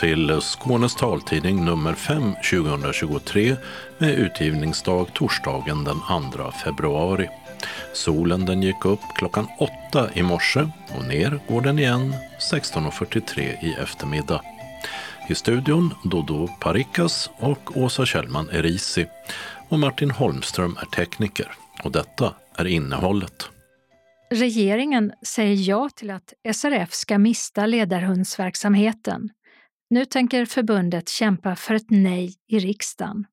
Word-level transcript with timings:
Till 0.00 0.40
Skånes 0.40 0.94
taltidning 0.94 1.64
nummer 1.64 1.94
5 1.94 2.34
2023 2.50 3.56
med 3.98 4.14
utgivningsdag 4.14 5.14
torsdagen 5.14 5.84
den 5.84 5.96
2 6.32 6.50
februari. 6.50 7.28
Solen 7.92 8.46
den 8.46 8.62
gick 8.62 8.84
upp 8.84 9.00
klockan 9.16 9.46
8 9.58 10.10
i 10.14 10.22
morse 10.22 10.60
och 10.96 11.04
ner 11.04 11.40
går 11.48 11.60
den 11.60 11.78
igen 11.78 12.14
16.43 12.52 13.40
i 13.40 13.74
eftermiddag. 13.82 14.42
I 15.28 15.34
studion 15.34 15.94
Dodo 16.04 16.48
Parikas 16.60 17.30
och 17.38 17.76
Åsa 17.76 18.06
Kjellman 18.06 18.50
Erisi 18.50 19.06
och 19.68 19.78
Martin 19.78 20.10
Holmström 20.10 20.76
är 20.80 20.86
tekniker. 20.86 21.52
Och 21.84 21.92
detta 21.92 22.34
är 22.56 22.66
innehållet. 22.66 23.48
Regeringen 24.30 25.12
säger 25.26 25.68
ja 25.68 25.88
till 25.96 26.10
att 26.10 26.34
SRF 26.54 26.92
ska 26.92 27.18
mista 27.18 27.66
ledarhundsverksamheten. 27.66 29.30
Nu 29.90 30.04
tänker 30.04 30.44
förbundet 30.44 31.08
kämpa 31.08 31.56
för 31.56 31.74
ett 31.74 31.90
nej 31.90 32.34
i 32.48 32.58
riksdagen. 32.58 33.26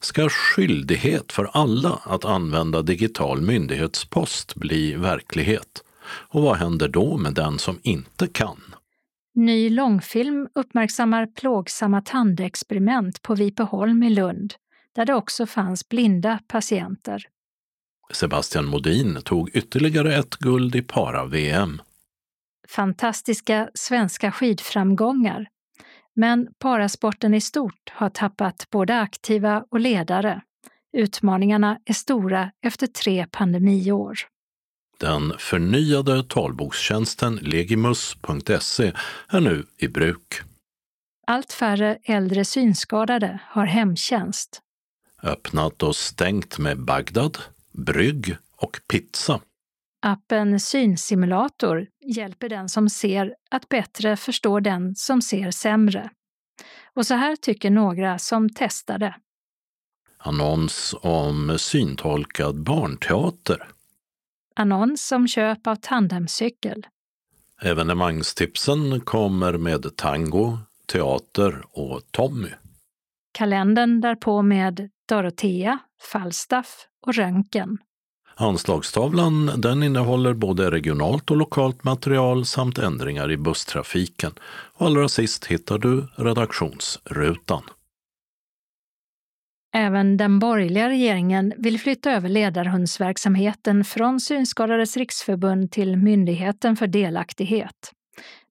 Ska 0.00 0.28
skyldighet 0.28 1.32
för 1.32 1.50
alla 1.52 2.00
att 2.04 2.24
använda 2.24 2.82
digital 2.82 3.40
myndighetspost 3.40 4.54
bli 4.54 4.94
verklighet? 4.94 5.84
Och 6.06 6.42
vad 6.42 6.56
händer 6.56 6.88
då 6.88 7.16
med 7.16 7.34
den 7.34 7.58
som 7.58 7.78
inte 7.82 8.26
kan? 8.26 8.60
Ny 9.34 9.70
långfilm 9.70 10.48
uppmärksammar 10.54 11.26
plågsamma 11.26 12.00
tandexperiment 12.00 13.22
på 13.22 13.34
Vipeholm 13.34 14.02
i 14.02 14.10
Lund, 14.10 14.54
där 14.94 15.06
det 15.06 15.14
också 15.14 15.46
fanns 15.46 15.88
blinda 15.88 16.38
patienter. 16.48 17.24
Sebastian 18.12 18.66
Modin 18.66 19.18
tog 19.24 19.50
ytterligare 19.56 20.16
ett 20.16 20.36
guld 20.36 20.76
i 20.76 20.82
para-VM. 20.82 21.82
Fantastiska 22.68 23.70
svenska 23.74 24.32
skidframgångar. 24.32 25.48
Men 26.16 26.48
parasporten 26.58 27.34
i 27.34 27.40
stort 27.40 27.92
har 27.92 28.10
tappat 28.10 28.66
både 28.70 29.00
aktiva 29.00 29.64
och 29.70 29.80
ledare. 29.80 30.42
Utmaningarna 30.92 31.78
är 31.84 31.94
stora 31.94 32.50
efter 32.62 32.86
tre 32.86 33.26
pandemiår. 33.30 34.18
Den 34.98 35.32
förnyade 35.38 36.24
talbokstjänsten 36.24 37.36
legimus.se 37.36 38.92
är 39.28 39.40
nu 39.40 39.66
i 39.78 39.88
bruk. 39.88 40.40
Allt 41.26 41.52
färre 41.52 41.98
äldre 42.04 42.44
synskadade 42.44 43.40
har 43.44 43.66
hemtjänst. 43.66 44.60
Öppnat 45.22 45.82
och 45.82 45.96
stängt 45.96 46.58
med 46.58 46.84
Bagdad, 46.84 47.38
brygg 47.72 48.36
och 48.56 48.80
pizza. 48.88 49.40
Appen 50.02 50.60
Synsimulator 50.60 51.86
hjälper 52.06 52.48
den 52.48 52.68
som 52.68 52.88
ser 52.88 53.34
att 53.50 53.68
bättre 53.68 54.16
förstå 54.16 54.60
den 54.60 54.94
som 54.94 55.22
ser 55.22 55.50
sämre. 55.50 56.10
Och 56.94 57.06
så 57.06 57.14
här 57.14 57.36
tycker 57.36 57.70
några 57.70 58.18
som 58.18 58.48
testade. 58.48 59.14
Annons 60.18 60.94
om 61.00 61.58
syntolkad 61.58 62.62
barnteater. 62.62 63.68
Annons 64.54 65.12
om 65.12 65.28
köp 65.28 65.66
av 65.66 65.76
tandemcykel. 65.76 66.86
Evenemangstipsen 67.62 69.00
kommer 69.00 69.58
med 69.58 69.96
tango, 69.96 70.58
teater 70.86 71.64
och 71.72 72.00
Tommy. 72.10 72.48
Kalendern 73.32 74.00
därpå 74.00 74.42
med 74.42 74.90
Dorotea, 75.08 75.78
Falstaff 76.12 76.86
och 77.06 77.14
Röntgen. 77.14 77.78
Anslagstavlan 78.38 79.50
den 79.56 79.82
innehåller 79.82 80.34
både 80.34 80.70
regionalt 80.70 81.30
och 81.30 81.36
lokalt 81.36 81.84
material 81.84 82.46
samt 82.46 82.78
ändringar 82.78 83.30
i 83.30 83.36
busstrafiken. 83.36 84.32
Och 84.74 84.86
allra 84.86 85.08
sist 85.08 85.46
hittar 85.46 85.78
du 85.78 86.08
redaktionsrutan. 86.16 87.62
Även 89.74 90.16
den 90.16 90.38
borgerliga 90.38 90.88
regeringen 90.88 91.52
vill 91.56 91.80
flytta 91.80 92.10
över 92.10 92.28
ledarhundsverksamheten 92.28 93.84
från 93.84 94.20
Synskadades 94.20 94.96
riksförbund 94.96 95.70
till 95.70 95.96
Myndigheten 95.96 96.76
för 96.76 96.86
delaktighet. 96.86 97.92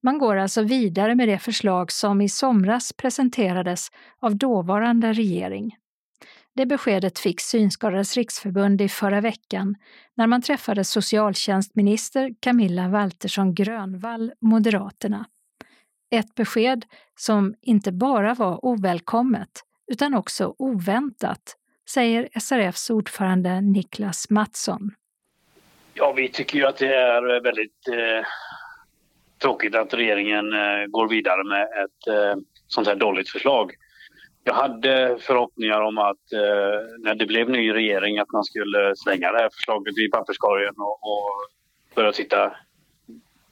Man 0.03 0.17
går 0.17 0.35
alltså 0.35 0.63
vidare 0.63 1.15
med 1.15 1.27
det 1.27 1.39
förslag 1.39 1.91
som 1.91 2.21
i 2.21 2.29
somras 2.29 2.93
presenterades 2.93 3.87
av 4.21 4.35
dåvarande 4.35 5.13
regering. 5.13 5.75
Det 6.57 6.65
beskedet 6.65 7.19
fick 7.19 7.41
Synskadades 7.41 8.17
riksförbund 8.17 8.81
i 8.81 8.89
förra 8.89 9.21
veckan 9.21 9.75
när 10.13 10.27
man 10.27 10.41
träffade 10.41 10.83
socialtjänstminister 10.83 12.31
Camilla 12.39 12.87
Waltersson 12.87 13.55
Grönvall, 13.55 14.31
Moderaterna. 14.41 15.25
Ett 16.11 16.35
besked 16.35 16.85
som 17.15 17.55
inte 17.61 17.91
bara 17.91 18.33
var 18.33 18.65
ovälkommet 18.65 19.49
utan 19.91 20.13
också 20.13 20.55
oväntat, 20.57 21.55
säger 21.89 22.29
SRFs 22.39 22.89
ordförande 22.89 23.61
Niklas 23.61 24.29
Mattsson. 24.29 24.91
Ja, 25.93 26.13
vi 26.13 26.29
tycker 26.29 26.57
ju 26.57 26.65
att 26.65 26.77
det 26.77 26.95
är 26.95 27.43
väldigt 27.43 27.87
eh, 27.87 28.27
tråkigt 29.41 29.75
att 29.75 29.93
regeringen 29.93 30.53
eh, 30.53 30.85
går 30.87 31.09
vidare 31.09 31.43
med 31.43 31.63
ett 31.63 32.07
eh, 32.07 32.41
sånt 32.67 32.87
här 32.87 32.95
dåligt 32.95 33.29
förslag. 33.29 33.71
Jag 34.47 34.53
hade 34.53 35.17
förhoppningar 35.19 35.81
om 35.81 35.97
att 35.97 36.33
eh, 36.33 36.99
när 36.99 37.15
det 37.15 37.25
blev 37.25 37.49
ny 37.49 37.73
regering 37.73 38.19
att 38.19 38.31
man 38.31 38.43
skulle 38.43 38.95
slänga 38.95 39.31
det 39.31 39.37
här 39.37 39.49
förslaget 39.53 39.97
i 39.97 40.09
papperskorgen 40.11 40.73
och, 40.77 41.03
och 41.03 41.31
börja 41.95 42.11
titta 42.11 42.55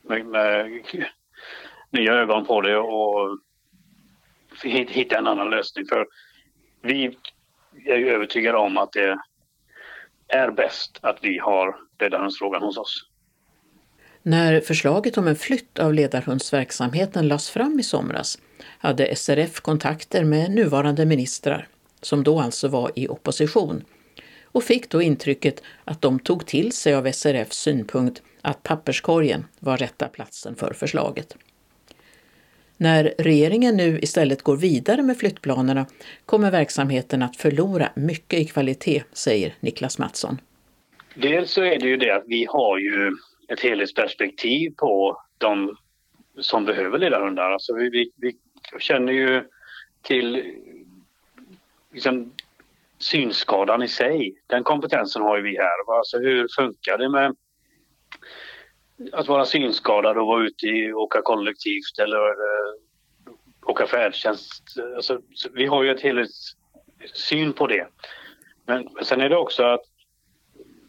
med, 0.01 0.25
med, 0.25 0.81
nya 1.89 2.13
ögon 2.13 2.45
på 2.45 2.61
det 2.61 2.77
och 2.77 3.37
hitta 4.63 5.17
en 5.17 5.27
annan 5.27 5.49
lösning. 5.49 5.85
För 5.85 6.07
vi 6.81 7.17
är 7.85 7.97
ju 7.97 8.09
övertygade 8.09 8.57
om 8.57 8.77
att 8.77 8.91
det 8.91 9.17
är 10.27 10.51
bäst 10.51 10.99
att 11.01 11.17
vi 11.21 11.37
har 11.37 11.75
ledarhundsfrågan 11.99 12.63
hos 12.63 12.77
oss. 12.77 13.09
När 14.21 14.61
förslaget 14.61 15.17
om 15.17 15.27
en 15.27 15.35
flytt 15.35 15.79
av 15.79 15.93
ledarhundsverksamheten 15.93 17.27
lades 17.27 17.49
fram 17.49 17.79
i 17.79 17.83
somras 17.83 18.37
hade 18.83 19.15
SRF 19.15 19.61
kontakter 19.61 20.23
med 20.23 20.51
nuvarande 20.51 21.05
ministrar, 21.05 21.67
som 22.01 22.23
då 22.23 22.39
alltså 22.39 22.67
var 22.67 22.91
i 22.95 23.07
opposition, 23.07 23.83
och 24.43 24.63
fick 24.63 24.89
då 24.89 25.01
intrycket 25.01 25.63
att 25.83 26.01
de 26.01 26.19
tog 26.19 26.45
till 26.45 26.71
sig 26.71 26.95
av 26.95 27.11
SRFs 27.11 27.57
synpunkt 27.57 28.21
att 28.41 28.63
papperskorgen 28.63 29.45
var 29.59 29.77
rätta 29.77 30.07
platsen 30.07 30.55
för 30.55 30.73
förslaget. 30.73 31.37
När 32.77 33.13
regeringen 33.17 33.77
nu 33.77 33.99
istället 33.99 34.41
går 34.41 34.57
vidare 34.57 35.01
med 35.01 35.17
flyttplanerna 35.17 35.85
kommer 36.25 36.51
verksamheten 36.51 37.23
att 37.23 37.37
förlora 37.37 37.89
mycket 37.95 38.39
i 38.39 38.45
kvalitet, 38.45 39.03
säger 39.13 39.53
Niklas 39.59 39.99
Mattsson. 39.99 40.37
Dels 41.15 41.51
så 41.51 41.63
är 41.63 41.79
det 41.79 41.87
ju 41.87 41.97
det 41.97 42.15
att 42.15 42.23
vi 42.27 42.45
har 42.49 42.77
ju 42.77 43.11
ett 43.47 43.59
helhetsperspektiv 43.59 44.73
på 44.77 45.21
de 45.37 45.77
som 46.39 46.65
behöver 46.65 46.97
ledarhundar. 46.99 47.51
Alltså 47.51 47.73
vi, 47.73 48.11
vi, 48.17 48.35
jag 48.71 48.81
känner 48.81 49.13
ju 49.13 49.43
till 50.01 50.55
liksom, 51.91 52.33
synskadan 52.97 53.83
i 53.83 53.87
sig. 53.87 54.41
Den 54.47 54.63
kompetensen 54.63 55.21
har 55.21 55.37
ju 55.37 55.43
vi 55.43 55.57
här. 55.57 55.97
Alltså 55.97 56.17
hur 56.17 56.47
funkar 56.55 56.97
det 56.97 57.09
med 57.09 57.35
att 59.11 59.27
vara 59.27 59.45
synskadad 59.45 60.17
och 60.17 60.27
vara 60.27 60.45
ute 60.45 60.93
och 60.93 61.01
åka 61.01 61.21
kollektivt 61.21 61.99
eller 61.99 62.27
eh, 62.27 62.73
åka 63.65 63.87
färdtjänst. 63.87 64.63
Alltså, 64.95 65.21
vi 65.53 65.65
har 65.65 65.83
ju 65.83 65.91
ett 65.91 66.01
helhetssyn 66.01 67.53
på 67.53 67.67
det. 67.67 67.87
Men 68.65 68.89
sen 69.03 69.21
är 69.21 69.29
det 69.29 69.37
också 69.37 69.63
att 69.63 69.81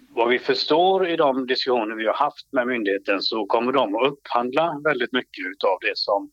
vad 0.09 0.29
vi 0.29 0.38
förstår 0.38 1.09
i 1.09 1.17
de 1.17 1.47
diskussioner 1.47 1.97
vi 1.97 2.06
har 2.06 2.15
haft 2.15 2.53
med 2.53 2.67
myndigheten 2.67 3.23
så 3.23 3.47
kommer 3.47 3.73
de 3.73 3.94
att 3.94 4.12
upphandla 4.12 4.81
väldigt 4.85 5.12
mycket 5.12 5.65
av 5.65 5.79
det 5.81 5.99
som, 5.99 6.31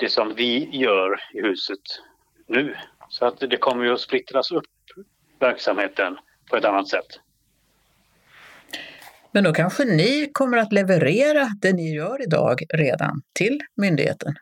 det 0.00 0.08
som 0.08 0.34
vi 0.34 0.68
gör 0.72 1.20
i 1.34 1.40
huset 1.40 1.80
nu. 2.46 2.76
Så 3.08 3.26
att 3.26 3.40
det 3.40 3.56
kommer 3.56 3.84
ju 3.84 3.92
att 3.92 4.00
splittras 4.00 4.52
upp 4.52 4.64
verksamheten 5.38 6.18
på 6.50 6.56
ett 6.56 6.64
annat 6.64 6.88
sätt. 6.88 7.06
Men 9.32 9.44
då 9.44 9.52
kanske 9.52 9.84
ni 9.84 10.30
kommer 10.32 10.58
att 10.58 10.72
leverera 10.72 11.48
det 11.62 11.72
ni 11.72 11.94
gör 11.94 12.22
idag 12.22 12.60
redan 12.74 13.22
till 13.32 13.60
myndigheten? 13.76 14.34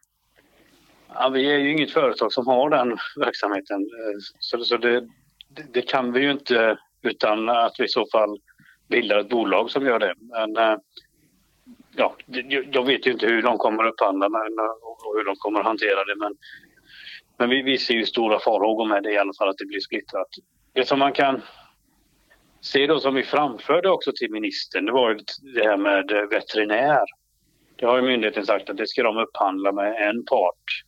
Ja, 1.14 1.28
vi 1.28 1.50
är 1.50 1.58
ju 1.58 1.72
inget 1.72 1.92
företag 1.92 2.32
som 2.32 2.46
har 2.46 2.70
den 2.70 2.98
verksamheten 3.16 3.88
så, 4.38 4.64
så 4.64 4.76
det, 4.76 5.06
det 5.72 5.82
kan 5.82 6.12
vi 6.12 6.20
ju 6.20 6.30
inte 6.30 6.78
utan 7.02 7.48
att 7.48 7.74
vi 7.78 7.84
i 7.84 7.88
så 7.88 8.06
fall 8.12 8.38
bildar 8.88 9.18
ett 9.18 9.28
bolag 9.28 9.70
som 9.70 9.86
gör 9.86 9.98
det. 9.98 10.14
Men 10.18 10.56
eh, 10.56 10.78
ja, 11.98 12.16
jag 12.72 12.86
vet 12.86 13.06
ju 13.06 13.12
inte 13.12 13.26
hur 13.26 13.42
de 13.42 13.58
kommer 13.58 13.84
att 13.84 13.92
upphandla 13.92 14.26
och 14.26 15.16
hur 15.16 15.24
de 15.24 15.36
kommer 15.36 15.60
att 15.60 15.66
hantera 15.66 16.04
det. 16.04 16.16
Men, 16.16 16.34
men 17.38 17.50
vi, 17.50 17.62
vi 17.62 17.78
ser 17.78 17.94
ju 17.94 18.06
stora 18.06 18.38
farhågor 18.38 18.88
med 18.88 19.02
det 19.02 19.12
i 19.12 19.18
alla 19.18 19.32
fall, 19.38 19.48
att 19.48 19.58
det 19.58 19.66
blir 19.66 19.80
splittrat. 19.80 20.28
Det 20.72 20.84
som 20.84 20.98
man 20.98 21.12
kan 21.12 21.42
se 22.60 22.86
då 22.86 23.00
som 23.00 23.14
vi 23.14 23.22
framförde 23.22 23.90
också 23.90 24.12
till 24.12 24.30
ministern, 24.30 24.86
det 24.86 24.92
var 24.92 25.20
det 25.54 25.64
här 25.64 25.76
med 25.76 26.28
veterinär. 26.30 27.04
Det 27.76 27.86
har 27.86 27.96
ju 27.96 28.02
myndigheten 28.02 28.46
sagt 28.46 28.70
att 28.70 28.76
det 28.76 28.88
ska 28.88 29.02
de 29.02 29.18
upphandla 29.18 29.72
med 29.72 30.08
en 30.08 30.24
part. 30.24 30.84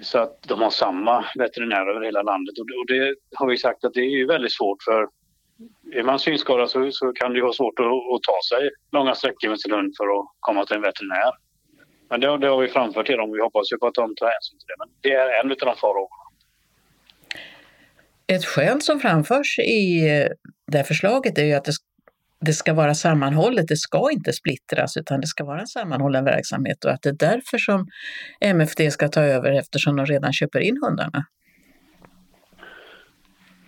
Så 0.00 0.18
att 0.18 0.42
de 0.42 0.62
har 0.62 0.70
samma 0.70 1.24
veterinär 1.34 1.86
över 1.86 2.00
hela 2.00 2.22
landet 2.22 2.58
och 2.58 2.86
det 2.86 3.14
har 3.34 3.46
vi 3.46 3.56
sagt 3.56 3.84
att 3.84 3.94
det 3.94 4.00
är 4.00 4.10
ju 4.10 4.26
väldigt 4.26 4.52
svårt 4.52 4.82
för 4.82 5.08
är 5.92 6.02
man 6.02 6.18
synskadad 6.18 6.70
så, 6.70 6.90
så 6.92 7.12
kan 7.12 7.32
det 7.32 7.42
vara 7.42 7.52
svårt 7.52 7.78
att, 7.78 7.86
att, 7.86 8.22
ta 8.22 8.38
sig 8.50 8.70
långa 8.92 9.14
sträckor 9.14 9.48
med 9.48 9.60
sin 9.60 9.72
hund 9.72 9.92
för 9.98 10.04
att 10.04 10.26
komma 10.40 10.66
till 10.66 10.76
en 10.76 10.82
veterinär. 10.82 11.32
Men 12.10 12.20
det, 12.20 12.38
det 12.38 12.48
har 12.48 12.60
vi 12.60 12.68
framfört 12.68 13.06
till 13.06 13.16
dem 13.16 13.30
och 13.30 13.36
vi 13.36 13.42
hoppas 13.42 13.72
ju 13.72 13.78
på 13.78 13.86
att 13.86 13.94
de 13.94 14.14
tar 14.14 14.26
hänsyn 14.26 14.58
till 14.58 14.68
det. 14.70 14.78
Men 14.78 14.88
det 15.00 15.12
är 15.12 15.40
en 15.40 15.50
av 15.50 15.56
de 15.56 15.76
farhågorna. 15.76 16.22
Ett 18.26 18.44
skäl 18.44 18.80
som 18.80 19.00
framförs 19.00 19.58
i 19.58 20.08
eh, 20.10 20.28
det 20.72 20.76
här 20.76 20.84
förslaget 20.84 21.38
är 21.38 21.44
ju 21.44 21.52
att 21.52 21.64
det, 21.64 21.72
det 22.40 22.52
ska 22.52 22.74
vara 22.74 22.94
sammanhållet. 22.94 23.68
Det 23.68 23.76
ska 23.76 24.10
inte 24.12 24.32
splittras 24.32 24.96
utan 24.96 25.20
det 25.20 25.26
ska 25.26 25.44
vara 25.44 25.60
en 25.60 25.66
sammanhållen 25.66 26.24
verksamhet 26.24 26.84
och 26.84 26.90
att 26.90 27.02
det 27.02 27.08
är 27.08 27.16
därför 27.30 27.58
som 27.58 27.86
MFD 28.40 28.90
ska 28.90 29.08
ta 29.08 29.20
över 29.20 29.52
eftersom 29.52 29.96
de 29.96 30.06
redan 30.06 30.32
köper 30.32 30.60
in 30.60 30.80
hundarna. 30.84 31.24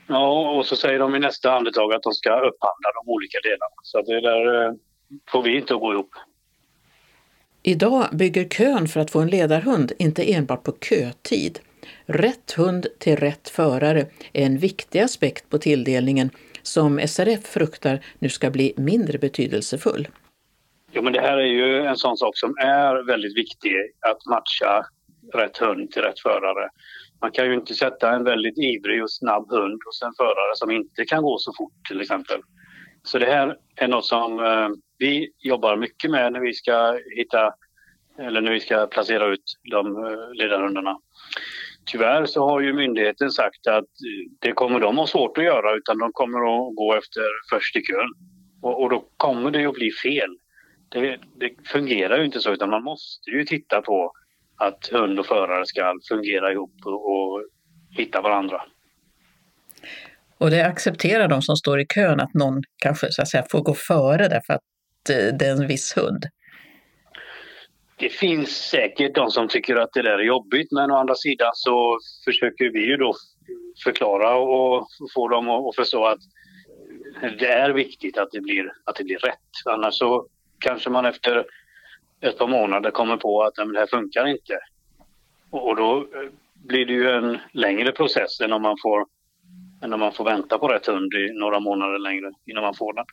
Ja, 0.06 0.50
och 0.50 0.66
så 0.66 0.76
säger 0.76 0.98
de 0.98 1.14
i 1.14 1.18
nästa 1.18 1.52
andetag 1.52 1.94
att 1.94 2.02
de 2.02 2.12
ska 2.12 2.30
upphandla 2.30 2.88
de 3.04 3.10
olika 3.12 3.38
delarna. 3.42 3.74
Så 3.82 4.02
det 4.02 4.20
där 4.20 4.64
eh, 4.64 4.72
får 5.28 5.42
vi 5.42 5.56
inte 5.56 5.74
att 5.74 5.80
gå 5.80 5.92
ihop. 5.92 6.10
Idag 7.62 8.08
bygger 8.12 8.44
kön 8.44 8.88
för 8.88 9.00
att 9.00 9.10
få 9.10 9.20
en 9.20 9.28
ledarhund 9.28 9.92
inte 9.98 10.32
enbart 10.32 10.62
på 10.62 10.72
kötid. 10.72 11.58
Rätt 12.06 12.52
hund 12.52 12.86
till 12.98 13.16
rätt 13.16 13.48
förare 13.48 14.06
är 14.32 14.46
en 14.46 14.58
viktig 14.58 15.00
aspekt 15.00 15.50
på 15.50 15.58
tilldelningen 15.58 16.30
som 16.62 17.00
SRF 17.06 17.46
fruktar 17.46 18.00
nu 18.18 18.28
ska 18.28 18.50
bli 18.50 18.74
mindre 18.76 19.18
betydelsefull. 19.18 20.08
Jo, 20.92 21.02
men 21.02 21.12
det 21.12 21.20
här 21.20 21.36
är 21.36 21.46
ju 21.46 21.86
en 21.86 21.96
sån 21.96 22.16
sak 22.16 22.38
som 22.38 22.54
är 22.58 23.06
väldigt 23.06 23.36
viktig, 23.36 23.74
att 24.00 24.26
matcha 24.26 24.86
rätt 25.32 25.56
hund 25.56 25.90
till 25.90 26.02
rätt 26.02 26.20
förare. 26.20 26.68
Man 27.20 27.30
kan 27.30 27.46
ju 27.46 27.54
inte 27.54 27.74
sätta 27.74 28.10
en 28.10 28.24
väldigt 28.24 28.58
ivrig 28.58 29.02
och 29.02 29.12
snabb 29.12 29.50
hund 29.50 29.80
hos 29.86 30.02
en 30.02 30.14
förare 30.16 30.54
som 30.54 30.70
inte 30.70 31.04
kan 31.04 31.22
gå 31.22 31.38
så 31.38 31.52
fort 31.56 31.88
till 31.88 32.00
exempel. 32.00 32.40
Så 33.02 33.18
det 33.18 33.26
här 33.26 33.56
är 33.76 33.88
något 33.88 34.06
som 34.06 34.40
eh, 34.40 34.68
vi 34.98 35.30
jobbar 35.38 35.76
mycket 35.76 36.10
med 36.10 36.32
när 36.32 36.40
vi 36.40 36.52
ska 36.52 36.98
hitta 37.16 37.54
eller 38.18 38.40
när 38.40 38.52
vi 38.52 38.60
ska 38.60 38.86
placera 38.86 39.26
ut 39.26 39.58
de 39.70 40.04
eh, 40.04 40.32
ledarhundarna. 40.34 40.98
Tyvärr 41.86 42.26
så 42.26 42.48
har 42.48 42.60
ju 42.60 42.72
myndigheten 42.72 43.30
sagt 43.30 43.66
att 43.66 43.74
eh, 43.84 44.30
det 44.40 44.52
kommer 44.52 44.80
de 44.80 44.98
ha 44.98 45.06
svårt 45.06 45.38
att 45.38 45.44
göra 45.44 45.76
utan 45.76 45.98
de 45.98 46.12
kommer 46.12 46.38
att 46.38 46.76
gå 46.76 46.94
efter 46.94 47.22
först 47.50 47.76
i 47.76 47.82
kön. 47.82 48.12
Och, 48.62 48.82
och 48.82 48.90
då 48.90 49.04
kommer 49.16 49.50
det 49.50 49.66
att 49.66 49.74
bli 49.74 49.90
fel. 49.90 50.36
Det, 50.88 51.18
det, 51.36 51.50
fungerar 51.68 52.18
ju 52.18 52.24
inte 52.24 52.40
så 52.40 52.52
utan 52.52 52.70
man 52.70 52.82
måste 52.82 53.30
ju 53.30 53.44
titta 53.44 53.82
på 53.82 54.12
att 54.56 54.88
hund 54.92 55.18
och 55.18 55.26
förare 55.26 55.66
ska 55.66 55.94
fungera 56.08 56.52
ihop 56.52 56.74
och, 56.84 57.42
hitta 57.96 58.20
varandra. 58.20 58.62
Och 60.38 60.50
det 60.50 60.66
accepterar 60.66 61.28
de 61.28 61.42
som 61.42 61.56
står 61.56 61.80
i 61.80 61.86
kön 61.86 62.20
att 62.20 62.34
någon 62.34 62.62
kanske 62.76 63.12
så 63.12 63.22
att 63.22 63.28
säga, 63.28 63.44
får 63.50 63.60
gå 63.60 63.74
före 63.74 64.28
därför 64.28 64.52
att 64.52 64.60
eh, 65.10 65.36
det 65.38 65.46
är 65.46 65.50
en 65.50 65.66
viss 65.66 65.96
hund? 65.96 66.24
Det 67.96 68.08
finns 68.08 68.48
säkert 68.48 69.14
de 69.14 69.30
som 69.30 69.48
tycker 69.48 69.76
att 69.76 69.92
det 69.92 70.02
där 70.02 70.18
är 70.18 70.24
jobbigt 70.24 70.72
men 70.72 70.90
å 70.90 70.96
andra 70.96 71.14
sidan 71.14 71.50
så 71.54 71.98
försöker 72.24 72.72
vi 72.72 72.86
ju 72.86 72.96
då 72.96 73.14
förklara 73.84 74.36
och 74.36 74.86
få 75.14 75.28
dem 75.28 75.48
att 75.48 75.76
förstå 75.76 76.04
att 76.04 76.20
det 77.38 77.52
är 77.52 77.70
viktigt 77.70 78.18
att 78.18 78.28
det 78.32 78.40
blir, 78.40 78.72
att 78.84 78.96
det 78.96 79.04
blir 79.04 79.18
rätt. 79.18 79.50
Annars 79.64 79.94
så 79.94 80.26
kanske 80.58 80.90
man 80.90 81.04
efter 81.04 81.44
ett 82.24 82.38
par 82.38 82.48
månader 82.48 82.90
kommer 82.90 83.16
på 83.16 83.42
att 83.42 83.54
det 83.54 83.78
här 83.78 83.86
funkar 83.86 84.26
inte. 84.26 84.58
Och 85.50 85.76
då 85.76 85.96
eh, 85.96 86.30
blir 86.54 86.86
det 86.86 86.92
ju 86.92 87.10
en 87.10 87.38
längre 87.52 87.92
process 87.92 88.40
än 88.40 88.52
om 88.52 88.62
man 88.62 88.76
får, 88.82 89.06
än 89.82 89.92
om 89.92 90.00
man 90.00 90.12
får 90.12 90.24
vänta 90.24 90.58
på 90.58 90.68
rätt 90.68 90.86
hund 90.86 91.14
i 91.14 91.38
några 91.38 91.60
månader 91.60 91.98
längre 91.98 92.32
innan 92.46 92.62
man 92.62 92.74
får 92.74 92.92
den. 92.92 93.04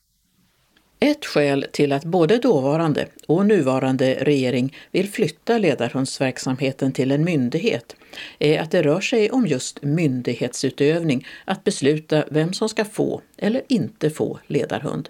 Ett 1.03 1.25
skäl 1.25 1.65
till 1.71 1.91
att 1.91 2.05
både 2.05 2.37
dåvarande 2.37 3.07
och 3.27 3.45
nuvarande 3.45 4.17
regering 4.21 4.77
vill 4.91 5.09
flytta 5.09 5.57
ledarhundsverksamheten 5.57 6.91
till 6.91 7.11
en 7.11 7.23
myndighet 7.23 7.95
är 8.39 8.61
att 8.61 8.71
det 8.71 8.81
rör 8.81 8.99
sig 8.99 9.31
om 9.31 9.47
just 9.47 9.83
myndighetsutövning, 9.83 11.27
att 11.45 11.63
besluta 11.63 12.23
vem 12.31 12.53
som 12.53 12.69
ska 12.69 12.85
få 12.85 13.21
eller 13.37 13.61
inte 13.67 14.09
få 14.09 14.39
ledarhund. 14.47 15.09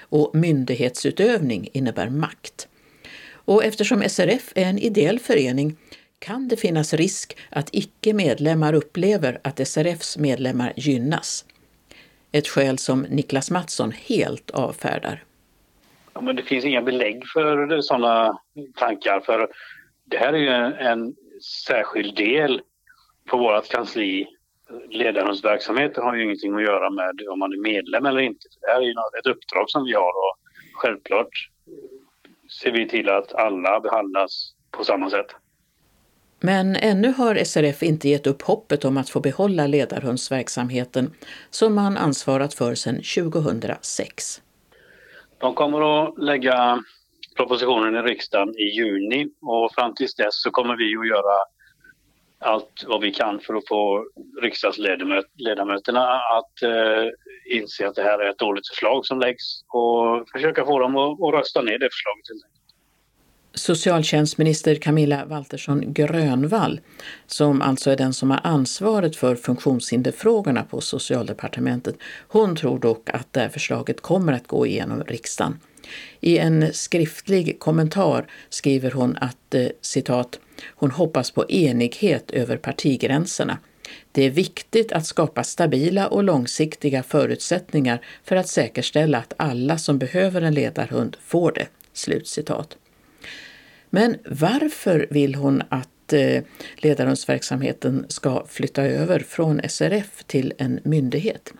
Och 0.00 0.34
myndighetsutövning 0.34 1.68
innebär 1.72 2.08
makt. 2.08 2.68
Och 3.48 3.64
eftersom 3.64 4.02
SRF 4.02 4.52
är 4.54 4.64
en 4.64 4.78
ideell 4.78 5.18
förening 5.18 5.76
kan 6.18 6.48
det 6.48 6.56
finnas 6.56 6.94
risk 6.94 7.36
att 7.50 7.68
icke-medlemmar 7.72 8.74
upplever 8.74 9.40
att 9.44 9.68
SRFs 9.68 10.18
medlemmar 10.18 10.72
gynnas. 10.76 11.44
Ett 12.32 12.48
skäl 12.48 12.78
som 12.78 13.02
Niklas 13.02 13.50
Mattsson 13.50 13.92
helt 13.92 14.50
avfärdar. 14.50 15.22
Ja, 16.14 16.20
men 16.20 16.36
det 16.36 16.42
finns 16.42 16.64
inga 16.64 16.82
belägg 16.82 17.22
för 17.34 17.80
sådana 17.80 18.38
tankar. 18.74 19.20
För 19.20 19.48
det 20.04 20.16
här 20.16 20.32
är 20.32 20.38
ju 20.38 20.48
en, 20.48 20.72
en 20.72 21.14
särskild 21.66 22.16
del 22.16 22.60
på 23.30 23.38
vårt 23.38 23.68
kansli. 23.68 24.26
Ledarens 24.90 25.44
verksamhet 25.44 25.96
har 25.96 26.16
ju 26.16 26.24
ingenting 26.24 26.54
att 26.54 26.62
göra 26.62 26.90
med 26.90 27.28
om 27.30 27.38
man 27.38 27.52
är 27.52 27.62
medlem 27.62 28.06
eller 28.06 28.20
inte. 28.20 28.48
Det 28.60 28.66
här 28.66 28.80
är 28.80 28.86
ju 28.86 28.94
ett 29.18 29.26
uppdrag 29.26 29.70
som 29.70 29.84
vi 29.84 29.92
har 29.92 30.08
och 30.08 30.38
självklart 30.72 31.48
ser 32.48 32.72
vi 32.72 32.88
till 32.88 33.08
att 33.08 33.34
alla 33.34 33.80
behandlas 33.80 34.52
på 34.70 34.84
samma 34.84 35.10
sätt. 35.10 35.26
Men 36.40 36.76
ännu 36.76 37.12
har 37.12 37.44
SRF 37.44 37.82
inte 37.82 38.08
gett 38.08 38.26
upp 38.26 38.42
hoppet 38.42 38.84
om 38.84 38.96
att 38.96 39.10
få 39.10 39.20
behålla 39.20 39.66
ledarhundsverksamheten 39.66 41.12
som 41.50 41.74
man 41.74 41.96
ansvarat 41.96 42.54
för 42.54 42.74
sedan 42.74 42.94
2006. 42.94 44.42
De 45.38 45.54
kommer 45.54 46.04
att 46.04 46.18
lägga 46.18 46.82
propositionen 47.36 47.94
i 47.94 47.98
riksdagen 47.98 48.48
i 48.58 48.64
juni 48.64 49.28
och 49.40 49.74
fram 49.74 49.94
tills 49.94 50.14
dess 50.14 50.42
så 50.42 50.50
kommer 50.50 50.76
vi 50.76 50.96
att 50.96 51.08
göra 51.08 51.36
allt 52.40 52.84
vad 52.86 53.00
vi 53.00 53.10
kan 53.12 53.40
för 53.40 53.54
att 53.54 53.68
få 53.68 54.04
riksdagsledamöterna 54.42 56.06
att 56.14 56.62
eh, 56.62 57.58
inse 57.58 57.88
att 57.88 57.94
det 57.94 58.02
här 58.02 58.18
är 58.18 58.30
ett 58.30 58.38
dåligt 58.38 58.68
förslag 58.68 59.06
som 59.06 59.20
läggs 59.20 59.62
och 59.68 60.28
försöka 60.32 60.64
få 60.64 60.78
dem 60.78 60.96
att, 60.96 61.22
att 61.22 61.34
rösta 61.34 61.62
ner 61.62 61.78
det 61.78 61.88
förslaget. 61.92 62.58
Socialtjänstminister 63.54 64.74
Camilla 64.74 65.24
Waltersson 65.24 65.92
Grönvall, 65.92 66.80
som 67.26 67.62
alltså 67.62 67.90
är 67.90 67.96
den 67.96 68.12
som 68.12 68.30
har 68.30 68.40
ansvaret 68.44 69.16
för 69.16 69.36
funktionshinderfrågorna 69.36 70.62
på 70.62 70.80
Socialdepartementet, 70.80 71.96
hon 72.28 72.56
tror 72.56 72.78
dock 72.78 73.10
att 73.10 73.32
det 73.32 73.40
här 73.40 73.48
förslaget 73.48 74.00
kommer 74.00 74.32
att 74.32 74.46
gå 74.46 74.66
igenom 74.66 75.02
riksdagen. 75.02 75.60
I 76.20 76.38
en 76.38 76.72
skriftlig 76.72 77.58
kommentar 77.58 78.26
skriver 78.48 78.90
hon 78.90 79.16
att 79.20 79.54
eh, 79.54 79.66
citat, 79.80 80.40
hon 80.68 80.90
hoppas 80.90 81.30
på 81.30 81.50
enighet 81.50 82.30
över 82.30 82.56
partigränserna. 82.56 83.58
Det 84.12 84.22
är 84.22 84.30
viktigt 84.30 84.92
att 84.92 85.06
skapa 85.06 85.44
stabila 85.44 86.06
och 86.06 86.24
långsiktiga 86.24 87.02
förutsättningar 87.02 88.00
för 88.24 88.36
att 88.36 88.48
säkerställa 88.48 89.18
att 89.18 89.32
alla 89.36 89.78
som 89.78 89.98
behöver 89.98 90.42
en 90.42 90.54
ledarhund 90.54 91.16
får 91.20 91.52
det. 91.52 91.66
Slutcitat. 91.92 92.76
Men 93.90 94.16
varför 94.24 95.06
vill 95.10 95.34
hon 95.34 95.62
att 95.68 96.12
eh, 96.12 96.42
ledarhundsverksamheten 96.76 98.06
ska 98.08 98.46
flytta 98.48 98.82
över 98.82 99.20
från 99.20 99.60
SRF 99.68 100.24
till 100.26 100.52
en 100.58 100.80
myndighet? 100.82 101.52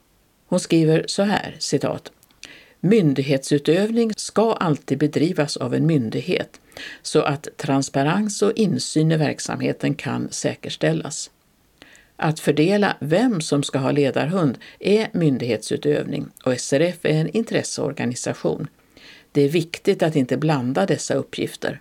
Hon 0.46 0.60
skriver 0.60 1.04
så 1.06 1.22
här, 1.22 1.56
citat. 1.58 2.12
Myndighetsutövning 2.80 4.12
ska 4.16 4.52
alltid 4.52 4.98
bedrivas 4.98 5.56
av 5.56 5.74
en 5.74 5.86
myndighet 5.86 6.60
så 7.02 7.22
att 7.22 7.48
transparens 7.56 8.42
och 8.42 8.52
insyn 8.52 9.12
i 9.12 9.16
verksamheten 9.16 9.94
kan 9.94 10.28
säkerställas. 10.30 11.30
Att 12.16 12.40
fördela 12.40 12.96
vem 13.00 13.40
som 13.40 13.62
ska 13.62 13.78
ha 13.78 13.90
ledarhund 13.90 14.58
är 14.78 15.08
myndighetsutövning 15.12 16.28
och 16.44 16.60
SRF 16.60 17.04
är 17.04 17.20
en 17.20 17.36
intresseorganisation. 17.36 18.68
Det 19.32 19.42
är 19.42 19.48
viktigt 19.48 20.02
att 20.02 20.16
inte 20.16 20.36
blanda 20.36 20.86
dessa 20.86 21.14
uppgifter. 21.14 21.80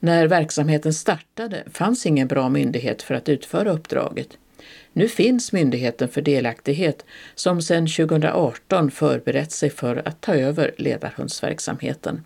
När 0.00 0.26
verksamheten 0.26 0.94
startade 0.94 1.64
fanns 1.72 2.06
ingen 2.06 2.28
bra 2.28 2.48
myndighet 2.48 3.02
för 3.02 3.14
att 3.14 3.28
utföra 3.28 3.72
uppdraget. 3.72 4.38
Nu 4.96 5.08
finns 5.08 5.52
Myndigheten 5.52 6.08
för 6.08 6.22
delaktighet 6.22 7.04
som 7.34 7.62
sedan 7.62 7.86
2018 7.86 8.90
förberett 8.90 9.52
sig 9.52 9.70
för 9.70 10.08
att 10.08 10.20
ta 10.20 10.34
över 10.34 10.74
ledarhundsverksamheten. 10.78 12.24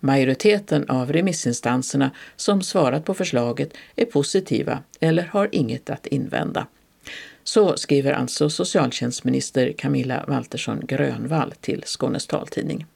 Majoriteten 0.00 0.90
av 0.90 1.12
remissinstanserna 1.12 2.10
som 2.36 2.62
svarat 2.62 3.04
på 3.04 3.14
förslaget 3.14 3.72
är 3.96 4.04
positiva 4.04 4.78
eller 5.00 5.22
har 5.22 5.48
inget 5.52 5.90
att 5.90 6.06
invända. 6.06 6.66
Så 7.44 7.76
skriver 7.76 8.12
alltså 8.12 8.50
socialtjänstminister 8.50 9.72
Camilla 9.78 10.24
Waltersson 10.28 10.80
Grönvall 10.86 11.52
till 11.60 11.82
Skånes 11.86 12.26
taltidning. 12.26 12.86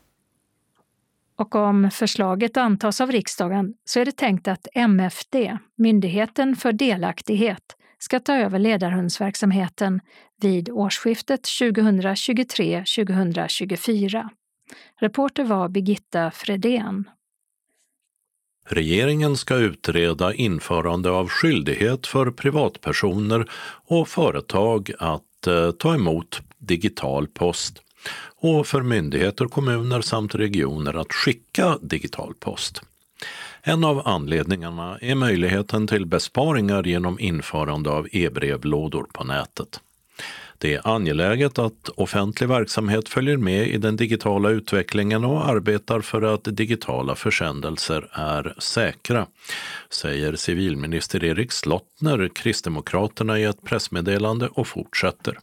Och 1.36 1.54
om 1.54 1.90
förslaget 1.92 2.56
antas 2.56 3.00
av 3.00 3.12
riksdagen 3.12 3.74
så 3.84 4.00
är 4.00 4.04
det 4.04 4.16
tänkt 4.16 4.48
att 4.48 4.66
MFD, 4.74 5.36
Myndigheten 5.76 6.56
för 6.56 6.72
delaktighet, 6.72 7.76
ska 8.02 8.20
ta 8.20 8.36
över 8.36 8.58
ledarhundsverksamheten 8.58 10.00
vid 10.40 10.70
årsskiftet 10.70 11.40
2023-2024. 11.42 14.28
Reporter 15.00 15.44
var 15.44 15.68
Birgitta 15.68 16.30
Fredén. 16.30 17.10
Regeringen 18.66 19.36
ska 19.36 19.56
utreda 19.56 20.34
införande 20.34 21.10
av 21.10 21.28
skyldighet 21.28 22.06
för 22.06 22.30
privatpersoner 22.30 23.50
och 23.86 24.08
företag 24.08 24.92
att 24.98 25.46
eh, 25.46 25.70
ta 25.70 25.94
emot 25.94 26.40
digital 26.58 27.26
post 27.26 27.82
och 28.36 28.66
för 28.66 28.82
myndigheter, 28.82 29.44
kommuner 29.44 30.00
samt 30.00 30.34
regioner 30.34 30.94
att 30.94 31.12
skicka 31.12 31.78
digital 31.82 32.34
post. 32.40 32.82
En 33.64 33.84
av 33.84 34.08
anledningarna 34.08 34.98
är 35.00 35.14
möjligheten 35.14 35.86
till 35.86 36.06
besparingar 36.06 36.82
genom 36.82 37.20
införande 37.20 37.90
av 37.90 38.08
e-brevlådor 38.12 39.06
på 39.12 39.24
nätet. 39.24 39.80
Det 40.58 40.74
är 40.74 40.88
angeläget 40.94 41.58
att 41.58 41.88
offentlig 41.88 42.48
verksamhet 42.48 43.08
följer 43.08 43.36
med 43.36 43.68
i 43.68 43.78
den 43.78 43.96
digitala 43.96 44.50
utvecklingen 44.50 45.24
och 45.24 45.48
arbetar 45.48 46.00
för 46.00 46.22
att 46.22 46.44
digitala 46.44 47.14
försändelser 47.14 48.08
är 48.12 48.54
säkra, 48.58 49.26
säger 49.90 50.36
civilminister 50.36 51.24
Erik 51.24 51.52
Slottner, 51.52 52.30
Kristdemokraterna 52.34 53.38
i 53.38 53.44
ett 53.44 53.62
pressmeddelande 53.62 54.48
och 54.48 54.66
fortsätter. 54.66 55.38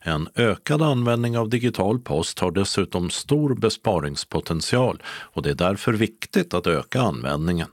En 0.00 0.28
ökad 0.34 0.82
användning 0.82 1.38
av 1.38 1.48
digital 1.48 1.98
post 1.98 2.38
har 2.38 2.50
dessutom 2.50 3.10
stor 3.10 3.54
besparingspotential 3.54 5.02
och 5.06 5.42
det 5.42 5.50
är 5.50 5.54
därför 5.54 5.92
viktigt 5.92 6.54
att 6.54 6.66
öka 6.66 7.00
användningen. 7.00 7.68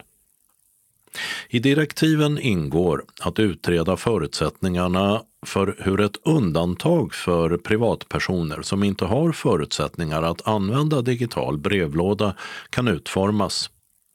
I 1.49 1.59
direktiven 1.59 2.39
ingår 2.39 3.03
att 3.21 3.39
utreda 3.39 3.97
förutsättningarna 3.97 5.21
för 5.45 5.75
hur 5.79 6.01
ett 6.01 6.17
undantag 6.25 7.13
för 7.13 7.57
privatpersoner 7.57 8.61
som 8.61 8.83
inte 8.83 9.05
har 9.05 9.31
förutsättningar 9.31 10.23
att 10.23 10.47
använda 10.47 11.01
digital 11.01 11.57
brevlåda 11.57 12.35
kan 12.69 12.87
utformas. 12.87 13.69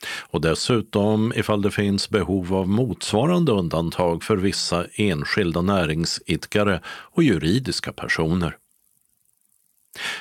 Och 0.06 0.40
dessutom 0.40 1.32
ifall 1.36 1.62
det 1.62 1.70
finns 1.70 2.10
behov 2.10 2.54
av 2.54 2.68
motsvarande 2.68 3.52
undantag 3.52 4.22
för 4.24 4.36
vissa 4.36 4.86
enskilda 4.94 5.62
näringsidkare 5.62 6.80
och 6.86 7.22
juridiska 7.22 7.92
personer. 7.92 8.56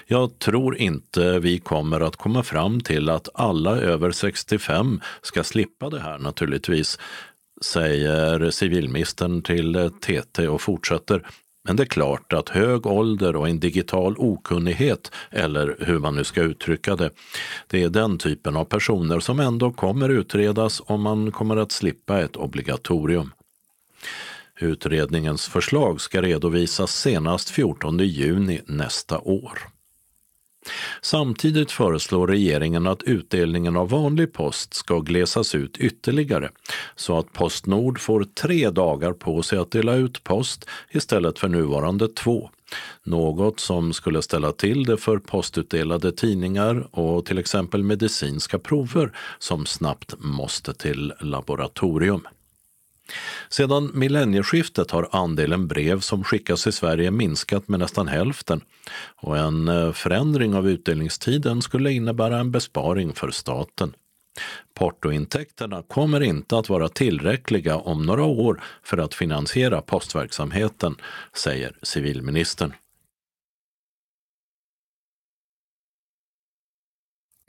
Jag 0.07 0.39
tror 0.39 0.77
inte 0.77 1.39
vi 1.39 1.59
kommer 1.59 2.01
att 2.01 2.15
komma 2.15 2.43
fram 2.43 2.81
till 2.81 3.09
att 3.09 3.29
alla 3.33 3.77
över 3.77 4.11
65 4.11 5.01
ska 5.21 5.43
slippa 5.43 5.89
det 5.89 5.99
här 5.99 6.17
naturligtvis, 6.19 6.99
säger 7.61 8.51
civilministern 8.51 9.41
till 9.41 9.91
TT 10.01 10.47
och 10.47 10.61
fortsätter. 10.61 11.27
Men 11.63 11.75
det 11.75 11.83
är 11.83 11.87
klart 11.87 12.33
att 12.33 12.49
hög 12.49 12.85
ålder 12.85 13.35
och 13.35 13.49
en 13.49 13.59
digital 13.59 14.15
okunnighet, 14.17 15.11
eller 15.29 15.75
hur 15.79 15.99
man 15.99 16.15
nu 16.15 16.23
ska 16.23 16.41
uttrycka 16.41 16.95
det, 16.95 17.09
det 17.67 17.83
är 17.83 17.89
den 17.89 18.17
typen 18.17 18.55
av 18.57 18.65
personer 18.65 19.19
som 19.19 19.39
ändå 19.39 19.71
kommer 19.71 20.09
utredas 20.09 20.81
om 20.85 21.01
man 21.01 21.31
kommer 21.31 21.57
att 21.57 21.71
slippa 21.71 22.19
ett 22.19 22.35
obligatorium. 22.35 23.31
Utredningens 24.59 25.47
förslag 25.47 26.01
ska 26.01 26.21
redovisas 26.21 26.95
senast 26.95 27.49
14 27.49 27.99
juni 27.99 28.61
nästa 28.65 29.19
år. 29.19 29.59
Samtidigt 31.01 31.71
föreslår 31.71 32.27
regeringen 32.27 32.87
att 32.87 33.03
utdelningen 33.03 33.77
av 33.77 33.89
vanlig 33.89 34.33
post 34.33 34.73
ska 34.73 34.99
glesas 34.99 35.55
ut 35.55 35.77
ytterligare 35.77 36.49
så 36.95 37.17
att 37.17 37.33
Postnord 37.33 37.99
får 37.99 38.23
tre 38.23 38.69
dagar 38.69 39.13
på 39.13 39.43
sig 39.43 39.59
att 39.59 39.71
dela 39.71 39.95
ut 39.95 40.23
post 40.23 40.69
istället 40.91 41.39
för 41.39 41.47
nuvarande 41.47 42.07
två. 42.07 42.49
Något 43.03 43.59
som 43.59 43.93
skulle 43.93 44.21
ställa 44.21 44.51
till 44.51 44.83
det 44.83 44.97
för 44.97 45.17
postutdelade 45.17 46.11
tidningar 46.11 46.87
och 46.91 47.25
till 47.25 47.37
exempel 47.37 47.83
medicinska 47.83 48.59
prover 48.59 49.11
som 49.39 49.65
snabbt 49.65 50.15
måste 50.19 50.73
till 50.73 51.13
laboratorium. 51.19 52.27
Sedan 53.49 53.91
millennieskiftet 53.93 54.91
har 54.91 55.09
andelen 55.11 55.67
brev 55.67 55.99
som 55.99 56.23
skickas 56.23 56.67
i 56.67 56.71
Sverige 56.71 57.11
minskat 57.11 57.67
med 57.67 57.79
nästan 57.79 58.07
hälften 58.07 58.61
och 59.15 59.37
en 59.37 59.67
eh, 59.67 59.91
förändring 59.91 60.55
av 60.55 60.69
utdelningstiden 60.69 61.61
skulle 61.61 61.91
innebära 61.91 62.39
en 62.39 62.51
besparing 62.51 63.13
för 63.13 63.31
staten. 63.31 63.93
Portointäkterna 64.73 65.83
kommer 65.83 66.21
inte 66.21 66.57
att 66.57 66.69
vara 66.69 66.89
tillräckliga 66.89 67.77
om 67.77 68.05
några 68.05 68.23
år 68.23 68.63
för 68.83 68.97
att 68.97 69.13
finansiera 69.13 69.81
postverksamheten, 69.81 70.95
säger 71.33 71.75
civilministern. 71.81 72.73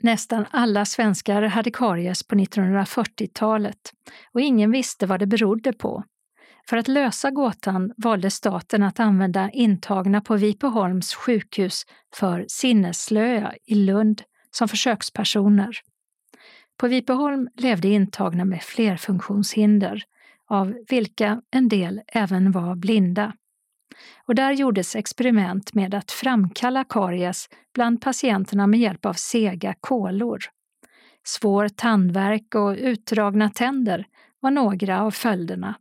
Nästan 0.03 0.45
alla 0.51 0.85
svenskar 0.85 1.41
hade 1.41 1.71
karies 1.71 2.23
på 2.27 2.35
1940-talet 2.35 3.93
och 4.33 4.41
ingen 4.41 4.71
visste 4.71 5.05
vad 5.05 5.19
det 5.19 5.27
berodde 5.27 5.73
på. 5.73 6.03
För 6.69 6.77
att 6.77 6.87
lösa 6.87 7.31
gåtan 7.31 7.93
valde 7.97 8.31
staten 8.31 8.83
att 8.83 8.99
använda 8.99 9.49
intagna 9.53 10.21
på 10.21 10.35
Vipeholms 10.35 11.13
sjukhus 11.13 11.83
för 12.15 12.45
sinnesslöa 12.47 13.53
i 13.65 13.75
Lund 13.75 14.21
som 14.51 14.67
försökspersoner. 14.67 15.77
På 16.77 16.87
Vipeholm 16.87 17.49
levde 17.55 17.87
intagna 17.87 18.45
med 18.45 18.61
flerfunktionshinder, 18.61 20.03
av 20.49 20.73
vilka 20.89 21.41
en 21.51 21.69
del 21.69 22.01
även 22.07 22.51
var 22.51 22.75
blinda 22.75 23.33
och 24.25 24.35
där 24.35 24.51
gjordes 24.51 24.95
experiment 24.95 25.73
med 25.73 25.95
att 25.95 26.11
framkalla 26.11 26.83
karies 26.83 27.49
bland 27.73 28.01
patienterna 28.01 28.67
med 28.67 28.79
hjälp 28.79 29.05
av 29.05 29.13
sega 29.13 29.73
kolor. 29.79 30.39
Svår 31.23 31.69
tandvärk 31.69 32.55
och 32.55 32.75
utdragna 32.79 33.49
tänder 33.49 34.05
var 34.39 34.51
några 34.51 35.01
av 35.01 35.11
följderna. 35.11 35.75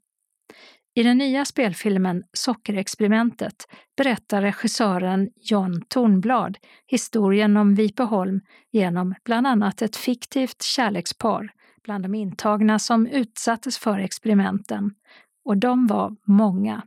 I 0.94 1.02
den 1.02 1.18
nya 1.18 1.44
spelfilmen 1.44 2.22
Sockerexperimentet 2.32 3.66
berättar 3.96 4.42
regissören 4.42 5.30
John 5.36 5.82
Tornblad 5.88 6.58
historien 6.86 7.56
om 7.56 7.74
Vipeholm 7.74 8.40
genom 8.70 9.14
bland 9.24 9.46
annat 9.46 9.82
ett 9.82 9.96
fiktivt 9.96 10.62
kärlekspar 10.62 11.52
bland 11.84 12.04
de 12.04 12.14
intagna 12.14 12.78
som 12.78 13.06
utsattes 13.06 13.78
för 13.78 13.98
experimenten. 13.98 14.94
Och 15.44 15.56
de 15.56 15.86
var 15.86 16.16
många. 16.26 16.82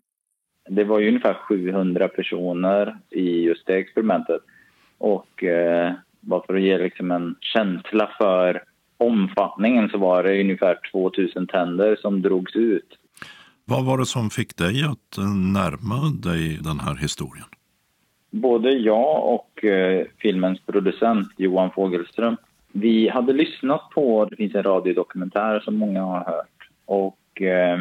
Det 0.70 0.84
var 0.84 1.00
ju 1.00 1.08
ungefär 1.08 1.34
700 1.34 2.08
personer 2.08 2.98
i 3.10 3.44
just 3.44 3.66
det 3.66 3.76
experimentet. 3.76 4.42
Och 4.98 5.44
eh, 5.44 5.94
bara 6.20 6.46
för 6.46 6.56
att 6.56 6.62
ge 6.62 6.78
liksom 6.78 7.12
en 7.12 7.36
känsla 7.40 8.10
för 8.18 8.64
omfattningen 8.98 9.90
så 9.90 9.98
var 9.98 10.24
det 10.24 10.42
ungefär 10.42 10.80
2000 10.92 11.48
tänder 11.48 11.96
som 11.96 12.22
drogs 12.22 12.56
ut. 12.56 12.98
Vad 13.66 13.86
var 13.86 13.98
det 13.98 14.06
som 14.06 14.30
fick 14.30 14.58
dig 14.58 14.84
att 14.84 15.18
närma 15.54 16.10
dig 16.30 16.60
den 16.64 16.80
här 16.80 16.96
historien? 16.96 17.46
Både 18.32 18.70
jag 18.72 19.34
och 19.34 19.64
eh, 19.64 20.06
filmens 20.18 20.60
producent 20.66 21.28
Johan 21.38 21.72
Fogelström, 21.72 22.38
vi 22.72 23.10
hade 23.10 23.34
lyssnat 23.34 23.90
på, 23.90 24.26
det 24.26 24.36
finns 24.36 24.56
en 24.56 24.64
radiodokumentär 24.64 25.60
som 25.60 25.76
många 25.76 26.04
har 26.04 26.26
hört 26.26 26.70
och 26.86 27.42
eh, 27.42 27.80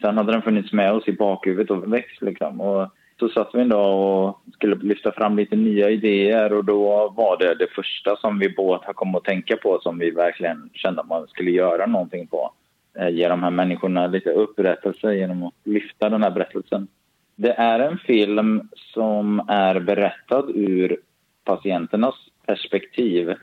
Sen 0.00 0.16
hade 0.16 0.32
den 0.32 0.42
funnits 0.42 0.72
med 0.72 0.92
oss 0.92 1.08
i 1.08 1.12
bakhuvudet 1.12 1.70
och 1.70 1.92
växt 1.92 2.22
liksom. 2.22 2.60
Och 2.60 2.88
så 3.20 3.28
satt 3.28 3.50
vi 3.54 3.60
en 3.60 3.68
dag 3.68 4.26
och 4.28 4.40
skulle 4.54 4.74
lyfta 4.76 5.12
fram 5.12 5.36
lite 5.36 5.56
nya 5.56 5.90
idéer 5.90 6.52
och 6.52 6.64
då 6.64 7.08
var 7.16 7.38
det 7.38 7.54
det 7.54 7.70
första 7.74 8.16
som 8.16 8.38
vi 8.38 8.48
båda 8.48 8.92
kom 8.92 9.14
att 9.14 9.24
tänka 9.24 9.56
på 9.56 9.78
som 9.82 9.98
vi 9.98 10.10
verkligen 10.10 10.70
kände 10.72 11.00
att 11.00 11.08
man 11.08 11.26
skulle 11.26 11.50
göra 11.50 11.86
någonting 11.86 12.26
på. 12.26 12.52
Eh, 12.98 13.08
ge 13.08 13.28
de 13.28 13.42
här 13.42 13.50
människorna 13.50 14.06
lite 14.06 14.30
upprättelse 14.30 15.14
genom 15.14 15.42
att 15.42 15.54
lyfta 15.64 16.08
den 16.08 16.22
här 16.22 16.30
berättelsen. 16.30 16.88
Det 17.36 17.52
är 17.52 17.80
en 17.80 17.98
film 17.98 18.68
som 18.94 19.44
är 19.48 19.80
berättad 19.80 20.44
ur 20.54 20.96
patienternas 21.44 22.14
perspektiv 22.46 23.34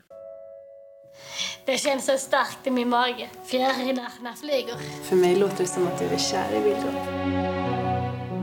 det 1.64 1.78
känns 1.78 2.06
så 2.06 2.12
starkt 2.12 2.66
i 2.66 2.70
min 2.70 2.88
mage. 2.88 3.28
Fjärilarna 3.46 4.32
flyger. 4.40 4.74
För 5.08 5.16
mig 5.16 5.36
låter 5.36 5.58
det 5.58 5.66
som 5.66 5.86
att 5.86 5.98
du 5.98 6.04
är 6.04 6.18
kär 6.18 6.56
i 6.56 6.62
Wilhelm. 6.62 6.96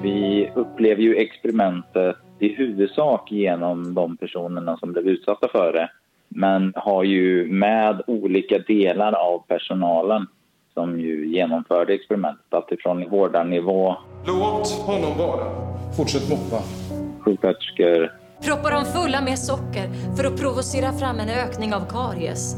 Vi 0.01 0.51
upplever 0.55 1.01
ju 1.01 1.15
experimentet 1.15 2.15
i 2.39 2.55
huvudsak 2.55 3.31
genom 3.31 3.93
de 3.93 4.17
personerna 4.17 4.77
som 4.77 4.91
blev 4.91 5.07
utsatta 5.07 5.47
för 5.47 5.73
det 5.73 5.89
men 6.35 6.73
har 6.75 7.03
ju 7.03 7.47
med 7.47 8.01
olika 8.07 8.59
delar 8.59 9.13
av 9.13 9.39
personalen 9.47 10.27
som 10.73 10.99
ju 10.99 11.27
genomförde 11.27 11.93
experimentet. 11.93 12.53
Alltifrån 12.53 13.09
vårdarnivå... 13.09 13.95
Låt 14.27 14.71
honom 14.71 15.17
vara. 15.17 15.45
Fortsätt 15.97 16.29
moppa. 16.29 16.63
Sjuksköterskor, 17.19 18.11
proppar 18.45 18.71
dem 18.71 18.85
fulla 18.85 19.21
med 19.21 19.39
socker 19.39 20.15
för 20.15 20.23
att 20.23 20.39
provocera 20.41 20.93
fram 20.93 21.19
en 21.19 21.29
ökning 21.29 21.73
av 21.73 21.85
karies. 21.89 22.55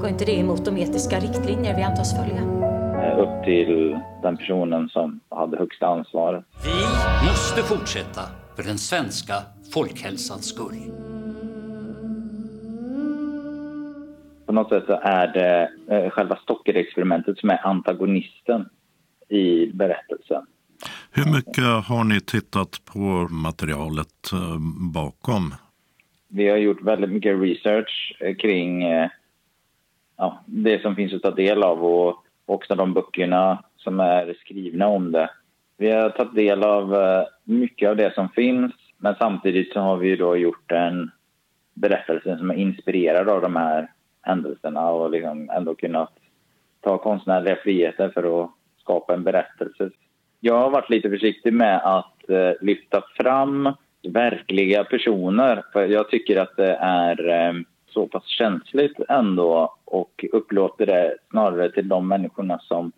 Går 0.00 0.08
inte 0.08 0.24
det 0.24 0.38
emot 0.38 0.64
de 0.64 0.76
etiska 0.76 1.16
riktlinjer 1.20 1.76
vi 1.76 1.82
antas 1.82 2.16
följa? 2.16 2.42
Eh, 3.02 3.18
upp 3.18 3.44
till 3.44 4.00
den 4.22 4.36
personen 4.36 4.88
som 4.88 5.20
hade 5.28 5.56
högsta 5.58 5.86
ansvaret. 5.86 6.44
Vi 6.64 6.78
måste 7.28 7.62
fortsätta 7.62 8.20
för 8.56 8.62
den 8.62 8.78
svenska 8.78 9.34
folkhälsans 9.74 10.48
skull. 10.48 10.76
På 14.46 14.52
något 14.52 14.68
sätt 14.68 14.84
så 14.86 15.00
är 15.02 15.26
det 15.26 15.70
eh, 15.94 16.10
själva 16.10 16.36
Stocker-experimentet 16.36 17.38
som 17.38 17.50
är 17.50 17.66
antagonisten 17.66 18.68
i 19.28 19.66
berättelsen. 19.66 20.46
Hur 21.16 21.32
mycket 21.32 21.86
har 21.88 22.04
ni 22.04 22.20
tittat 22.20 22.84
på 22.84 23.28
materialet 23.30 24.32
eh, 24.32 24.58
bakom? 24.94 25.54
Vi 26.28 26.48
har 26.48 26.56
gjort 26.56 26.82
väldigt 26.82 27.10
mycket 27.10 27.40
research 27.40 28.16
eh, 28.20 28.36
kring 28.36 28.82
eh, 28.82 29.08
ja, 30.16 30.44
det 30.46 30.82
som 30.82 30.96
finns 30.96 31.12
att 31.12 31.22
ta 31.22 31.30
del 31.30 31.62
av 31.62 31.84
och 31.84 32.24
också 32.46 32.74
de 32.74 32.92
böckerna 32.92 33.64
som 33.76 34.00
är 34.00 34.36
skrivna 34.40 34.86
om 34.86 35.12
det. 35.12 35.30
Vi 35.76 35.90
har 35.90 36.10
tagit 36.10 36.34
del 36.34 36.62
av 36.62 36.96
mycket 37.44 37.88
av 37.88 37.96
det 37.96 38.14
som 38.14 38.28
finns 38.28 38.72
men 38.98 39.14
samtidigt 39.18 39.72
så 39.72 39.80
har 39.80 39.96
vi 39.96 40.16
då 40.16 40.36
gjort 40.36 40.72
en 40.72 41.10
berättelse 41.74 42.38
som 42.38 42.50
är 42.50 42.54
inspirerad 42.54 43.28
av 43.28 43.42
de 43.42 43.56
här 43.56 43.90
händelserna 44.22 44.90
och 44.90 45.10
liksom 45.10 45.50
ändå 45.50 45.74
kunnat 45.74 46.12
ta 46.80 46.98
konstnärliga 46.98 47.56
friheter 47.56 48.08
för 48.08 48.42
att 48.42 48.50
skapa 48.80 49.14
en 49.14 49.24
berättelse. 49.24 49.90
Jag 50.40 50.58
har 50.58 50.70
varit 50.70 50.90
lite 50.90 51.10
försiktig 51.10 51.52
med 51.52 51.80
att 51.84 52.30
eh, 52.30 52.52
lyfta 52.60 53.02
fram 53.16 53.72
verkliga 54.08 54.84
personer 54.84 55.62
för 55.72 55.88
jag 55.88 56.10
tycker 56.10 56.40
att 56.40 56.56
det 56.56 56.74
är 56.80 57.28
eh, 57.28 57.54
så 57.88 58.06
pass 58.06 58.26
känsligt 58.26 59.00
ändå 59.08 59.76
och 59.84 60.24
upplåter 60.32 60.86
det 60.86 61.14
snarare 61.30 61.70
till 61.70 61.88
de 61.88 62.08
människorna 62.08 62.58
som, 62.58 62.92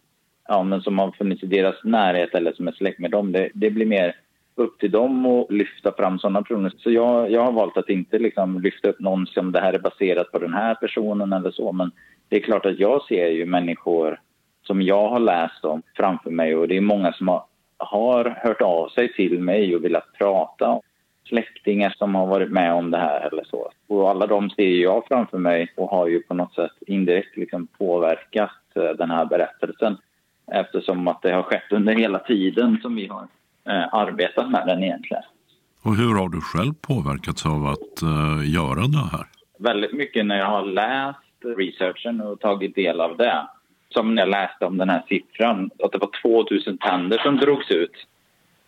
ja, 0.48 0.62
men 0.62 0.80
som 0.80 0.98
har 0.98 1.10
funnits 1.10 1.42
i 1.42 1.46
deras 1.46 1.84
närhet 1.84 2.34
eller 2.34 2.52
som 2.52 2.68
är 2.68 2.72
släkt 2.72 2.98
med 2.98 3.10
dem. 3.10 3.32
Det, 3.32 3.50
det 3.54 3.70
blir 3.70 3.86
mer 3.86 4.14
upp 4.54 4.78
till 4.78 4.90
dem 4.90 5.26
att 5.26 5.50
lyfta 5.50 5.92
fram 5.92 6.18
sådana 6.18 6.42
personer. 6.42 6.72
Så 6.78 6.90
jag, 6.90 7.30
jag 7.30 7.44
har 7.44 7.52
valt 7.52 7.76
att 7.76 7.88
inte 7.88 8.18
liksom 8.18 8.60
lyfta 8.60 8.88
upp 8.88 9.00
någon 9.00 9.26
som 9.26 9.52
det 9.52 9.60
här 9.60 9.72
är 9.72 9.78
baserat 9.78 10.32
på 10.32 10.38
den 10.38 10.54
här 10.54 10.74
personen 10.74 11.32
eller 11.32 11.50
så. 11.50 11.72
Men 11.72 11.90
det 12.28 12.36
är 12.36 12.40
klart 12.40 12.66
att 12.66 12.78
jag 12.78 13.02
ser 13.02 13.28
ju 13.28 13.46
människor 13.46 14.20
som 14.68 14.82
jag 14.82 15.08
har 15.08 15.18
läst 15.18 15.64
om 15.64 15.82
framför 15.96 16.30
mig 16.30 16.56
och 16.56 16.68
det 16.68 16.76
är 16.76 16.80
många 16.80 17.12
som 17.12 17.28
har, 17.28 17.42
har 17.76 18.24
hört 18.44 18.60
av 18.60 18.88
sig 18.88 19.12
till 19.12 19.40
mig 19.40 19.76
och 19.76 19.84
velat 19.84 20.12
prata. 20.18 20.80
Släktingar 21.28 21.94
som 21.98 22.14
har 22.14 22.26
varit 22.26 22.50
med 22.50 22.72
om 22.72 22.90
det 22.90 22.98
här 22.98 23.28
eller 23.32 23.44
så. 23.44 23.70
Och 23.86 24.10
alla 24.10 24.26
de 24.26 24.50
ser 24.50 24.68
jag 24.68 25.06
framför 25.08 25.38
mig 25.38 25.72
och 25.76 25.90
har 25.90 26.06
ju 26.06 26.22
på 26.22 26.34
något 26.34 26.54
sätt 26.54 26.72
indirekt 26.86 27.36
liksom 27.36 27.66
påverkat 27.66 28.50
eh, 28.74 28.82
den 28.82 29.10
här 29.10 29.24
berättelsen 29.24 29.96
eftersom 30.52 31.08
att 31.08 31.22
det 31.22 31.32
har 31.32 31.42
skett 31.42 31.72
under 31.72 31.94
hela 31.94 32.18
tiden 32.18 32.78
som 32.82 32.94
vi 32.94 33.06
har 33.06 33.26
eh, 33.64 33.94
arbetat 33.94 34.50
med 34.50 34.66
den 34.66 34.82
egentligen. 34.84 35.22
Och 35.82 35.96
hur 35.96 36.14
har 36.14 36.28
du 36.28 36.40
själv 36.40 36.72
påverkats 36.80 37.46
av 37.46 37.66
att 37.66 38.02
eh, 38.02 38.54
göra 38.54 38.80
det 38.80 39.08
här? 39.12 39.26
Väldigt 39.58 39.92
mycket 39.92 40.26
när 40.26 40.38
jag 40.38 40.46
har 40.46 40.64
läst 40.64 41.56
researchen 41.56 42.20
och 42.20 42.40
tagit 42.40 42.74
del 42.74 43.00
av 43.00 43.16
det. 43.16 43.48
Som 43.88 44.14
när 44.14 44.22
jag 44.22 44.30
läste 44.30 44.66
om 44.66 44.78
den 44.78 44.88
här 44.88 45.02
siffran, 45.08 45.70
att 45.84 45.92
det 45.92 45.98
var 45.98 46.10
2000 46.22 46.78
tänder 46.78 47.18
som 47.18 47.36
drogs 47.36 47.70
ut. 47.70 48.06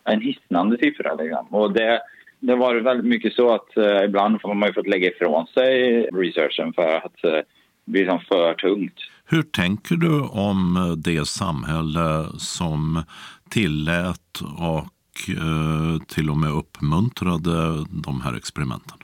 En 0.03 0.21
hisnande 0.21 0.77
siffra. 0.77 1.15
Liksom. 1.15 1.47
Och 1.49 1.71
det, 1.71 2.01
det 2.39 2.55
var 2.55 2.75
väldigt 2.75 3.05
mycket 3.05 3.33
så 3.33 3.53
att 3.53 3.77
eh, 3.77 4.03
ibland 4.03 4.39
har 4.43 4.53
man 4.53 4.69
ju 4.69 4.73
fått 4.73 4.87
lägga 4.87 5.07
ifrån 5.07 5.47
sig 5.47 6.01
researchen 6.03 6.73
för 6.73 6.95
att 6.95 7.23
eh, 7.23 7.31
det 7.31 7.91
blir 7.91 8.01
liksom 8.01 8.19
för 8.19 8.53
tungt. 8.53 8.99
Hur 9.25 9.41
tänker 9.41 9.95
du 9.95 10.21
om 10.21 10.95
det 11.05 11.27
samhälle 11.27 12.25
som 12.37 13.03
tillät 13.49 14.41
och 14.57 15.29
eh, 15.29 16.01
till 16.07 16.29
och 16.29 16.37
med 16.37 16.51
uppmuntrade 16.51 17.85
de 18.05 18.21
här 18.21 18.37
experimenten? 18.37 18.97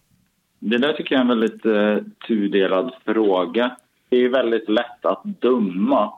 Det 0.60 0.77
där 0.77 0.93
tycker 0.93 1.15
jag 1.15 1.19
är 1.19 1.32
en 1.32 1.39
väldigt 1.39 1.65
eh, 1.65 1.97
tudelad 2.27 2.93
fråga. 3.06 3.77
Det 4.09 4.17
är 4.17 4.29
väldigt 4.29 4.69
lätt 4.69 5.05
att 5.05 5.23
döma 5.23 6.13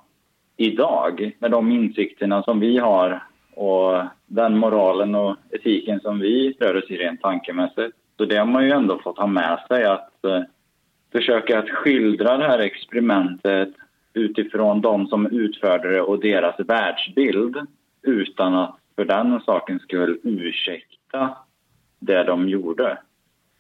idag 0.58 1.32
med 1.40 1.52
de 1.52 1.72
insikterna 1.72 2.44
som 2.44 2.60
vi 2.60 2.78
har 2.78 3.24
och 3.56 4.04
den 4.26 4.58
moralen 4.58 5.16
och 5.16 5.36
etiken 5.52 6.00
som 6.00 6.20
vi 6.20 6.58
rör 6.60 6.78
oss 6.78 6.92
i 6.92 6.98
rent 6.98 7.22
tankemässigt. 7.22 7.98
Så 8.18 8.26
det 8.26 8.38
har 8.38 8.46
man 8.46 8.66
ju 8.66 8.72
ändå 8.72 9.00
fått 9.00 9.18
ha 9.18 9.28
med 9.28 9.60
sig 9.68 9.86
att 9.86 10.26
eh, 10.26 10.42
försöka 11.12 11.60
att 11.60 11.70
skildra 11.70 12.38
det 12.38 12.48
här 12.48 12.60
experimentet 12.60 13.70
utifrån 14.14 14.82
de 14.82 15.08
som 15.08 15.28
utförde 15.28 15.90
det 15.90 16.02
och 16.02 16.20
deras 16.20 16.60
världsbild 16.60 17.56
utan 18.02 18.56
att 18.56 18.76
för 18.96 19.06
den 19.06 19.42
sakens 19.42 19.82
skull 19.82 20.20
ursäkta 20.24 21.38
det 22.00 22.24
de 22.24 22.50
gjorde. 22.50 22.98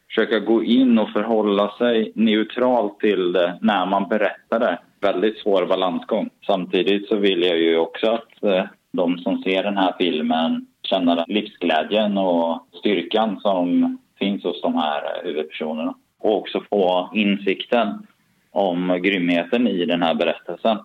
Försöka 0.09 0.39
gå 0.39 0.63
in 0.63 0.99
och 0.99 1.09
förhålla 1.09 1.71
sig 1.77 2.11
neutralt 2.15 2.99
till 2.99 3.31
det 3.31 3.57
när 3.61 3.85
man 3.85 4.09
berättar 4.09 4.59
det. 4.59 4.79
Väldigt 5.01 5.37
svår 5.37 5.65
balansgång. 5.65 6.29
Samtidigt 6.45 7.07
så 7.07 7.15
vill 7.15 7.41
jag 7.41 7.57
ju 7.57 7.77
också 7.77 8.07
att 8.11 8.43
eh, 8.43 8.63
de 8.91 9.17
som 9.17 9.43
ser 9.43 9.63
den 9.63 9.77
här 9.77 9.95
filmen 9.99 10.65
känner 10.83 11.23
livsglädjen 11.27 12.17
och 12.17 12.67
styrkan 12.79 13.39
som 13.41 13.97
finns 14.19 14.43
hos 14.43 14.61
de 14.61 14.75
här 14.75 15.03
eh, 15.03 15.27
huvudpersonerna. 15.27 15.95
Och 16.19 16.37
också 16.37 16.63
få 16.69 17.09
insikten 17.13 18.07
om 18.51 18.99
grymheten 19.03 19.67
i 19.67 19.85
den 19.85 20.01
här 20.01 20.13
berättelsen. 20.15 20.77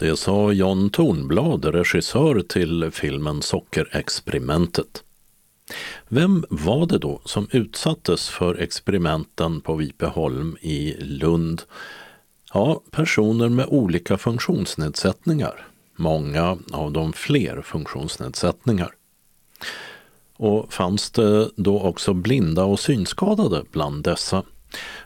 Det 0.00 0.16
sa 0.16 0.52
John 0.52 0.90
Tornblad, 0.90 1.64
regissör 1.64 2.40
till 2.40 2.90
filmen 2.92 3.42
Sockerexperimentet. 3.42 5.05
Vem 6.08 6.44
var 6.50 6.86
det 6.86 6.98
då 6.98 7.20
som 7.24 7.48
utsattes 7.50 8.28
för 8.28 8.54
experimenten 8.54 9.60
på 9.60 9.74
Vipeholm 9.74 10.56
i 10.60 10.94
Lund? 10.98 11.62
Ja, 12.54 12.82
personer 12.90 13.48
med 13.48 13.66
olika 13.68 14.18
funktionsnedsättningar. 14.18 15.66
Många 15.96 16.58
av 16.72 16.92
dem 16.92 17.12
fler 17.12 17.62
funktionsnedsättningar. 17.62 18.90
Och 20.36 20.72
fanns 20.72 21.10
det 21.10 21.50
då 21.56 21.80
också 21.80 22.14
blinda 22.14 22.64
och 22.64 22.80
synskadade 22.80 23.62
bland 23.72 24.04
dessa? 24.04 24.42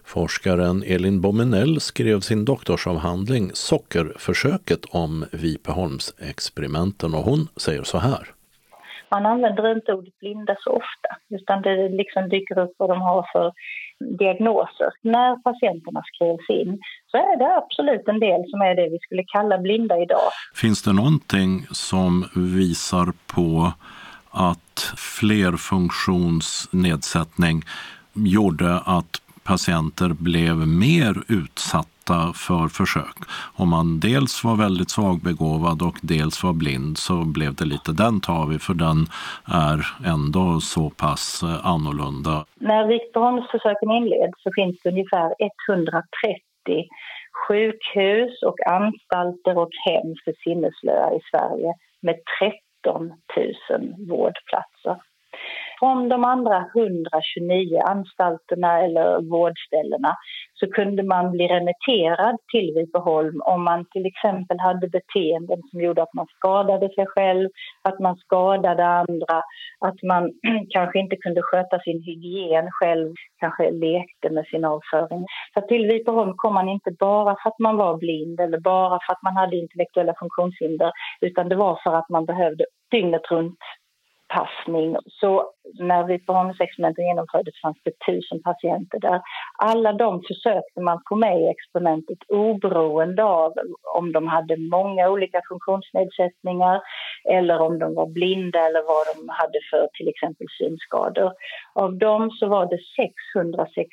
Forskaren 0.04 0.82
Elin 0.82 1.20
Bominell 1.20 1.80
skrev 1.80 2.20
sin 2.20 2.44
doktorsavhandling 2.44 3.50
Sockerförsöket 3.54 4.84
om 4.90 5.24
Vipeholmsexperimenten 5.32 7.14
och 7.14 7.24
hon 7.24 7.48
säger 7.56 7.84
så 7.84 7.98
här. 7.98 8.34
Man 9.10 9.26
använder 9.26 9.72
inte 9.72 9.92
ordet 9.92 10.18
blinda 10.18 10.56
så 10.60 10.70
ofta 10.70 11.08
utan 11.28 11.62
det 11.62 11.88
liksom 11.88 12.28
dyker 12.28 12.58
upp 12.58 12.72
vad 12.76 12.90
de 12.90 13.00
har 13.00 13.26
för 13.32 13.52
diagnoser. 14.18 14.92
När 15.02 15.42
patienterna 15.42 16.02
skrivs 16.14 16.50
in 16.60 16.80
så 17.10 17.16
är 17.16 17.38
det 17.38 17.56
absolut 17.56 18.08
en 18.08 18.20
del 18.20 18.50
som 18.50 18.60
är 18.60 18.74
det 18.74 18.88
vi 18.88 18.98
skulle 18.98 19.24
kalla 19.24 19.58
blinda 19.58 19.98
idag. 19.98 20.30
Finns 20.54 20.82
det 20.82 20.92
någonting 20.92 21.66
som 21.70 22.28
visar 22.34 23.12
på 23.34 23.72
att 24.30 24.92
flerfunktionsnedsättning 24.96 27.62
gjorde 28.14 28.80
att 28.86 29.22
patienter 29.52 30.10
blev 30.30 30.56
mer 30.86 31.14
utsatta 31.40 32.20
för 32.46 32.66
försök. 32.78 33.16
Om 33.62 33.68
man 33.76 34.00
dels 34.00 34.44
var 34.44 34.56
väldigt 34.66 34.90
svagbegåvad 34.90 35.78
och 35.88 35.98
dels 36.02 36.44
var 36.44 36.52
blind 36.62 36.94
så 36.98 37.16
blev 37.36 37.50
det 37.54 37.66
lite 37.74 37.90
den 38.04 38.16
tar 38.20 38.44
vi 38.52 38.58
för 38.66 38.76
den 38.86 38.98
är 39.68 39.78
ändå 40.14 40.46
så 40.74 40.84
pass 41.02 41.24
eh, 41.42 41.66
annorlunda. 41.72 42.34
När 42.70 42.82
Vipeholmsförsöken 42.90 43.90
inleds 43.98 44.38
så 44.44 44.50
finns 44.58 44.76
det 44.82 44.88
ungefär 44.94 45.28
130 45.68 46.88
sjukhus 47.42 48.34
och 48.48 48.58
anstalter 48.80 49.54
och 49.62 49.74
hem 49.86 50.08
för 50.24 50.32
sinneslöa 50.44 51.08
i 51.18 51.20
Sverige 51.30 51.70
med 52.06 52.16
13 52.38 53.08
000 53.70 54.08
vårdplatser 54.10 54.96
från 55.80 56.08
de 56.08 56.24
andra 56.24 56.66
129 56.74 57.80
anstalterna 57.84 58.80
eller 58.84 59.30
vårdställena 59.30 60.16
så 60.60 60.66
kunde 60.70 61.02
man 61.02 61.30
bli 61.30 61.46
remitterad 61.46 62.36
till 62.52 62.72
Vipeholm 62.76 63.40
om 63.44 63.64
man 63.64 63.84
till 63.84 64.06
exempel 64.06 64.58
hade 64.60 64.88
beteenden 64.88 65.60
som 65.70 65.80
gjorde 65.80 66.02
att 66.02 66.14
man 66.14 66.26
skadade 66.36 66.88
sig 66.94 67.06
själv, 67.06 67.48
att 67.82 67.98
man 67.98 68.16
skadade 68.16 68.86
andra, 68.86 69.36
att 69.80 70.02
man 70.02 70.32
kanske 70.70 70.98
inte 70.98 71.16
kunde 71.16 71.42
sköta 71.42 71.78
sin 71.78 72.02
hygien 72.02 72.68
själv, 72.70 73.14
kanske 73.38 73.70
lekte 73.70 74.30
med 74.30 74.46
sin 74.46 74.64
avföring. 74.64 75.26
Så 75.54 75.60
till 75.60 75.86
Vipeholm 75.86 76.32
kom 76.36 76.54
man 76.54 76.68
inte 76.68 76.90
bara 76.90 77.36
för 77.42 77.50
att 77.50 77.58
man 77.58 77.76
var 77.76 77.96
blind 77.96 78.40
eller 78.40 78.60
bara 78.60 78.98
för 79.06 79.12
att 79.12 79.22
man 79.22 79.36
hade 79.36 79.56
intellektuella 79.56 80.14
funktionshinder 80.18 80.90
utan 81.20 81.48
det 81.48 81.56
var 81.56 81.80
för 81.84 81.94
att 81.94 82.08
man 82.08 82.26
behövde 82.26 82.64
dygnet 82.90 83.30
runt-passning. 83.30 84.96
Så 85.06 85.52
när 85.78 86.04
vi 86.04 86.12
Vipeholmsexperimentet 86.12 87.04
genomfördes 87.04 87.60
fanns 87.62 87.78
det 87.84 88.12
tusen 88.12 88.42
patienter 88.42 88.98
där. 88.98 89.20
Alla 89.58 89.92
de 89.92 90.22
försökte 90.28 90.80
man 90.80 91.00
få 91.08 91.16
med 91.16 91.40
i 91.40 91.48
experimentet 91.48 92.18
oberoende 92.28 93.24
av 93.24 93.52
om 93.96 94.12
de 94.12 94.28
hade 94.28 94.56
många 94.56 95.08
olika 95.08 95.40
funktionsnedsättningar 95.48 96.80
eller 97.24 97.60
om 97.60 97.78
de 97.78 97.94
var 97.94 98.06
blinda 98.06 98.58
eller 98.66 98.82
vad 98.82 99.04
de 99.10 99.28
hade 99.28 99.58
för 99.70 99.88
till 99.94 100.08
exempel 100.08 100.46
synskador. 100.58 101.32
Av 101.74 101.98
dem 101.98 102.30
så 102.30 102.46
var 102.48 102.66
det 102.66 102.78
660 102.96 103.86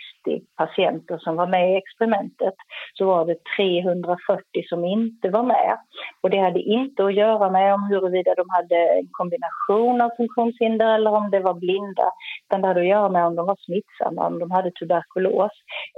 patienter 0.58 1.18
som 1.18 1.36
var 1.36 1.48
med 1.48 1.74
i 1.74 1.78
experimentet. 1.78 2.56
Så 2.94 3.06
var 3.06 3.26
det 3.26 3.38
340 3.58 4.44
som 4.70 4.86
inte 4.86 5.30
var 5.30 5.44
med. 5.44 5.78
Och 6.22 6.30
det 6.30 6.38
hade 6.38 6.60
inte 6.60 7.06
att 7.06 7.14
göra 7.14 7.50
med 7.52 7.74
om 7.74 7.84
huruvida 7.84 8.36
de 8.36 8.46
hade 8.50 8.76
en 8.76 9.08
kombination 9.12 10.02
av 10.02 10.12
funktionshinder 10.18 10.96
eller 10.96 11.12
om 11.12 11.30
det 11.32 11.40
var 11.40 11.57
blinda. 11.58 12.12
Utan 12.46 12.62
det 12.62 12.67
hade 12.67 12.80
att 12.80 12.88
göra 12.88 13.10
med 13.10 13.26
om 13.26 13.36
de 13.36 13.46
var 13.46 13.58
smittsamma, 13.65 14.28
om 14.28 14.39
de 14.39 14.52
hade 14.52 14.72
tuberkulos 14.72 15.52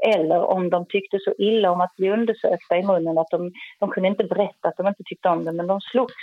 eller 0.07 0.39
om 0.39 0.69
de 0.69 0.85
tyckte 0.85 1.17
så 1.19 1.33
illa 1.37 1.71
om 1.71 1.81
att 1.81 1.95
bli 1.95 2.09
undersökta 2.09 2.77
i 2.77 2.83
munnen 2.83 3.17
att 3.17 3.29
de, 3.31 3.51
de 3.79 3.89
kunde 3.89 4.09
inte 4.09 4.23
berätta 4.23 4.67
att 4.67 4.77
de 4.77 4.87
inte 4.87 5.03
tyckte 5.05 5.29
om 5.29 5.45
det 5.45 5.51
men 5.51 5.67
de 5.67 5.81
slogs. 5.81 6.13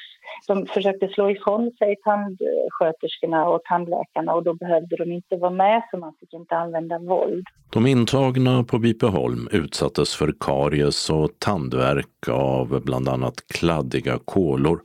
De 0.46 0.66
försökte 0.66 1.09
slå 1.09 1.31
ifrån 1.31 1.70
sig 1.79 1.96
tandsköterskorna 2.05 3.49
och 3.49 3.61
tandläkarna 3.64 4.35
och 4.35 4.44
då 4.44 4.55
behövde 4.55 4.96
de 4.96 5.12
inte 5.12 5.37
vara 5.37 5.51
med 5.51 5.83
så 5.90 5.99
man 5.99 6.14
fick 6.20 6.33
inte 6.33 6.57
använda 6.57 6.99
våld. 6.99 7.46
De 7.72 7.87
intagna 7.87 8.64
på 8.64 8.79
Vipeholm 8.79 9.49
utsattes 9.53 10.14
för 10.14 10.35
karies 10.40 11.11
och 11.11 11.31
tandvärk 11.38 12.29
av 12.31 12.83
bland 12.85 13.09
annat 13.09 13.35
kladdiga 13.55 14.18
kolor. 14.25 14.81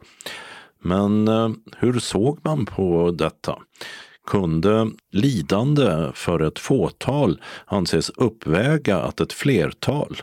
Men 0.79 1.27
eh, 1.27 1.49
hur 1.77 1.99
såg 1.99 2.39
man 2.43 2.65
på 2.65 3.11
detta? 3.11 3.57
Kunde 4.27 4.87
lidande 5.11 6.11
för 6.13 6.39
ett 6.47 6.59
fåtal 6.59 7.41
anses 7.65 8.09
uppväga 8.09 8.97
att 8.97 9.19
ett 9.19 9.33
flertal 9.33 10.15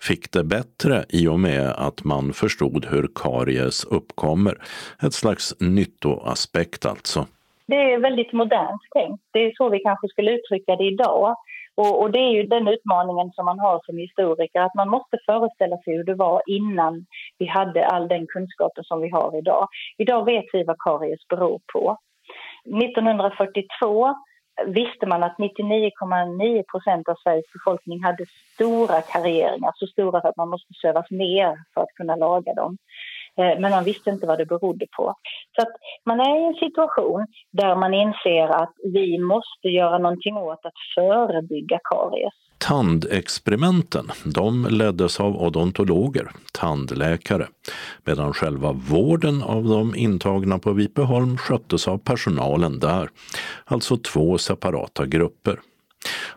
fick 0.00 0.32
det 0.32 0.44
bättre 0.44 1.04
i 1.08 1.28
och 1.28 1.40
med 1.40 1.68
att 1.68 2.04
man 2.04 2.32
förstod 2.32 2.84
hur 2.84 3.08
karies 3.14 3.84
uppkommer. 3.84 4.54
Ett 5.02 5.14
slags 5.14 5.60
nyttoaspekt 5.60 6.86
alltså. 6.86 7.26
Det 7.66 7.92
är 7.92 7.98
väldigt 7.98 8.32
modernt 8.32 8.82
tänkt. 8.94 9.22
Det 9.32 9.38
är 9.38 9.52
så 9.56 9.68
vi 9.68 9.78
kanske 9.78 10.08
skulle 10.08 10.30
uttrycka 10.32 10.76
det 10.76 10.84
idag. 10.84 11.36
Och, 11.74 12.02
och, 12.02 12.10
det 12.10 12.18
är 12.18 12.30
ju 12.30 12.42
den 12.42 12.68
utmaningen 12.68 13.30
som 13.32 13.44
man 13.44 13.58
har 13.58 13.80
som 13.86 13.98
historiker, 13.98 14.60
att 14.60 14.74
man 14.74 14.88
måste 14.88 15.18
föreställa 15.26 15.76
sig 15.76 15.96
hur 15.96 16.04
det 16.04 16.14
var 16.14 16.42
innan 16.46 17.06
vi 17.38 17.46
hade 17.46 17.86
all 17.86 18.08
den 18.08 18.26
kunskapen 18.26 18.84
som 18.84 19.00
vi 19.00 19.10
har 19.10 19.38
idag. 19.38 19.68
Idag 19.98 20.24
vet 20.24 20.44
vi 20.52 20.64
vad 20.64 20.78
karies 20.78 21.28
beror 21.28 21.60
på. 21.72 21.98
1942 22.64 24.14
visste 24.66 25.06
man 25.06 25.22
att 25.22 25.36
99,9 25.38 26.62
procent 26.72 27.08
av 27.08 27.14
Sveriges 27.24 27.52
befolkning 27.52 28.02
hade 28.04 28.24
stora 28.54 29.00
karrieringar, 29.00 29.72
så 29.74 29.86
stora 29.86 30.18
att 30.18 30.36
man 30.36 30.48
måste 30.48 30.74
sövas 30.82 31.10
ner 31.10 31.58
för 31.74 31.80
att 31.80 31.94
kunna 31.96 32.16
laga 32.16 32.54
dem. 32.54 32.78
Eh, 33.36 33.60
men 33.60 33.70
man 33.70 33.84
visste 33.84 34.10
inte 34.10 34.26
vad 34.26 34.38
det 34.38 34.46
berodde 34.46 34.86
på. 34.96 35.14
Så 35.56 35.62
att 35.62 35.72
man 36.04 36.20
är 36.20 36.40
i 36.40 36.46
en 36.46 36.54
situation 36.54 37.26
där 37.52 37.76
man 37.76 37.94
inser 37.94 38.48
att 38.48 38.74
vi 38.92 39.18
måste 39.18 39.68
göra 39.68 39.98
någonting 39.98 40.36
åt 40.36 40.66
att 40.66 40.78
förebygga 40.94 41.78
karies. 41.84 42.49
Tandexperimenten 42.60 44.10
de 44.24 44.66
leddes 44.70 45.20
av 45.20 45.42
odontologer, 45.42 46.30
tandläkare, 46.52 47.46
medan 48.04 48.32
själva 48.32 48.72
vården 48.72 49.42
av 49.42 49.64
de 49.64 49.94
intagna 49.94 50.58
på 50.58 50.72
Vipeholm 50.72 51.36
sköttes 51.36 51.88
av 51.88 51.98
personalen 51.98 52.78
där, 52.78 53.08
alltså 53.64 53.96
två 53.96 54.38
separata 54.38 55.06
grupper. 55.06 55.60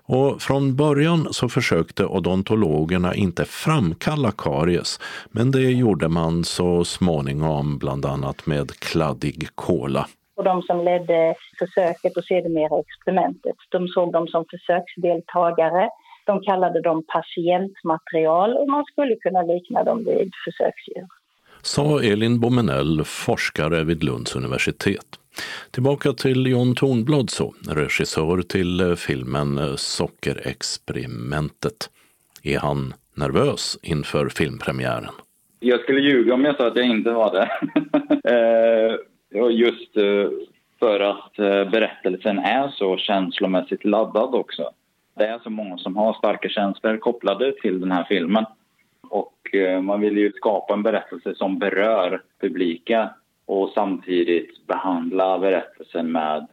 Och 0.06 0.42
från 0.42 0.76
början 0.76 1.28
så 1.32 1.50
försökte 1.50 2.06
odontologerna 2.06 3.16
inte 3.16 3.46
framkalla 3.46 4.32
karies, 4.32 5.00
men 5.32 5.52
det 5.52 5.72
gjorde 5.72 6.08
man 6.08 6.44
så 6.44 6.86
småningom 6.86 7.78
bland 7.78 8.06
annat 8.06 8.46
med 8.46 8.72
kladdig 8.80 9.48
kola. 9.56 10.08
Och 10.36 10.44
de 10.44 10.62
som 10.62 10.86
ledde 10.86 11.36
försöket 11.60 12.18
och 12.18 12.24
sedermera 12.24 12.80
experimentet, 12.80 13.56
de 13.72 13.88
såg 13.88 14.12
dem 14.12 14.28
som 14.28 14.46
försöksdeltagare. 14.52 15.90
De 16.26 16.42
kallade 16.42 16.82
dem 16.82 17.04
patientmaterial 17.08 18.58
och 18.58 18.68
man 18.68 18.86
skulle 18.86 19.16
kunna 19.16 19.42
likna 19.42 19.84
dem 19.84 20.06
vid 20.06 20.32
försöksdjur. 20.46 21.08
Sa 21.62 22.02
Elin 22.02 22.40
Bomenell, 22.40 23.04
forskare 23.04 23.84
vid 23.84 24.04
Lunds 24.04 24.36
universitet. 24.36 25.20
Tillbaka 25.72 26.14
till 26.14 26.48
John 26.48 26.76
Tornblad 26.76 27.30
så, 27.30 27.54
regissör 27.70 28.42
till 28.42 28.80
eh, 28.80 28.96
filmen 28.96 29.58
eh, 29.58 29.76
Sockerexperimentet. 29.76 31.90
Är 32.44 32.60
han 32.60 32.94
nervös 33.16 33.78
inför 33.82 34.30
filmpremiären? 34.30 35.14
Jag 35.60 35.80
skulle 35.80 36.02
ljuga 36.02 36.34
om 36.34 36.46
jag 36.46 36.56
sa 36.56 36.68
att 36.68 36.76
jag 36.76 36.86
inte 36.86 37.12
var 37.12 37.32
det. 37.32 37.50
Eh, 38.26 38.96
just 39.52 39.94
för 40.80 41.00
att 41.00 41.36
berättelsen 41.72 42.40
är 42.40 42.68
så 42.68 42.98
känslomässigt 42.98 43.86
laddad 43.86 44.36
också. 44.36 44.72
Det 45.16 45.28
är 45.28 45.40
så 45.40 45.50
många 45.50 45.78
som 45.78 45.96
har 45.96 46.14
starka 46.14 46.50
känslor 46.50 46.98
kopplade 46.98 47.54
till 47.62 47.80
den 47.80 47.92
här 47.92 48.04
filmen. 48.04 48.46
Och 49.10 49.56
eh, 49.56 49.82
man 49.82 50.02
vill 50.02 50.18
ju 50.18 50.32
skapa 50.32 50.74
en 50.74 50.84
berättelse 50.84 51.36
som 51.36 51.60
berör 51.60 52.22
publiken 52.42 53.08
och 53.46 53.70
samtidigt 53.70 54.68
behandla 54.68 55.40
berättelsen 55.40 56.12
med 56.12 56.48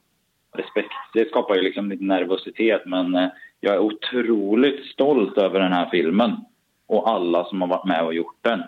respekt. 0.52 0.92
Det 1.14 1.28
skapar 1.28 1.54
ju 1.54 1.62
liksom 1.62 1.90
lite 1.90 2.04
nervositet 2.04 2.82
men 2.86 3.14
eh, 3.14 3.28
jag 3.60 3.74
är 3.74 3.78
otroligt 3.78 4.86
stolt 4.86 5.38
över 5.38 5.60
den 5.60 5.72
här 5.72 5.90
filmen 5.90 6.36
och 6.86 7.10
alla 7.10 7.44
som 7.44 7.60
har 7.60 7.68
varit 7.68 7.88
med 7.88 8.04
och 8.04 8.14
gjort 8.14 8.38
den. 8.40 8.62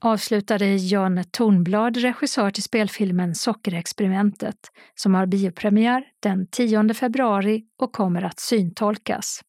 Avslutade 0.00 0.66
Jan 0.76 1.24
Tornblad, 1.30 1.96
regissör 1.96 2.50
till 2.50 2.62
spelfilmen 2.62 3.34
Sockerexperimentet 3.34 4.56
som 4.94 5.14
har 5.14 5.26
biopremiär 5.26 6.04
den 6.20 6.46
10 6.50 6.94
februari 6.94 7.64
och 7.78 7.92
kommer 7.92 8.22
att 8.22 8.40
syntolkas. 8.40 9.40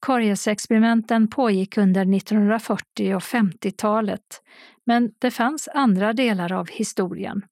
Kariesexperimenten 0.00 1.28
pågick 1.28 1.76
under 1.78 2.16
1940 2.16 3.14
och 3.14 3.22
50-talet, 3.22 4.42
men 4.86 5.10
det 5.18 5.30
fanns 5.30 5.68
andra 5.74 6.12
delar 6.12 6.52
av 6.52 6.68
historien. 6.68 7.42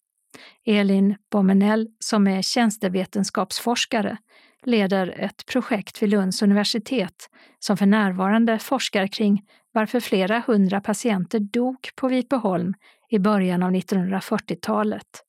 Elin 0.66 1.16
Bommenell, 1.32 1.88
som 1.98 2.26
är 2.26 2.42
tjänstevetenskapsforskare, 2.42 4.18
leder 4.62 5.20
ett 5.20 5.46
projekt 5.46 6.02
vid 6.02 6.08
Lunds 6.10 6.42
universitet 6.42 7.30
som 7.58 7.76
för 7.76 7.86
närvarande 7.86 8.58
forskar 8.58 9.06
kring 9.06 9.42
varför 9.74 10.00
flera 10.00 10.40
hundra 10.46 10.80
patienter 10.80 11.40
dog 11.40 11.88
på 11.96 12.08
Vipeholm 12.08 12.74
i 13.08 13.18
början 13.18 13.62
av 13.62 13.70
1940-talet. 13.70 15.24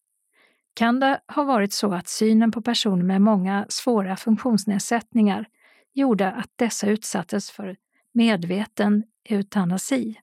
Kan 0.73 0.99
det 0.99 1.19
ha 1.27 1.43
varit 1.43 1.73
så 1.73 1.93
att 1.93 2.07
synen 2.07 2.51
på 2.51 2.61
personer 2.61 3.03
med 3.03 3.21
många 3.21 3.65
svåra 3.69 4.15
funktionsnedsättningar 4.15 5.47
gjorde 5.93 6.31
att 6.31 6.51
dessa 6.55 6.87
utsattes 6.87 7.51
för 7.51 7.75
medveten 8.13 9.03
eutanasi, 9.29 10.15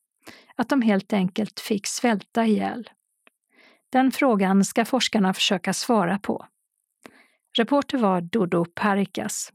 att 0.57 0.69
de 0.69 0.83
helt 0.83 1.13
enkelt 1.13 1.61
fick 1.61 1.87
svälta 1.87 2.45
ihjäl. 2.47 2.91
Den 3.91 4.13
frågan 4.13 4.65
ska 4.65 4.85
forskarna 4.85 5.35
försöka 5.35 5.73
svara 5.73 6.19
på. 6.19 6.47
Reporter 7.59 7.99
var 7.99 8.21
Dodo 8.21 8.65
Parikas. 8.75 9.53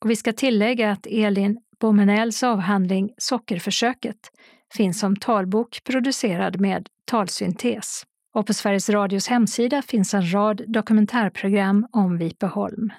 Och 0.00 0.10
vi 0.10 0.16
ska 0.16 0.32
tillägga 0.32 0.90
att 0.90 1.06
Elin 1.06 1.60
Bomenells 1.80 2.42
avhandling 2.42 3.10
Sockerförsöket 3.18 4.30
finns 4.74 5.00
som 5.00 5.16
talbok 5.16 5.84
producerad 5.84 6.60
med 6.60 6.88
talsyntes. 7.04 8.02
Och 8.34 8.46
på 8.46 8.54
Sveriges 8.54 8.90
Radios 8.90 9.28
hemsida 9.28 9.82
finns 9.82 10.14
en 10.14 10.32
rad 10.32 10.62
dokumentärprogram 10.66 11.86
om 11.92 12.18
Vipeholm. 12.18 12.90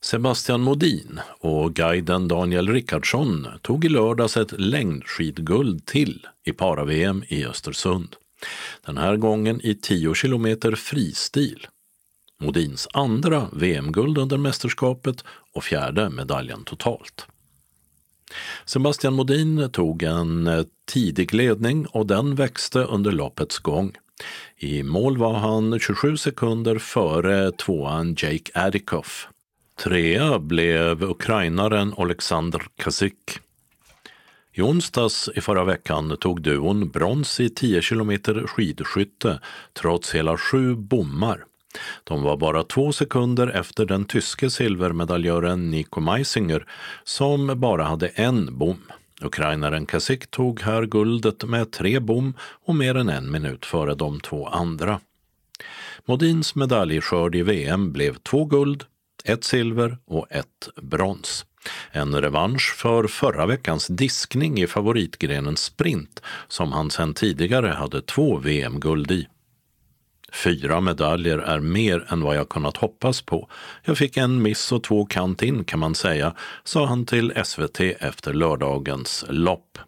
Sebastian 0.00 0.60
Modin 0.60 1.20
och 1.38 1.74
guiden 1.74 2.28
Daniel 2.28 2.68
Rickardsson 2.68 3.46
tog 3.62 3.84
i 3.84 3.88
lördags 3.88 4.36
ett 4.36 4.60
längdskidguld 4.60 5.86
till 5.86 6.26
i 6.44 6.52
para-VM 6.52 7.24
i 7.28 7.46
Östersund. 7.46 8.16
Den 8.86 8.98
här 8.98 9.16
gången 9.16 9.60
i 9.60 9.74
10 9.74 10.14
kilometer 10.14 10.74
fristil. 10.74 11.66
Modins 12.42 12.88
andra 12.92 13.48
VM-guld 13.52 14.18
under 14.18 14.36
mästerskapet 14.36 15.24
och 15.52 15.64
fjärde 15.64 16.10
medaljen 16.10 16.64
totalt. 16.64 17.26
Sebastian 18.64 19.14
Modin 19.14 19.70
tog 19.72 20.02
en 20.02 20.66
tidig 20.86 21.34
ledning 21.34 21.86
och 21.86 22.06
den 22.06 22.34
växte 22.34 22.78
under 22.78 23.12
loppets 23.12 23.58
gång. 23.58 23.92
I 24.56 24.82
mål 24.82 25.18
var 25.18 25.34
han 25.34 25.78
27 25.80 26.16
sekunder 26.16 26.78
före 26.78 27.52
tvåan 27.52 28.16
Jake 28.18 28.50
Adikoff 28.54 29.28
Trea 29.76 30.38
blev 30.38 31.02
ukrainaren 31.02 31.94
Oleksandr 31.96 32.62
Kazik. 32.76 33.38
I 34.52 34.62
onsdags 34.62 35.30
i 35.34 35.40
förra 35.40 35.64
veckan 35.64 36.16
tog 36.20 36.42
duon 36.42 36.90
brons 36.90 37.40
i 37.40 37.50
10 37.50 37.82
kilometer 37.82 38.46
skidskytte 38.46 39.40
trots 39.72 40.14
hela 40.14 40.36
sju 40.36 40.74
bommar. 40.74 41.44
De 42.04 42.22
var 42.22 42.36
bara 42.36 42.64
två 42.64 42.92
sekunder 42.92 43.46
efter 43.46 43.84
den 43.84 44.04
tyske 44.04 44.50
silvermedaljören 44.50 45.70
Nico 45.70 46.00
Meisinger 46.00 46.66
som 47.04 47.60
bara 47.60 47.84
hade 47.84 48.08
en 48.08 48.58
bom. 48.58 48.82
Ukrainaren 49.20 49.86
Kasik 49.86 50.30
tog 50.30 50.60
här 50.60 50.86
guldet 50.86 51.44
med 51.44 51.70
tre 51.70 52.00
bom 52.00 52.34
och 52.64 52.74
mer 52.74 52.94
än 52.94 53.08
en 53.08 53.30
minut 53.30 53.66
före 53.66 53.94
de 53.94 54.20
två 54.20 54.46
andra. 54.46 55.00
Modins 56.04 56.54
medaljskörd 56.54 57.34
i 57.34 57.42
VM 57.42 57.92
blev 57.92 58.14
två 58.14 58.44
guld, 58.44 58.84
ett 59.24 59.44
silver 59.44 59.98
och 60.04 60.26
ett 60.30 60.68
brons. 60.82 61.46
En 61.90 62.20
revansch 62.20 62.74
för 62.76 63.06
förra 63.06 63.46
veckans 63.46 63.86
diskning 63.86 64.58
i 64.58 64.66
favoritgrenen 64.66 65.56
sprint 65.56 66.22
som 66.48 66.72
han 66.72 66.90
sedan 66.90 67.14
tidigare 67.14 67.68
hade 67.68 68.02
två 68.02 68.36
VM-guld 68.36 69.10
i. 69.10 69.28
Fyra 70.32 70.80
medaljer 70.80 71.38
är 71.38 71.60
mer 71.60 72.06
än 72.08 72.20
vad 72.20 72.36
jag 72.36 72.48
kunnat 72.48 72.76
hoppas 72.76 73.22
på. 73.22 73.48
Jag 73.84 73.98
fick 73.98 74.16
en 74.16 74.42
miss 74.42 74.72
och 74.72 74.82
två 74.82 75.04
kant 75.06 75.42
in 75.42 75.64
kan 75.64 75.78
man 75.78 75.94
säga, 75.94 76.34
sa 76.64 76.86
han 76.86 77.06
till 77.06 77.32
SVT 77.44 77.80
efter 77.80 78.32
lördagens 78.32 79.24
lopp. 79.28 79.78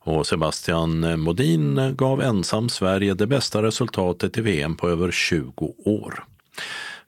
Och 0.00 0.26
Sebastian 0.26 1.20
Modin 1.20 1.94
gav 1.96 2.22
ensam 2.22 2.68
Sverige 2.68 3.14
det 3.14 3.26
bästa 3.26 3.62
resultatet 3.62 4.38
i 4.38 4.40
VM 4.40 4.76
på 4.76 4.88
över 4.88 5.10
20 5.10 5.74
år. 5.84 6.24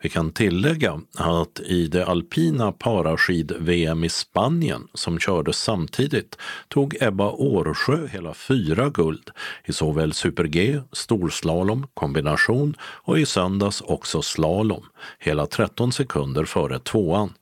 Vi 0.02 0.08
kan 0.08 0.32
tillägga 0.32 1.00
att 1.18 1.60
i 1.60 1.86
det 1.86 2.06
alpina 2.06 2.72
paraskid-VM 2.72 4.04
i 4.04 4.08
Spanien 4.08 4.88
som 4.94 5.18
kördes 5.18 5.58
samtidigt 5.58 6.38
tog 6.68 6.96
Ebba 7.00 7.30
Årsjö 7.30 8.06
hela 8.06 8.34
fyra 8.34 8.90
guld 8.90 9.30
i 9.64 9.72
såväl 9.72 10.12
super-G, 10.12 10.80
storslalom, 10.92 11.86
kombination 11.94 12.76
och 12.82 13.18
i 13.18 13.26
söndags 13.26 13.80
också 13.80 14.22
slalom, 14.22 14.84
hela 15.18 15.46
13 15.46 15.92
sekunder 15.92 16.44
före 16.44 16.78
tvåan. 16.78 17.32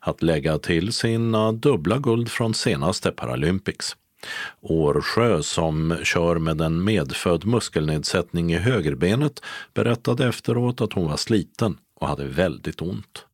Att 0.00 0.22
lägga 0.22 0.58
till 0.58 0.92
sina 0.92 1.52
dubbla 1.52 1.98
guld 1.98 2.30
från 2.30 2.54
senaste 2.54 3.10
Paralympics. 3.10 3.96
Årsjö, 4.60 5.42
som 5.42 5.96
kör 6.02 6.38
med 6.38 6.60
en 6.60 6.84
medfödd 6.84 7.44
muskelnedsättning 7.44 8.52
i 8.52 8.58
högerbenet, 8.58 9.42
berättade 9.74 10.28
efteråt 10.28 10.80
att 10.80 10.92
hon 10.92 11.08
var 11.08 11.16
sliten 11.16 11.76
och 12.00 12.08
hade 12.08 12.24
väldigt 12.24 12.82
ont. 12.82 13.26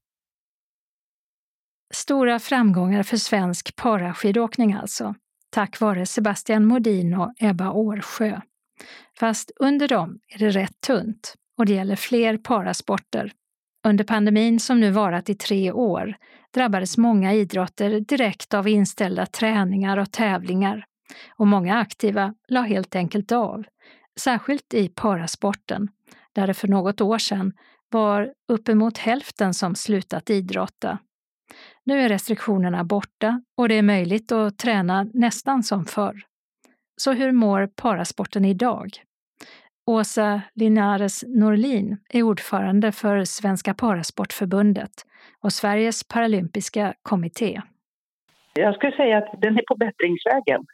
Stora 1.94 2.38
framgångar 2.38 3.03
för 3.03 3.16
svensk 3.16 3.77
paraskidåkning 3.77 4.73
alltså, 4.73 5.14
tack 5.51 5.81
vare 5.81 6.07
Sebastian 6.07 6.64
Modin 6.64 7.14
och 7.14 7.33
Ebba 7.38 7.70
Årsjö. 7.70 8.40
Fast 9.18 9.51
under 9.57 9.88
dem 9.88 10.20
är 10.29 10.38
det 10.38 10.51
rätt 10.51 10.81
tunt 10.81 11.35
och 11.59 11.66
det 11.66 11.73
gäller 11.73 11.96
fler 11.96 12.37
parasporter. 12.37 13.33
Under 13.87 14.05
pandemin 14.05 14.61
som 14.61 14.81
nu 14.81 14.90
varat 14.90 15.29
i 15.31 15.35
tre 15.35 15.73
år 15.73 16.16
drabbades 16.55 16.99
många 16.99 17.35
idrotter 17.35 18.01
direkt 18.01 18.55
av 18.55 18.68
inställda 18.68 19.27
träningar 19.27 19.96
och 19.96 20.12
tävlingar 20.12 20.87
och 21.29 21.46
många 21.46 21.79
aktiva 21.79 22.35
la 22.49 22.61
helt 22.61 22.96
enkelt 22.96 23.33
av, 23.33 23.64
särskilt 24.20 24.75
i 24.75 24.88
parasporten, 24.88 25.88
där 26.33 26.46
det 26.46 26.55
för 26.55 26.68
något 26.68 27.01
år 27.01 27.18
sedan 27.18 27.53
var 27.90 28.33
uppemot 28.53 28.98
hälften 28.98 29.55
som 29.55 29.74
slutat 29.74 30.31
idrotta. 30.31 30.98
Nu 31.85 32.00
är 32.00 32.09
restriktionerna 32.09 32.85
borta 32.85 33.42
och 33.57 33.68
det 33.68 33.74
är 33.74 33.83
möjligt 33.83 34.33
att 34.33 34.59
träna 34.59 35.07
nästan 35.14 35.62
som 35.62 35.85
förr. 35.85 36.22
Så 36.96 37.12
hur 37.12 37.33
mår 37.33 37.68
parasporten 37.83 38.44
idag? 38.44 38.88
Åsa 39.87 40.42
Linares 40.55 41.24
Norlin 41.26 41.98
är 42.11 42.22
ordförande 42.22 42.92
för 42.92 43.24
Svenska 43.24 43.74
Parasportförbundet 43.74 44.90
och 45.42 45.53
Sveriges 45.53 46.09
paralympiska 46.09 46.94
kommitté. 47.03 47.61
Jag 48.55 48.74
skulle 48.74 48.92
säga 48.92 49.18
att 49.18 49.40
den 49.40 49.59
är 49.59 49.62
på 49.68 49.76
bättringsvägen. 49.76 50.64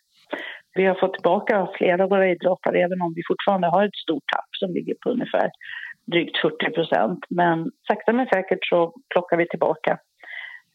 Vi 0.74 0.85
har 0.87 0.94
fått 0.94 1.14
tillbaka 1.14 1.68
flera 1.79 2.05
av 2.05 2.11
våra 2.11 2.31
idrottare 2.31 2.79
även 2.79 3.02
om 3.02 3.12
vi 3.16 3.22
fortfarande 3.29 3.68
har 3.68 3.85
ett 3.85 3.96
stort 3.96 4.24
tapp 4.35 4.50
som 4.61 4.70
ligger 4.72 4.94
på 5.02 5.11
ungefär 5.11 5.50
drygt 6.12 6.37
40 6.42 6.75
procent. 6.75 7.21
Men 7.29 7.71
sakta 7.88 8.12
men 8.12 8.27
säkert 8.27 8.64
så 8.71 8.92
plockar 9.12 9.37
vi 9.37 9.49
tillbaka 9.49 9.99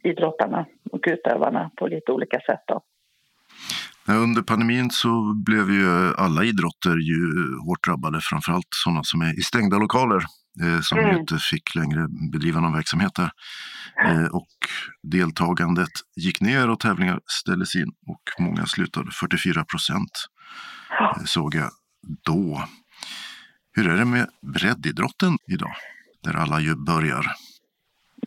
idrottarna 0.03 0.65
och 0.91 1.03
utövarna 1.07 1.71
på 1.77 1.87
lite 1.87 2.11
olika 2.11 2.39
sätt. 2.39 2.63
Då. 2.67 2.81
Under 4.07 4.41
pandemin 4.41 4.89
så 4.89 5.33
blev 5.45 5.69
ju 5.69 6.13
alla 6.17 6.43
idrotter 6.43 6.97
ju 6.97 7.19
hårt 7.65 7.83
drabbade, 7.87 8.19
framförallt 8.21 8.67
sådana 8.69 9.03
som 9.03 9.21
är 9.21 9.39
i 9.39 9.41
stängda 9.41 9.77
lokaler 9.77 10.23
eh, 10.63 10.79
som 10.81 10.97
mm. 10.97 11.17
inte 11.17 11.37
fick 11.37 11.75
längre 11.75 12.07
bedriva 12.31 12.59
någon 12.59 12.73
verksamhet 12.73 13.11
där. 13.15 13.31
Eh, 14.05 14.25
och 14.25 14.57
deltagandet 15.03 15.95
gick 16.15 16.41
ner 16.41 16.69
och 16.69 16.79
tävlingar 16.79 17.19
ställdes 17.41 17.75
in 17.75 17.91
och 18.07 18.43
många 18.43 18.65
slutade, 18.65 19.11
44 19.11 19.65
procent 19.65 20.11
eh, 20.99 21.23
såg 21.25 21.55
jag 21.55 21.69
då. 22.25 22.63
Hur 23.75 23.85
är 23.91 23.97
det 23.97 24.05
med 24.05 24.27
breddidrotten 24.55 25.33
idag, 25.55 25.75
där 26.23 26.35
alla 26.41 26.59
ju 26.67 26.73
börjar? 26.91 27.25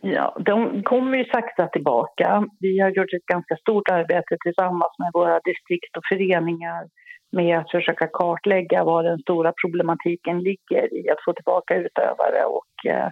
Ja, 0.01 0.37
de 0.45 0.83
kommer 0.83 1.17
ju 1.17 1.25
sakta 1.25 1.67
tillbaka. 1.67 2.27
Vi 2.59 2.79
har 2.79 2.89
gjort 2.89 3.13
ett 3.13 3.25
ganska 3.25 3.55
stort 3.55 3.89
arbete 3.89 4.37
tillsammans 4.43 4.93
med 4.99 5.11
våra 5.13 5.39
distrikt 5.39 5.97
och 5.97 6.05
föreningar 6.11 6.83
med 7.31 7.59
att 7.59 7.71
försöka 7.71 8.07
kartlägga 8.07 8.83
var 8.83 9.03
den 9.03 9.19
stora 9.19 9.53
problematiken 9.61 10.39
ligger 10.39 10.93
i 10.99 11.09
att 11.09 11.23
få 11.25 11.33
tillbaka 11.33 11.75
utövare. 11.75 12.41
Och, 12.45 12.91
eh, 12.91 13.09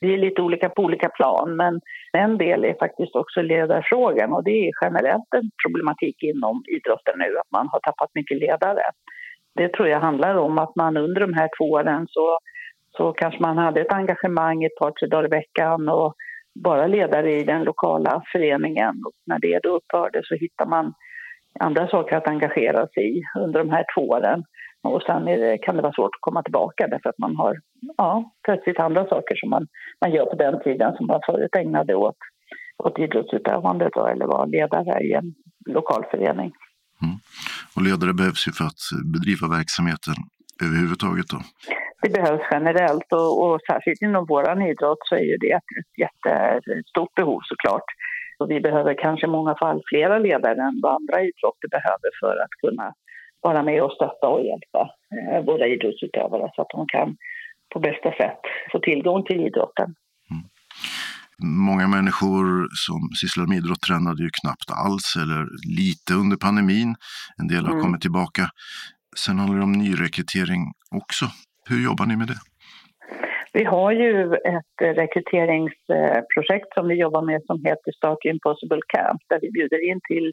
det 0.00 0.14
är 0.14 0.18
lite 0.18 0.42
olika 0.42 0.68
på 0.68 0.82
olika 0.82 1.08
plan, 1.08 1.56
men 1.56 1.80
en 2.12 2.38
del 2.38 2.64
är 2.64 2.74
faktiskt 2.78 3.16
också 3.16 3.42
ledarfrågan 3.42 4.32
och 4.32 4.44
det 4.44 4.68
är 4.68 4.72
generellt 4.84 5.34
en 5.36 5.50
problematik 5.64 6.22
inom 6.22 6.62
idrotten 6.76 7.14
nu, 7.18 7.38
att 7.38 7.50
man 7.50 7.68
har 7.72 7.80
tappat 7.80 8.10
mycket 8.14 8.38
ledare 8.38 8.82
det 9.56 9.72
tror 9.72 9.88
jag 9.88 10.00
handlar 10.00 10.34
om 10.34 10.58
att 10.58 10.76
man 10.76 10.96
under 10.96 11.20
de 11.20 11.32
här 11.32 11.50
två 11.58 11.64
åren 11.64 12.06
så, 12.10 12.38
så 12.96 13.12
kanske 13.12 13.42
man 13.42 13.58
hade 13.58 13.80
ett 13.80 13.92
engagemang 13.92 14.64
ett 14.64 14.76
par, 14.80 14.90
tre 14.90 15.08
dagar 15.08 15.24
i 15.24 15.28
veckan 15.28 15.88
och 15.88 16.14
bara 16.64 16.86
ledare 16.86 17.32
i 17.32 17.44
den 17.44 17.64
lokala 17.64 18.22
föreningen. 18.32 19.02
Och 19.06 19.12
när 19.26 19.38
det 19.38 19.60
då 19.62 19.76
upphörde 19.76 20.20
så 20.24 20.34
hittar 20.34 20.66
man 20.66 20.94
andra 21.60 21.88
saker 21.88 22.16
att 22.16 22.28
engagera 22.28 22.86
sig 22.86 23.18
i 23.18 23.22
under 23.38 23.58
de 23.58 23.70
här 23.70 23.84
två 23.94 24.08
åren. 24.08 24.44
Och 24.82 25.02
sen 25.02 25.24
det, 25.24 25.58
kan 25.58 25.76
det 25.76 25.82
vara 25.82 25.92
svårt 25.92 26.16
att 26.16 26.20
komma 26.20 26.42
tillbaka 26.42 26.88
därför 26.88 27.08
att 27.08 27.18
man 27.18 27.36
har 27.36 27.56
ja, 27.96 28.30
plötsligt 28.44 28.80
andra 28.80 29.04
saker 29.08 29.34
som 29.36 29.50
man, 29.50 29.66
man 30.00 30.12
gör 30.12 30.26
på 30.26 30.36
den 30.36 30.62
tiden 30.62 30.96
som 30.96 31.06
man 31.06 31.20
förut 31.26 31.56
ägnade 31.56 31.94
åt, 31.94 32.16
åt 32.84 32.98
idrottsutövandet 32.98 33.92
då, 33.92 34.06
eller 34.06 34.26
var 34.26 34.46
ledare 34.46 35.00
i 35.00 35.12
en 35.12 35.34
lokal 35.66 36.04
förening. 36.10 36.52
Mm. 37.02 37.16
Och 37.74 37.82
ledare 37.82 38.12
behövs 38.20 38.48
ju 38.48 38.52
för 38.52 38.64
att 38.64 38.82
bedriva 39.14 39.46
verksamheten 39.58 40.16
överhuvudtaget 40.64 41.28
då? 41.34 41.40
Det 42.02 42.10
behövs 42.18 42.46
generellt 42.50 43.12
och, 43.12 43.32
och 43.44 43.60
särskilt 43.70 44.02
inom 44.02 44.26
vår 44.28 44.44
idrott 44.70 45.02
så 45.08 45.14
är 45.14 45.26
ju 45.32 45.36
det 45.36 45.52
ett, 45.52 45.70
jättestort 46.04 47.14
behov 47.14 47.40
såklart. 47.44 47.88
Och 48.38 48.50
vi 48.50 48.60
behöver 48.60 48.94
kanske 48.94 49.26
i 49.26 49.30
många 49.30 49.54
fall 49.54 49.82
flera 49.90 50.18
ledare 50.18 50.62
än 50.68 50.80
vad 50.82 50.94
andra 50.94 51.22
idrotter 51.22 51.68
behöver 51.68 52.10
för 52.20 52.36
att 52.44 52.54
kunna 52.64 52.94
vara 53.40 53.62
med 53.62 53.82
och 53.82 53.92
stötta 53.92 54.28
och 54.28 54.44
hjälpa 54.44 54.90
eh, 55.16 55.44
våra 55.44 55.66
idrottsutövare 55.66 56.50
så 56.54 56.62
att 56.62 56.68
de 56.68 56.86
kan 56.86 57.16
på 57.72 57.78
bästa 57.80 58.10
sätt 58.10 58.40
få 58.72 58.78
tillgång 58.78 59.24
till 59.24 59.40
idrotten. 59.46 59.94
Många 61.42 61.86
människor 61.88 62.44
som 62.86 63.00
sysslar 63.20 63.46
med 63.46 63.56
idrott 63.56 63.82
tränade 63.88 64.22
ju 64.22 64.30
knappt 64.40 64.70
alls 64.84 65.16
eller 65.22 65.40
lite 65.80 66.14
under 66.22 66.36
pandemin. 66.36 66.94
En 67.40 67.48
del 67.48 67.64
har 67.66 67.72
mm. 67.72 67.82
kommit 67.82 68.00
tillbaka. 68.00 68.42
Sen 69.16 69.38
handlar 69.38 69.58
det 69.58 69.64
om 69.64 69.72
nyrekrytering 69.72 70.62
också. 71.00 71.26
Hur 71.68 71.84
jobbar 71.84 72.06
ni 72.06 72.16
med 72.16 72.28
det? 72.32 72.40
Vi 73.52 73.64
har 73.64 73.92
ju 73.92 74.34
ett 74.56 74.78
rekryteringsprojekt 75.00 76.70
som 76.74 76.88
vi 76.88 76.94
jobbar 76.94 77.22
med 77.30 77.40
som 77.46 77.58
heter 77.64 77.92
Start 77.92 78.24
Impossible 78.24 78.84
Camp 78.94 79.22
där 79.30 79.38
vi 79.42 79.50
bjuder 79.56 79.90
in 79.90 80.00
till 80.08 80.26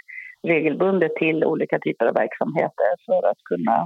regelbundet 0.47 1.15
till 1.15 1.43
olika 1.43 1.79
typer 1.79 2.05
av 2.05 2.13
verksamheter 2.13 2.89
för 3.05 3.21
att 3.31 3.41
kunna 3.49 3.77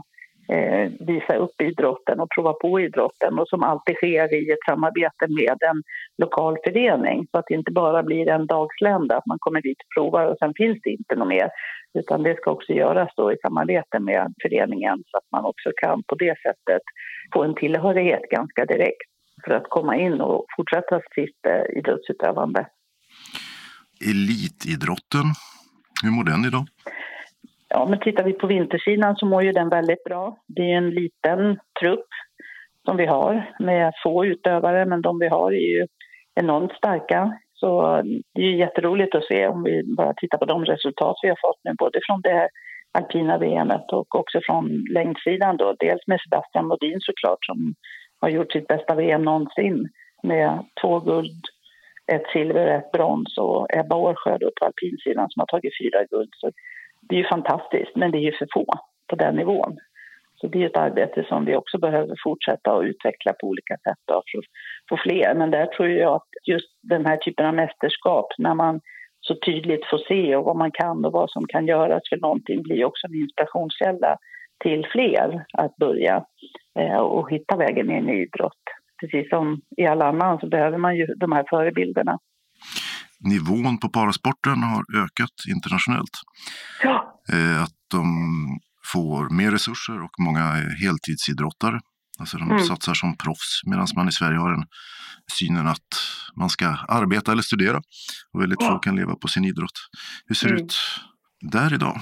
eh, 0.49 0.91
visa 0.99 1.35
upp 1.35 1.61
idrotten 1.61 2.19
och 2.19 2.29
prova 2.29 2.53
på 2.53 2.79
idrotten 2.79 3.39
och 3.39 3.47
som 3.47 3.63
alltid 3.63 3.95
sker 3.95 4.33
i 4.33 4.51
ett 4.51 4.65
samarbete 4.69 5.25
med 5.27 5.57
en 5.69 5.83
lokal 6.17 6.57
förening 6.63 7.27
så 7.31 7.37
att 7.37 7.45
det 7.47 7.53
inte 7.53 7.71
bara 7.71 8.03
blir 8.03 8.29
en 8.29 8.47
dagslända, 8.47 9.17
att 9.17 9.25
man 9.25 9.39
kommer 9.39 9.61
dit 9.61 9.77
och 9.79 9.93
provar 10.01 10.25
och 10.25 10.37
sen 10.39 10.53
finns 10.57 10.79
det 10.83 10.89
inte 10.89 11.15
något 11.15 11.27
mer 11.27 11.49
utan 11.93 12.23
det 12.23 12.37
ska 12.37 12.51
också 12.51 12.73
göras 12.73 13.09
då 13.17 13.33
i 13.33 13.37
samarbete 13.41 13.99
med 13.99 14.33
föreningen 14.41 15.03
så 15.07 15.17
att 15.17 15.31
man 15.31 15.45
också 15.45 15.69
kan 15.81 16.03
på 16.03 16.15
det 16.15 16.35
sättet 16.41 16.81
få 17.33 17.43
en 17.43 17.55
tillhörighet 17.55 18.21
ganska 18.29 18.65
direkt 18.65 19.09
för 19.45 19.51
att 19.51 19.69
komma 19.69 19.95
in 19.95 20.21
och 20.21 20.45
fortsätta 20.57 21.01
sitt 21.15 21.45
eh, 21.47 21.77
idrottsutövande. 21.77 22.67
Elitidrotten, 24.09 25.25
hur 26.03 26.11
mår 26.11 26.23
den 26.23 26.45
idag? 26.45 26.65
Ja, 27.69 27.85
men 27.89 27.99
tittar 27.99 28.23
vi 28.23 28.33
på 28.33 28.47
vintersidan 28.47 29.15
så 29.15 29.25
mår 29.25 29.43
ju 29.43 29.51
den 29.51 29.69
väldigt 29.69 30.03
bra. 30.03 30.37
Det 30.47 30.61
är 30.61 30.77
en 30.77 30.89
liten 30.89 31.59
trupp 31.81 32.07
som 32.85 32.97
vi 32.97 33.05
har 33.05 33.55
med 33.59 33.93
få 34.03 34.25
utövare, 34.25 34.85
men 34.85 35.01
de 35.01 35.19
vi 35.19 35.27
har 35.27 35.51
är 35.51 35.67
ju 35.77 35.87
enormt 36.35 36.71
starka. 36.71 37.37
Så 37.53 38.01
det 38.33 38.41
är 38.41 38.45
ju 38.45 38.57
jätteroligt 38.57 39.15
att 39.15 39.27
se 39.27 39.47
om 39.47 39.63
vi 39.63 39.95
bara 39.97 40.13
tittar 40.13 40.37
på 40.37 40.45
de 40.45 40.65
resultat 40.65 41.15
vi 41.21 41.29
har 41.29 41.39
fått 41.41 41.59
nu, 41.63 41.73
både 41.77 41.99
från 42.07 42.21
det 42.21 42.49
alpina 42.91 43.37
VMet 43.37 43.91
och 43.91 44.15
också 44.15 44.39
från 44.47 44.85
längdsidan 44.93 45.57
då. 45.57 45.75
Dels 45.79 46.07
med 46.07 46.19
Sebastian 46.21 46.67
Modin 46.67 46.99
såklart 46.99 47.45
som 47.45 47.73
har 48.21 48.29
gjort 48.29 48.51
sitt 48.51 48.67
bästa 48.67 48.95
VM 48.95 49.21
någonsin 49.21 49.89
med 50.23 50.65
två 50.81 50.99
guld, 50.99 51.43
ett 52.11 52.27
silver, 52.33 52.67
ett 52.67 52.91
brons 52.91 53.37
och 53.37 53.67
Ebba 53.75 53.95
Årsjö 53.95 54.37
på 54.59 54.65
alpinsidan 54.65 55.29
som 55.29 55.39
har 55.39 55.47
tagit 55.47 55.77
fyra 55.81 56.03
guld. 56.03 56.29
Så 56.31 56.51
det 57.09 57.15
är 57.15 57.19
ju 57.19 57.27
fantastiskt, 57.27 57.95
men 57.95 58.11
det 58.11 58.17
är 58.17 58.31
ju 58.31 58.37
för 58.37 58.47
få 58.53 58.65
på 59.09 59.15
den 59.15 59.35
nivån. 59.35 59.77
Så 60.41 60.47
det 60.47 60.63
är 60.63 60.65
ett 60.65 60.77
arbete 60.77 61.25
som 61.29 61.45
vi 61.45 61.55
också 61.55 61.77
behöver 61.77 62.15
fortsätta 62.23 62.71
att 62.71 62.83
utveckla 62.83 63.33
på 63.33 63.47
olika 63.47 63.73
sätt 63.73 63.99
för 64.07 64.17
att 64.17 64.23
få 64.89 64.97
fler. 64.97 65.33
Men 65.35 65.51
där 65.51 65.65
tror 65.65 65.89
jag 65.89 66.15
att 66.15 66.27
just 66.47 66.69
den 66.81 67.05
här 67.05 67.17
typen 67.17 67.45
av 67.45 67.53
mästerskap, 67.53 68.27
när 68.37 68.53
man 68.53 68.79
så 69.21 69.35
tydligt 69.45 69.85
får 69.85 69.97
se 69.97 70.35
och 70.35 70.45
vad 70.45 70.55
man 70.55 70.71
kan 70.71 71.05
och 71.05 71.11
vad 71.11 71.29
som 71.29 71.47
kan 71.47 71.67
göras 71.67 72.01
för 72.09 72.17
någonting 72.17 72.63
blir 72.63 72.85
också 72.85 73.07
en 73.07 73.15
inspirationskälla 73.15 74.17
till 74.63 74.87
fler 74.91 75.45
att 75.53 75.75
börja 75.75 76.25
eh, 76.79 76.97
och 76.97 77.31
hitta 77.31 77.57
vägen 77.57 77.91
in 77.91 78.09
i 78.09 78.21
idrott. 78.21 78.63
Precis 79.01 79.29
som 79.29 79.61
i 79.77 79.85
all 79.85 80.01
annan 80.01 80.39
så 80.39 80.47
behöver 80.47 80.77
man 80.77 80.95
ju 80.95 81.05
de 81.05 81.31
här 81.31 81.45
förebilderna. 81.49 82.17
Nivån 83.19 83.77
på 83.77 83.89
parasporten 83.89 84.63
har 84.63 85.03
ökat 85.03 85.35
internationellt. 85.55 86.15
Ja. 86.83 87.21
Eh, 87.33 87.63
att 87.63 87.77
de 87.91 88.07
får 88.93 89.29
mer 89.29 89.51
resurser 89.51 90.03
och 90.03 90.11
många 90.19 90.43
heltidsidrottare. 90.83 91.79
Alltså 92.19 92.37
de 92.37 92.51
mm. 92.51 92.63
satsar 92.63 92.93
som 92.93 93.17
proffs 93.17 93.61
medan 93.69 93.87
man 93.95 94.07
i 94.07 94.11
Sverige 94.11 94.37
har 94.37 94.51
den 94.51 94.65
synen 95.39 95.67
att 95.67 95.91
man 96.35 96.49
ska 96.49 96.67
arbeta 96.87 97.31
eller 97.31 97.41
studera 97.41 97.77
och 98.33 98.41
väldigt 98.41 98.61
ja. 98.61 98.67
få 98.67 98.79
kan 98.79 98.95
leva 98.95 99.15
på 99.15 99.27
sin 99.27 99.45
idrott. 99.45 99.77
Hur 100.27 100.35
ser 100.35 100.47
det 100.47 100.53
mm. 100.53 100.65
ut 100.65 100.75
där 101.41 101.73
idag? 101.73 101.97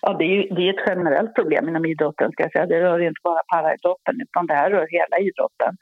Ja, 0.00 0.16
det 0.18 0.24
är, 0.24 0.54
det 0.56 0.62
är 0.68 0.70
ett 0.74 0.84
generellt 0.88 1.34
problem 1.34 1.68
inom 1.68 1.84
idrotten. 1.84 2.32
Ska 2.32 2.42
jag 2.42 2.52
säga. 2.52 2.66
Det 2.66 2.80
rör 2.80 3.00
inte 3.08 3.20
bara 3.24 3.42
paraidrotten, 3.54 4.14
utan 4.24 4.46
det 4.46 4.54
här 4.54 4.70
rör 4.70 4.86
hela 4.98 5.16
idrotten. 5.28 5.72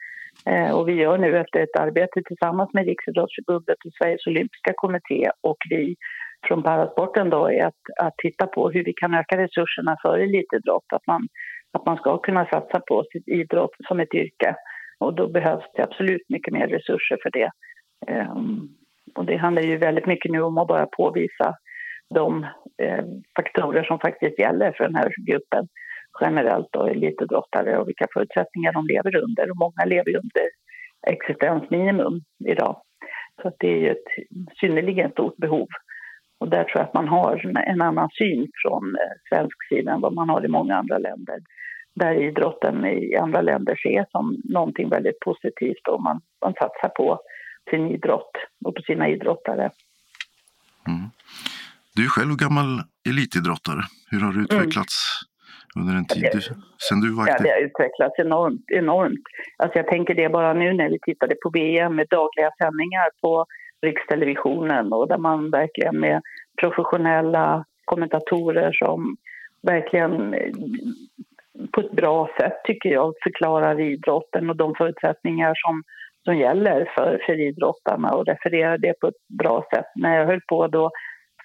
Eh, 0.47 0.71
och 0.79 0.89
vi 0.89 0.93
gör 0.93 1.19
nu 1.19 1.39
efter 1.39 1.61
ett 1.61 1.77
arbete 1.77 2.23
tillsammans 2.25 2.71
med 2.73 2.87
Riksidrottsförbundet 2.87 3.77
och 3.85 3.93
Sveriges 3.99 4.27
olympiska 4.27 4.73
kommitté 4.77 5.31
och 5.41 5.57
vi 5.71 5.97
från 6.49 6.63
parasporten 6.63 7.31
då 7.31 7.47
är 7.47 7.67
att, 7.67 7.83
att 8.01 8.15
titta 8.17 8.47
på 8.47 8.71
hur 8.71 8.85
vi 8.85 8.93
kan 8.93 9.15
öka 9.15 9.37
resurserna 9.37 9.97
för 10.03 10.19
elitidrott. 10.19 10.85
Att 10.93 11.07
man, 11.07 11.29
att 11.73 11.87
man 11.87 11.97
ska 11.97 12.19
kunna 12.19 12.47
satsa 12.47 12.81
på 12.81 13.05
sitt 13.13 13.29
idrott 13.29 13.75
som 13.89 14.01
ett 14.01 14.15
yrke. 14.15 14.55
Och 14.99 15.15
då 15.15 15.29
behövs 15.29 15.65
det 15.75 15.83
absolut 15.83 16.29
mycket 16.29 16.55
mer 16.55 16.67
resurser 16.67 17.19
för 17.23 17.31
det. 17.31 17.51
Um, 18.31 18.69
och 19.15 19.25
det 19.25 19.37
handlar 19.37 19.63
ju 19.63 19.77
väldigt 19.77 20.07
mycket 20.07 20.33
nu 20.33 20.41
om 20.41 20.59
att 20.59 20.69
bara 20.69 20.87
påvisa 20.87 21.55
de 22.15 22.47
eh, 22.83 23.05
faktorer 23.37 23.85
som 23.85 23.99
faktiskt 23.99 24.39
gäller 24.39 24.73
för 24.73 24.85
den 24.85 24.95
här 24.95 25.13
gruppen 25.27 25.69
generellt 26.21 26.77
och 26.77 26.91
elitidrottare 26.91 27.79
och 27.79 27.89
vilka 27.89 28.07
förutsättningar 28.15 28.73
de 28.73 28.87
lever 28.87 29.17
under. 29.17 29.51
Och 29.51 29.57
många 29.57 29.85
lever 29.85 30.17
under 30.17 30.47
existensminimum 31.07 32.21
idag. 32.49 32.77
Så 33.43 33.53
det 33.59 33.69
är 33.69 33.79
ju 33.79 33.91
ett 33.91 34.09
synnerligen 34.61 35.11
stort 35.11 35.37
behov. 35.37 35.69
Och 36.41 36.49
där 36.49 36.65
tror 36.65 36.77
jag 36.81 36.85
att 36.85 36.95
man 36.95 37.09
har 37.09 37.57
en 37.57 37.83
annan 37.83 38.09
syn 38.19 38.49
från 38.63 38.83
eh, 38.95 39.15
svensk 39.29 39.69
sida 39.69 39.93
än 39.93 40.01
vad 40.01 40.13
man 40.13 40.29
har 40.29 40.45
i 40.45 40.49
många 40.49 40.77
andra 40.77 40.99
länder. 40.99 41.39
Där 41.95 42.15
idrotten 42.15 42.85
i 42.85 43.17
andra 43.17 43.41
länder 43.41 43.75
ses 43.75 44.11
som 44.11 44.37
någonting 44.45 44.89
väldigt 44.89 45.21
positivt 45.21 45.89
och 45.89 46.03
man, 46.03 46.21
man 46.45 46.53
satsar 46.53 46.89
på 46.89 47.21
sin 47.71 47.91
idrott 47.91 48.31
och 48.65 48.75
på 48.75 48.83
sina 48.83 49.09
idrottare. 49.09 49.71
Mm. 50.89 51.11
Du 51.95 52.05
är 52.05 52.09
själv 52.09 52.37
gammal 52.37 52.83
elitidrottare. 53.09 53.83
Hur 54.11 54.21
har 54.21 54.33
det 54.33 54.39
mm. 54.39 54.45
utvecklats. 54.45 54.95
Under 55.81 55.95
en 55.95 56.07
tid 56.07 56.23
det, 56.23 56.41
sen 56.89 57.01
du 57.01 57.15
var 57.15 57.23
aktiv? 57.23 57.37
Ja, 57.39 57.43
det 57.43 57.51
har 57.51 57.67
utvecklats 57.69 58.19
enormt. 58.19 58.65
enormt. 58.67 59.27
Alltså 59.59 59.79
jag 59.79 59.87
tänker 59.87 60.15
det 60.15 60.29
bara 60.29 60.53
nu 60.53 60.73
när 60.73 60.91
vi 60.91 60.99
tittade 61.03 61.35
på 61.43 61.51
VM 61.51 61.97
med 61.97 62.07
dagliga 62.11 62.51
sändningar 62.63 63.09
på 63.23 63.47
Rikstelevisionen 63.87 64.93
och 64.93 65.09
där 65.09 65.19
man 65.19 65.51
verkligen 65.51 66.01
med 66.01 66.23
professionella 66.61 67.65
kommentatorer 67.85 68.73
som 68.73 69.17
verkligen 69.63 70.35
eh, 70.35 70.53
på 71.73 71.81
ett 71.81 71.93
bra 71.93 72.29
sätt, 72.41 72.53
tycker 72.65 72.89
jag, 72.89 73.15
förklarar 73.23 73.81
idrotten 73.81 74.51
och 74.51 74.57
de 74.57 74.75
förutsättningar 74.75 75.53
som, 75.55 75.83
som 76.25 76.37
gäller 76.37 76.91
för, 76.95 77.23
för 77.27 77.41
idrottarna 77.41 78.11
och 78.11 78.27
refererar 78.27 78.79
det 78.79 79.01
på 79.01 79.07
ett 79.07 79.39
bra 79.39 79.65
sätt. 79.75 79.87
När 79.95 80.19
jag 80.19 80.27
höll 80.27 80.41
på 80.49 80.67
då 80.67 80.91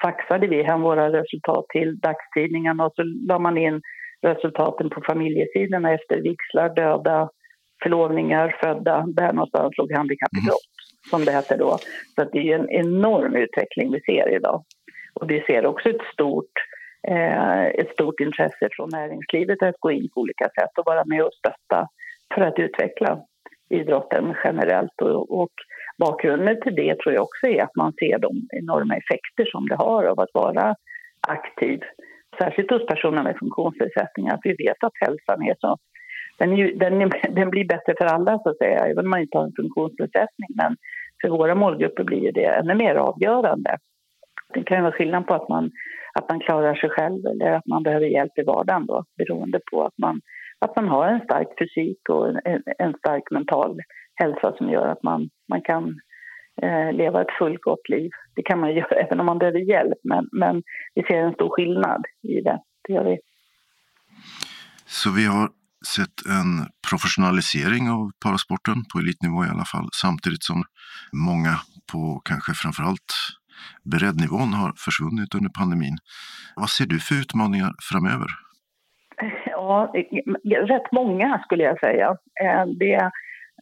faxade 0.02 0.48
vi 0.48 0.64
hem 0.64 0.82
våra 0.82 1.12
resultat 1.12 1.66
till 1.70 2.00
dagstidningarna 2.00 2.86
och 2.86 2.94
så 2.96 3.04
la 3.04 3.40
man 3.40 3.58
in 3.58 3.82
resultaten 4.22 4.90
på 4.90 5.02
familjesidorna 5.02 5.94
efter 5.94 6.22
vigslar, 6.22 6.76
döda, 6.76 7.30
förlovningar, 7.84 8.56
födda. 8.64 9.06
Där 9.08 9.34
någonstans 9.34 9.78
låg 9.78 9.92
handikappidrott, 9.92 10.68
mm. 10.68 11.10
som 11.10 11.26
det 11.26 11.32
hette 11.32 11.58
då. 11.58 11.78
Så 12.16 12.24
det 12.24 12.52
är 12.52 12.60
en 12.60 12.70
enorm 12.70 13.36
utveckling 13.36 13.92
vi 13.92 14.02
ser 14.02 14.36
idag. 14.36 14.64
Och 15.14 15.32
vi 15.32 15.44
ser 15.48 15.66
också 15.66 15.90
ett 15.90 16.06
stort, 16.14 16.52
eh, 17.08 17.66
ett 17.66 17.92
stort 17.94 18.20
intresse 18.20 18.70
från 18.72 18.90
näringslivet 18.92 19.64
att 19.64 19.80
gå 19.80 19.92
in 19.92 20.10
på 20.14 20.22
olika 20.22 20.46
sätt 20.46 20.78
och 20.78 20.86
vara 20.86 21.06
med 21.06 21.24
och 21.24 21.34
stötta 21.34 21.88
för 22.36 22.42
att 22.42 22.60
utveckla 22.60 23.20
idrotten 23.70 24.36
generellt. 24.44 25.02
Och, 25.02 25.42
och 25.42 25.54
bakgrunden 25.98 26.62
till 26.62 26.76
det 26.76 27.00
tror 27.00 27.16
jag 27.16 27.24
också 27.24 27.48
är 27.48 27.64
att 27.64 27.76
man 27.76 27.94
ser 27.94 28.20
de 28.20 28.48
enorma 28.50 28.96
effekter 28.96 29.46
som 29.46 29.68
det 29.68 29.76
har 29.76 30.04
av 30.04 30.20
att 30.20 30.34
vara 30.34 30.76
aktiv. 31.28 31.80
Särskilt 32.40 32.72
hos 32.72 32.86
personer 32.86 33.24
med 33.24 33.38
funktionsnedsättningar. 33.40 34.40
Vi 34.44 34.56
vet 34.66 34.84
att 34.84 34.94
hälsan 35.06 35.44
är 35.44 35.56
så... 35.60 35.78
Den, 36.38 36.54
är 36.54 36.58
ju, 36.58 36.76
den, 36.76 37.02
är, 37.02 37.36
den, 37.36 37.50
blir 37.50 37.66
bättre 37.66 37.94
för 37.98 38.06
alla, 38.06 38.40
så 38.40 38.50
att 38.50 38.58
säga, 38.58 38.86
även 38.86 39.06
om 39.06 39.10
man 39.10 39.22
inte 39.22 39.38
har 39.38 39.46
en 39.46 39.60
funktionsnedsättning. 39.62 40.50
Men 40.56 40.76
för 41.22 41.30
våra 41.30 41.56
målgrupper 41.56 42.04
blir 42.04 42.32
det 42.32 42.46
ännu 42.46 42.76
mer 42.76 42.96
avgörande. 42.96 43.78
Det 44.54 44.64
kan 44.64 44.78
ju 44.78 44.84
vara 44.84 44.92
skillnad 44.92 45.28
på 45.28 45.34
att 45.34 45.50
man, 45.50 45.72
att 46.14 46.30
man 46.30 46.40
klarar 46.40 46.76
sig 46.76 46.90
själv 46.90 47.26
eller 47.26 47.52
att 47.52 47.66
man 47.66 47.84
behöver 47.84 48.06
hjälp 48.06 48.38
i 48.38 48.44
vardagen 48.44 48.86
då, 48.86 49.04
beroende 49.18 49.60
på 49.72 49.84
att 49.84 49.98
man, 49.98 50.22
att 50.60 50.76
man 50.76 50.88
har 50.88 51.08
en 51.08 51.22
stark 51.22 51.48
fysik 51.60 52.10
och 52.10 52.30
en, 52.30 52.64
en 52.78 52.94
stark 52.94 53.32
mental 53.32 53.80
hälsa 54.16 54.54
som 54.58 54.70
gör 54.70 54.88
att 54.88 55.04
man, 55.04 55.30
man 55.50 55.62
kan 55.62 56.00
eh, 56.62 56.94
leva 56.94 57.22
ett 57.22 57.38
fullgott 57.40 57.90
liv. 57.90 58.12
Det 58.36 58.44
kan 58.44 58.60
man 58.60 58.74
göra 58.80 58.96
även 58.96 59.20
om 59.20 59.26
man 59.26 59.38
behöver 59.38 59.60
hjälp, 59.60 60.00
men, 60.04 60.30
men 60.32 60.64
vi 60.96 61.04
ser 61.04 61.18
en 61.18 61.34
stor 61.34 61.50
skillnad 61.50 62.06
i 62.24 62.42
det. 62.42 62.60
det 62.88 62.94
gör 62.94 63.04
vi. 63.04 63.18
Så 64.86 65.12
vi 65.12 65.26
har 65.26 65.50
sett 65.96 66.18
en 66.38 66.52
professionalisering 66.90 67.90
av 67.90 68.12
parasporten, 68.26 68.76
på 68.94 69.00
elitnivå 69.00 69.46
i 69.46 69.50
alla 69.54 69.66
fall, 69.66 69.90
samtidigt 70.04 70.44
som 70.44 70.64
många 71.30 71.54
på 71.92 72.22
kanske 72.30 72.52
framförallt 72.54 73.12
breddnivån 73.92 74.54
har 74.54 74.72
försvunnit 74.86 75.36
under 75.36 75.52
pandemin. 75.60 75.98
Vad 76.56 76.70
ser 76.70 76.86
du 76.86 77.00
för 77.00 77.16
utmaningar 77.16 77.72
framöver? 77.92 78.30
Ja, 79.60 79.94
rätt 80.74 80.92
många 80.92 81.42
skulle 81.46 81.64
jag 81.64 81.80
säga. 81.80 82.10
Eh, 82.44 82.66
det 82.80 83.12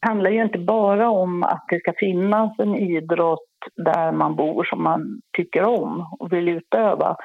handlar 0.02 0.32
ju 0.32 0.44
inte 0.44 0.60
bara 0.60 1.10
om 1.10 1.44
att 1.44 1.66
det 1.70 1.80
ska 1.80 1.94
finnas 1.98 2.60
en 2.60 2.76
idrott 2.76 3.50
där 3.76 4.12
man 4.12 4.36
bor 4.36 4.64
som 4.64 4.84
man 4.84 5.22
tycker 5.38 5.64
om 5.64 6.16
och 6.20 6.34
vill 6.34 6.50
utöva. 6.50 7.16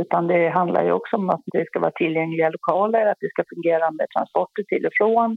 Utan 0.00 0.26
det 0.26 0.48
handlar 0.48 0.84
ju 0.84 0.92
också 0.92 1.16
om 1.16 1.30
att 1.30 1.42
det 1.46 1.66
ska 1.66 1.80
vara 1.80 1.90
tillgängliga 1.90 2.50
lokaler, 2.50 3.06
att 3.06 3.20
det 3.20 3.28
ska 3.30 3.44
fungera 3.54 3.90
med 3.90 4.06
transporter 4.16 4.62
till 4.68 4.86
och 4.86 4.92
från, 4.94 5.36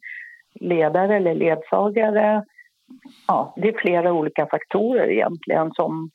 ledare 0.59 1.15
eller 1.15 1.35
ledsagare. 1.35 2.43
Ja, 3.27 3.53
det 3.57 3.67
är 3.67 3.81
flera 3.81 4.13
olika 4.13 4.45
faktorer 4.45 5.11
egentligen 5.11 5.71
som, 5.71 6.09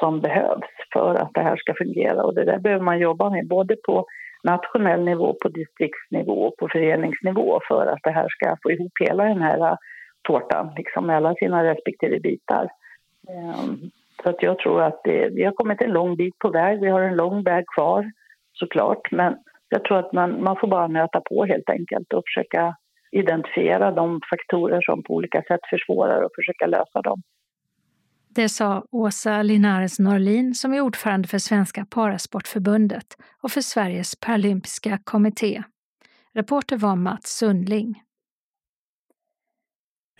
som 0.00 0.20
behövs 0.20 0.70
för 0.92 1.14
att 1.14 1.30
det 1.34 1.42
här 1.42 1.56
ska 1.56 1.74
fungera. 1.74 2.24
Och 2.24 2.34
det 2.34 2.44
där 2.44 2.58
behöver 2.58 2.84
man 2.84 2.98
jobba 2.98 3.30
med 3.30 3.48
både 3.48 3.76
på 3.86 4.06
nationell 4.42 5.04
nivå, 5.04 5.36
på 5.42 5.48
distriktsnivå 5.48 6.46
och 6.46 6.56
på 6.56 6.68
föreningsnivå 6.72 7.60
för 7.68 7.86
att 7.86 8.02
det 8.02 8.10
här 8.10 8.28
ska 8.28 8.56
få 8.62 8.70
ihop 8.70 8.92
hela 9.00 9.24
den 9.24 9.42
här 9.42 9.76
tårtan 10.24 10.72
liksom 10.76 11.06
med 11.06 11.16
alla 11.16 11.34
sina 11.34 11.64
respektive 11.64 12.20
bitar. 12.20 12.68
Ehm, 13.28 13.90
så 14.22 14.30
att 14.30 14.42
jag 14.42 14.58
tror 14.58 14.82
att 14.82 15.00
det, 15.04 15.28
vi 15.28 15.44
har 15.44 15.52
kommit 15.52 15.82
en 15.82 15.92
lång 15.92 16.16
bit 16.16 16.38
på 16.38 16.50
väg. 16.50 16.80
Vi 16.80 16.88
har 16.88 17.00
en 17.00 17.16
lång 17.16 17.42
väg 17.42 17.64
kvar 17.74 18.12
såklart, 18.52 19.10
men 19.10 19.36
jag 19.68 19.84
tror 19.84 19.98
att 19.98 20.12
man, 20.12 20.42
man 20.42 20.56
får 20.60 20.68
bara 20.68 20.86
nöta 20.86 21.20
på 21.20 21.44
helt 21.44 21.70
enkelt 21.70 22.12
och 22.12 22.22
försöka 22.26 22.76
identifiera 23.12 23.90
de 23.90 24.20
faktorer 24.30 24.80
som 24.80 25.02
på 25.02 25.14
olika 25.14 25.42
sätt 25.42 25.60
försvårar 25.70 26.22
och 26.22 26.30
försöka 26.36 26.66
lösa 26.66 27.02
dem. 27.02 27.22
Det 28.34 28.48
sa 28.48 28.84
Åsa 28.90 29.42
Linares 29.42 29.98
Norlin 29.98 30.54
som 30.54 30.74
är 30.74 30.80
ordförande 30.80 31.28
för 31.28 31.38
Svenska 31.38 31.86
Parasportförbundet 31.90 33.06
och 33.42 33.50
för 33.50 33.60
Sveriges 33.60 34.20
paralympiska 34.20 34.98
kommitté. 35.04 35.62
Reporter 36.34 36.76
var 36.76 36.96
Mats 36.96 37.38
Sundling. 37.38 38.02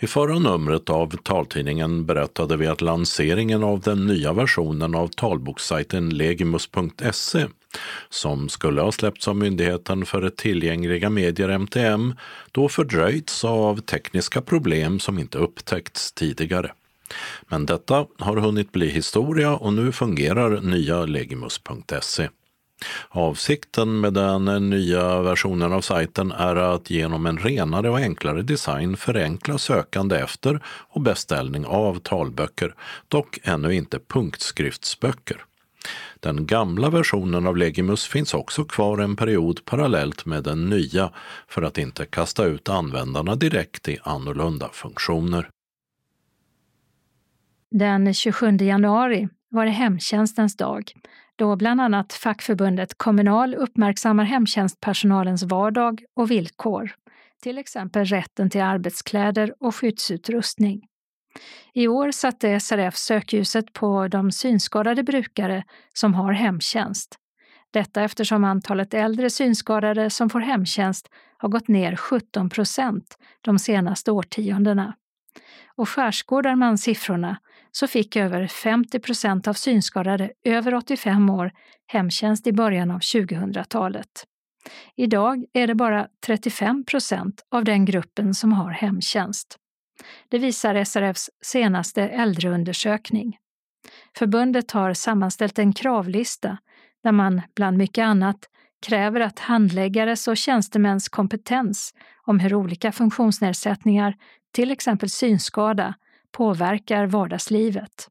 I 0.00 0.06
förra 0.06 0.38
numret 0.38 0.90
av 0.90 1.16
taltidningen 1.16 2.06
berättade 2.06 2.56
vi 2.56 2.66
att 2.66 2.80
lanseringen 2.80 3.64
av 3.64 3.80
den 3.80 4.06
nya 4.06 4.32
versionen 4.32 4.94
av 4.94 5.08
talbokssajten 5.08 6.10
legimus.se 6.10 7.46
som 8.08 8.48
skulle 8.48 8.80
ha 8.80 8.92
släppts 8.92 9.28
av 9.28 9.36
Myndigheten 9.36 10.06
för 10.06 10.30
tillgängliga 10.30 11.10
medier, 11.10 11.48
MTM, 11.48 12.14
då 12.52 12.68
fördröjts 12.68 13.44
av 13.44 13.80
tekniska 13.80 14.42
problem 14.42 15.00
som 15.00 15.18
inte 15.18 15.38
upptäckts 15.38 16.12
tidigare. 16.12 16.72
Men 17.48 17.66
detta 17.66 18.06
har 18.18 18.36
hunnit 18.36 18.72
bli 18.72 18.88
historia 18.88 19.54
och 19.54 19.72
nu 19.72 19.92
fungerar 19.92 20.60
nya 20.60 21.04
legimus.se. 21.04 22.28
Avsikten 23.08 24.00
med 24.00 24.14
den 24.14 24.70
nya 24.70 25.22
versionen 25.22 25.72
av 25.72 25.80
sajten 25.80 26.32
är 26.32 26.56
att 26.56 26.90
genom 26.90 27.26
en 27.26 27.38
renare 27.38 27.90
och 27.90 27.98
enklare 27.98 28.42
design 28.42 28.96
förenkla 28.96 29.58
sökande 29.58 30.16
efter 30.16 30.60
och 30.66 31.00
beställning 31.00 31.66
av 31.66 31.98
talböcker, 31.98 32.74
dock 33.08 33.38
ännu 33.42 33.74
inte 33.74 33.98
punktskriftsböcker. 33.98 35.44
Den 36.20 36.46
gamla 36.46 36.90
versionen 36.90 37.46
av 37.46 37.56
Legimus 37.56 38.06
finns 38.06 38.34
också 38.34 38.64
kvar 38.64 38.98
en 38.98 39.16
period 39.16 39.64
parallellt 39.64 40.26
med 40.26 40.44
den 40.44 40.68
nya 40.68 41.10
för 41.48 41.62
att 41.62 41.78
inte 41.78 42.06
kasta 42.06 42.44
ut 42.44 42.68
användarna 42.68 43.36
direkt 43.36 43.88
i 43.88 43.98
annorlunda 44.02 44.68
funktioner. 44.72 45.50
Den 47.70 48.14
27 48.14 48.56
januari 48.56 49.28
var 49.48 49.64
det 49.64 49.70
hemtjänstens 49.70 50.56
dag, 50.56 50.92
då 51.36 51.56
bland 51.56 51.80
annat 51.80 52.12
fackförbundet 52.12 52.98
Kommunal 52.98 53.54
uppmärksammar 53.54 54.24
hemtjänstpersonalens 54.24 55.42
vardag 55.42 56.04
och 56.16 56.30
villkor, 56.30 56.94
till 57.42 57.58
exempel 57.58 58.04
rätten 58.04 58.50
till 58.50 58.62
arbetskläder 58.62 59.54
och 59.60 59.74
skyddsutrustning. 59.74 60.88
I 61.72 61.88
år 61.88 62.10
satte 62.10 62.60
SRF 62.60 62.96
sökljuset 62.96 63.72
på 63.72 64.08
de 64.08 64.32
synskadade 64.32 65.02
brukare 65.02 65.64
som 65.94 66.14
har 66.14 66.32
hemtjänst. 66.32 67.16
Detta 67.70 68.02
eftersom 68.02 68.44
antalet 68.44 68.94
äldre 68.94 69.30
synskadade 69.30 70.10
som 70.10 70.30
får 70.30 70.40
hemtjänst 70.40 71.08
har 71.36 71.48
gått 71.48 71.68
ner 71.68 71.96
17 71.96 72.50
procent 72.50 73.18
de 73.40 73.58
senaste 73.58 74.10
årtiondena. 74.10 74.94
Och 75.76 75.88
skärskådar 75.88 76.56
man 76.56 76.78
siffrorna 76.78 77.36
så 77.76 77.86
fick 77.86 78.16
över 78.16 78.46
50 78.46 78.98
procent 78.98 79.48
av 79.48 79.52
synskadade 79.52 80.32
över 80.44 80.74
85 80.74 81.30
år 81.30 81.52
hemtjänst 81.86 82.46
i 82.46 82.52
början 82.52 82.90
av 82.90 82.98
2000-talet. 82.98 84.26
Idag 84.96 85.44
är 85.52 85.66
det 85.66 85.74
bara 85.74 86.08
35 86.26 86.84
procent 86.84 87.46
av 87.50 87.64
den 87.64 87.84
gruppen 87.84 88.34
som 88.34 88.52
har 88.52 88.70
hemtjänst. 88.70 89.56
Det 90.28 90.38
visar 90.38 90.84
SRFs 90.84 91.30
senaste 91.44 92.02
äldreundersökning. 92.02 93.38
Förbundet 94.18 94.70
har 94.70 94.94
sammanställt 94.94 95.58
en 95.58 95.72
kravlista 95.72 96.58
där 97.02 97.12
man, 97.12 97.42
bland 97.56 97.76
mycket 97.76 98.02
annat, 98.02 98.38
kräver 98.86 99.20
att 99.20 99.38
handläggares 99.38 100.28
och 100.28 100.36
tjänstemäns 100.36 101.08
kompetens 101.08 101.94
om 102.22 102.40
hur 102.40 102.54
olika 102.54 102.92
funktionsnedsättningar, 102.92 104.14
till 104.52 104.70
exempel 104.70 105.10
synskada, 105.10 105.94
påverkar 106.34 107.06
vardagslivet. 107.06 108.08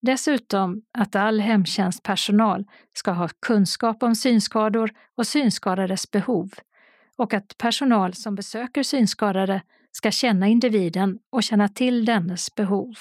Dessutom 0.00 0.82
att 0.98 1.16
all 1.16 1.40
hemtjänstpersonal 1.40 2.64
ska 2.94 3.10
ha 3.10 3.28
kunskap 3.28 4.02
om 4.02 4.14
synskador 4.14 4.90
och 5.16 5.26
synskadades 5.26 6.10
behov 6.10 6.50
och 7.16 7.34
att 7.34 7.58
personal 7.58 8.14
som 8.14 8.34
besöker 8.34 8.82
synskadade 8.82 9.62
ska 9.92 10.10
känna 10.10 10.48
individen 10.48 11.18
och 11.32 11.42
känna 11.42 11.68
till 11.68 12.04
dennes 12.04 12.54
behov. 12.54 12.94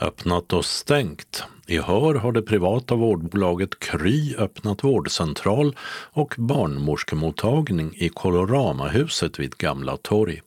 Öppnat 0.00 0.52
och 0.52 0.64
stängt. 0.64 1.44
I 1.66 1.78
Hör 1.78 2.14
har 2.14 2.32
det 2.32 2.42
privata 2.42 2.94
vårdbolaget 2.94 3.78
Kry 3.78 4.36
öppnat 4.36 4.84
vårdcentral 4.84 5.76
och 6.12 6.34
barnmorskemottagning 6.38 7.94
i 7.96 8.08
Coloramahuset 8.08 9.38
vid 9.40 9.56
Gamla 9.56 9.96
torg. 9.96 10.42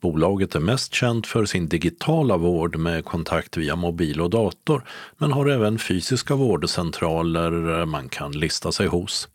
Bolaget 0.00 0.54
är 0.54 0.60
mest 0.60 0.94
känt 0.94 1.26
för 1.26 1.44
sin 1.44 1.68
digitala 1.68 2.36
vård 2.36 2.76
med 2.76 3.04
kontakt 3.04 3.56
via 3.56 3.76
mobil 3.76 4.20
och 4.20 4.30
dator, 4.30 4.84
men 5.18 5.32
har 5.32 5.46
även 5.46 5.78
fysiska 5.78 6.34
vårdcentraler 6.34 7.86
man 7.86 8.08
kan 8.08 8.32
lista 8.32 8.72
sig 8.72 8.86
hos. 8.86 9.28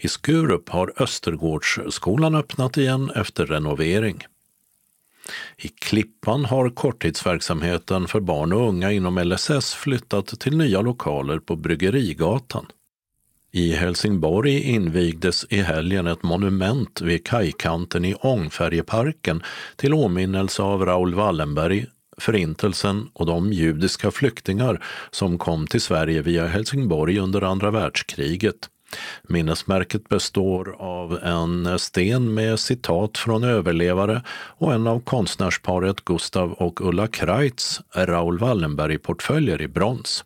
I 0.00 0.08
Skurup 0.08 0.68
har 0.68 0.92
Östergårdsskolan 0.96 2.34
öppnat 2.34 2.76
igen 2.76 3.10
efter 3.14 3.46
renovering. 3.46 4.26
I 5.56 5.68
Klippan 5.68 6.44
har 6.44 6.70
korttidsverksamheten 6.70 8.08
för 8.08 8.20
barn 8.20 8.52
och 8.52 8.68
unga 8.68 8.92
inom 8.92 9.18
LSS 9.18 9.74
flyttat 9.74 10.26
till 10.26 10.56
nya 10.56 10.80
lokaler 10.80 11.38
på 11.38 11.56
Bryggerigatan. 11.56 12.66
I 13.52 13.72
Helsingborg 13.72 14.60
invigdes 14.60 15.46
i 15.50 15.62
helgen 15.62 16.06
ett 16.06 16.22
monument 16.22 17.00
vid 17.00 17.26
kajkanten 17.26 18.04
i 18.04 18.14
Ångfärjeparken 18.14 19.42
till 19.76 19.94
åminnelse 19.94 20.62
av 20.62 20.86
Raoul 20.86 21.14
Wallenberg, 21.14 21.86
Förintelsen 22.18 23.08
och 23.12 23.26
de 23.26 23.52
judiska 23.52 24.10
flyktingar 24.10 24.84
som 25.10 25.38
kom 25.38 25.66
till 25.66 25.80
Sverige 25.80 26.22
via 26.22 26.46
Helsingborg 26.46 27.18
under 27.18 27.42
andra 27.42 27.70
världskriget. 27.70 28.68
Minnesmärket 29.22 30.08
består 30.08 30.76
av 30.78 31.18
en 31.22 31.78
sten 31.78 32.34
med 32.34 32.58
citat 32.58 33.18
från 33.18 33.44
överlevare 33.44 34.22
och 34.30 34.72
en 34.72 34.86
av 34.86 35.00
konstnärsparet 35.00 36.04
Gustav 36.04 36.52
och 36.52 36.80
Ulla 36.80 37.06
Kreitz 37.06 37.80
Raoul 37.94 38.38
Wallenberg-portföljer 38.38 39.62
i 39.62 39.68
brons. 39.68 40.24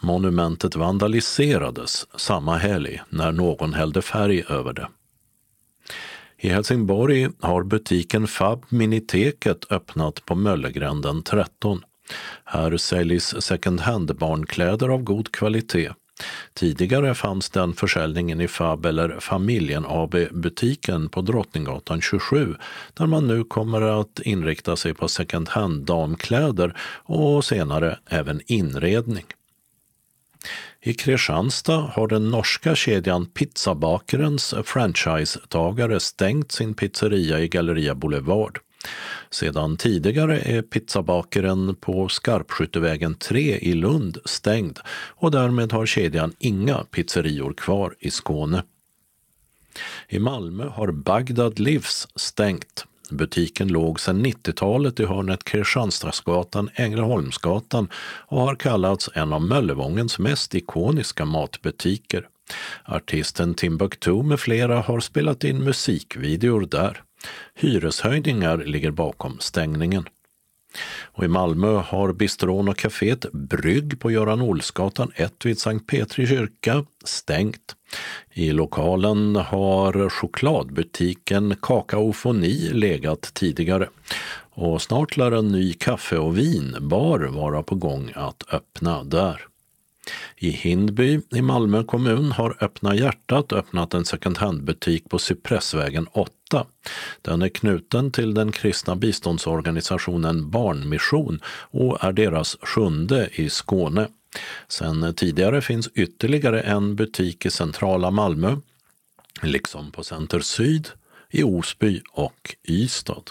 Monumentet 0.00 0.76
vandaliserades 0.76 2.06
samma 2.16 2.56
helg 2.56 3.00
när 3.08 3.32
någon 3.32 3.74
hällde 3.74 4.02
färg 4.02 4.44
över 4.48 4.72
det. 4.72 4.88
I 6.38 6.48
Helsingborg 6.48 7.28
har 7.40 7.62
butiken 7.62 8.26
Fab 8.26 8.64
Miniteket 8.68 9.72
öppnat 9.72 10.24
på 10.24 10.34
Möllegränden 10.34 11.22
13. 11.22 11.82
Här 12.44 12.76
säljs 12.76 13.34
second 13.42 13.80
hand-barnkläder 13.80 14.88
av 14.88 15.02
god 15.02 15.32
kvalitet. 15.32 15.90
Tidigare 16.54 17.14
fanns 17.14 17.50
den 17.50 17.72
försäljningen 17.72 18.40
i 18.40 18.48
Fab 18.48 18.86
eller 18.86 19.20
Familjen 19.20 19.84
AB-butiken 19.88 21.08
på 21.08 21.20
Drottninggatan 21.20 22.00
27 22.00 22.54
där 22.94 23.06
man 23.06 23.26
nu 23.26 23.44
kommer 23.44 24.00
att 24.00 24.20
inrikta 24.20 24.76
sig 24.76 24.94
på 24.94 25.08
second 25.08 25.48
hand-damkläder 25.48 26.76
och 27.04 27.44
senare 27.44 27.98
även 28.06 28.40
inredning. 28.46 29.24
I 30.82 30.94
Kristianstad 30.94 31.80
har 31.80 32.08
den 32.08 32.30
norska 32.30 32.74
kedjan 32.74 33.26
Pizzabakerens 33.26 34.54
franchisetagare 34.64 36.00
stängt 36.00 36.52
sin 36.52 36.74
pizzeria 36.74 37.40
i 37.40 37.48
Galleria 37.48 37.94
Boulevard. 37.94 38.58
Sedan 39.30 39.76
tidigare 39.76 40.40
är 40.40 40.62
pizzabakaren 40.62 41.74
på 41.74 42.08
Skarpskyttevägen 42.08 43.14
3 43.14 43.58
i 43.58 43.72
Lund 43.74 44.18
stängd 44.24 44.78
och 44.92 45.30
därmed 45.30 45.72
har 45.72 45.86
kedjan 45.86 46.32
inga 46.38 46.84
pizzerior 46.84 47.52
kvar 47.52 47.94
i 47.98 48.10
Skåne. 48.10 48.62
I 50.08 50.18
Malmö 50.18 50.68
har 50.68 50.92
Bagdad 50.92 51.58
Livs 51.58 52.08
stängt. 52.16 52.86
Butiken 53.10 53.68
låg 53.68 54.00
sedan 54.00 54.26
90-talet 54.26 55.00
i 55.00 55.04
hörnet 55.04 55.44
Kristianstadsgatan 55.44 56.70
Ängelholmsgatan 56.74 57.88
och 58.26 58.40
har 58.40 58.54
kallats 58.54 59.10
en 59.14 59.32
av 59.32 59.42
Möllevångens 59.42 60.18
mest 60.18 60.54
ikoniska 60.54 61.24
matbutiker. 61.24 62.28
Artisten 62.84 63.54
Timbuktu 63.54 64.22
med 64.22 64.40
flera 64.40 64.80
har 64.80 65.00
spelat 65.00 65.44
in 65.44 65.64
musikvideor 65.64 66.60
där. 66.70 67.02
Hyreshöjningar 67.54 68.58
ligger 68.58 68.90
bakom 68.90 69.38
stängningen. 69.40 70.04
Och 71.02 71.24
I 71.24 71.28
Malmö 71.28 71.68
har 71.68 72.12
bistron 72.12 72.68
och 72.68 72.76
kaféet 72.76 73.26
Brygg 73.32 74.00
på 74.00 74.10
Göran 74.10 74.40
Olsgatan 74.40 75.12
1 75.14 75.46
vid 75.46 75.58
Sankt 75.58 75.86
Petri 75.86 76.26
kyrka 76.26 76.84
stängt. 77.04 77.76
I 78.32 78.52
lokalen 78.52 79.36
har 79.36 80.08
chokladbutiken 80.08 81.56
Kakaofoni 81.62 82.70
legat 82.72 83.34
tidigare 83.34 83.88
och 84.50 84.82
snart 84.82 85.16
lär 85.16 85.32
en 85.32 85.48
ny 85.48 85.72
kaffe 85.72 86.18
och 86.18 86.38
vinbar 86.38 87.18
vara 87.18 87.62
på 87.62 87.74
gång 87.74 88.12
att 88.14 88.54
öppna 88.54 89.04
där. 89.04 89.49
I 90.36 90.50
Hindby 90.50 91.20
i 91.30 91.42
Malmö 91.42 91.84
kommun 91.84 92.32
har 92.32 92.56
Öppna 92.60 92.94
hjärtat 92.94 93.52
öppnat 93.52 93.94
en 93.94 94.04
second 94.04 94.38
hand-butik 94.38 95.08
på 95.08 95.18
Cypressvägen 95.18 96.06
8. 96.12 96.66
Den 97.22 97.42
är 97.42 97.48
knuten 97.48 98.10
till 98.10 98.34
den 98.34 98.52
kristna 98.52 98.96
biståndsorganisationen 98.96 100.50
Barnmission 100.50 101.40
och 101.46 102.04
är 102.04 102.12
deras 102.12 102.56
sjunde 102.62 103.28
i 103.32 103.50
Skåne. 103.50 104.08
Sen 104.68 105.14
tidigare 105.14 105.60
finns 105.60 105.88
ytterligare 105.94 106.60
en 106.60 106.96
butik 106.96 107.46
i 107.46 107.50
centrala 107.50 108.10
Malmö, 108.10 108.56
liksom 109.42 109.90
på 109.90 110.04
Center 110.04 110.40
Syd, 110.40 110.88
i 111.30 111.42
Osby 111.42 112.02
och 112.12 112.56
Ystad. 112.68 113.22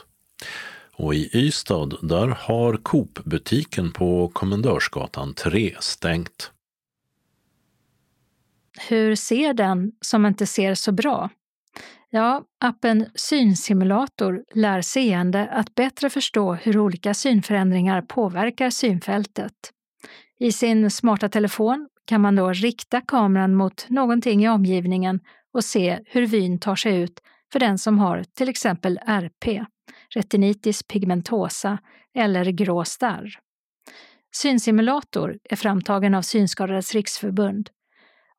Och 0.94 1.16
i 1.16 1.30
Ystad 1.34 1.98
där 2.02 2.28
har 2.28 2.78
Coop-butiken 2.78 3.92
på 3.92 4.32
Kommendörsgatan 4.34 5.34
3 5.34 5.76
stängt. 5.80 6.52
Hur 8.88 9.16
ser 9.16 9.54
den 9.54 9.92
som 10.02 10.26
inte 10.26 10.46
ser 10.46 10.76
så 10.76 10.92
bra? 10.92 11.30
Ja, 12.10 12.44
appen 12.60 13.06
Synsimulator 13.16 14.44
lär 14.54 14.82
seende 14.82 15.48
att 15.48 15.76
bättre 15.76 16.10
förstå 16.10 16.54
hur 16.54 16.78
olika 16.78 17.14
synförändringar 17.14 18.02
påverkar 18.02 18.70
synfältet. 18.70 19.54
I 20.40 20.52
sin 20.52 20.92
smarta 20.92 21.30
telefon 21.30 21.90
kan 22.06 22.22
man 22.22 22.36
då 22.36 22.52
rikta 22.52 23.02
kameran 23.02 23.56
mot 23.56 23.86
någonting 23.90 24.44
i 24.44 24.50
omgivningen 24.50 25.20
och 25.54 25.64
se 25.64 26.00
hur 26.06 26.28
vyn 26.28 26.60
tar 26.60 26.76
sig 26.76 27.02
ut 27.02 27.20
för 27.52 27.60
den 27.60 27.78
som 27.78 28.00
har 28.00 28.24
till 28.24 28.50
exempel 28.50 29.00
RP, 29.06 29.66
retinitis 30.10 30.84
pigmentosa 30.84 31.78
eller 32.16 32.46
grå 32.46 32.86
starr. 32.86 33.40
Synsimulator 34.36 35.38
är 35.44 35.56
framtagen 35.56 36.16
av 36.16 36.22
Synskadades 36.22 36.94
riksförbund 36.94 37.70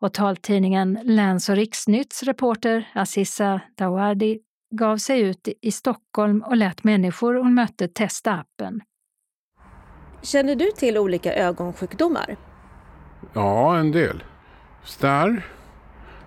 och 0.01 0.15
taltidningen 0.15 0.99
Läns 1.03 1.49
och 1.49 1.57
riksnytts 1.57 2.23
reporter 2.23 2.89
Aziza 2.95 3.61
Dawadi 3.77 4.39
gav 4.71 4.97
sig 4.97 5.21
ut 5.21 5.49
i 5.63 5.73
Stockholm 5.73 6.43
och 6.43 6.57
lät 6.57 6.85
människor 6.85 7.35
hon 7.35 7.55
mötte 7.55 7.89
testa 7.89 8.33
appen. 8.33 8.81
Känner 10.23 10.55
du 10.55 10.71
till 10.71 10.99
olika 10.99 11.35
ögonsjukdomar? 11.35 12.37
Ja, 13.33 13.79
en 13.79 13.93
del. 13.93 14.23
Starr, 14.85 15.47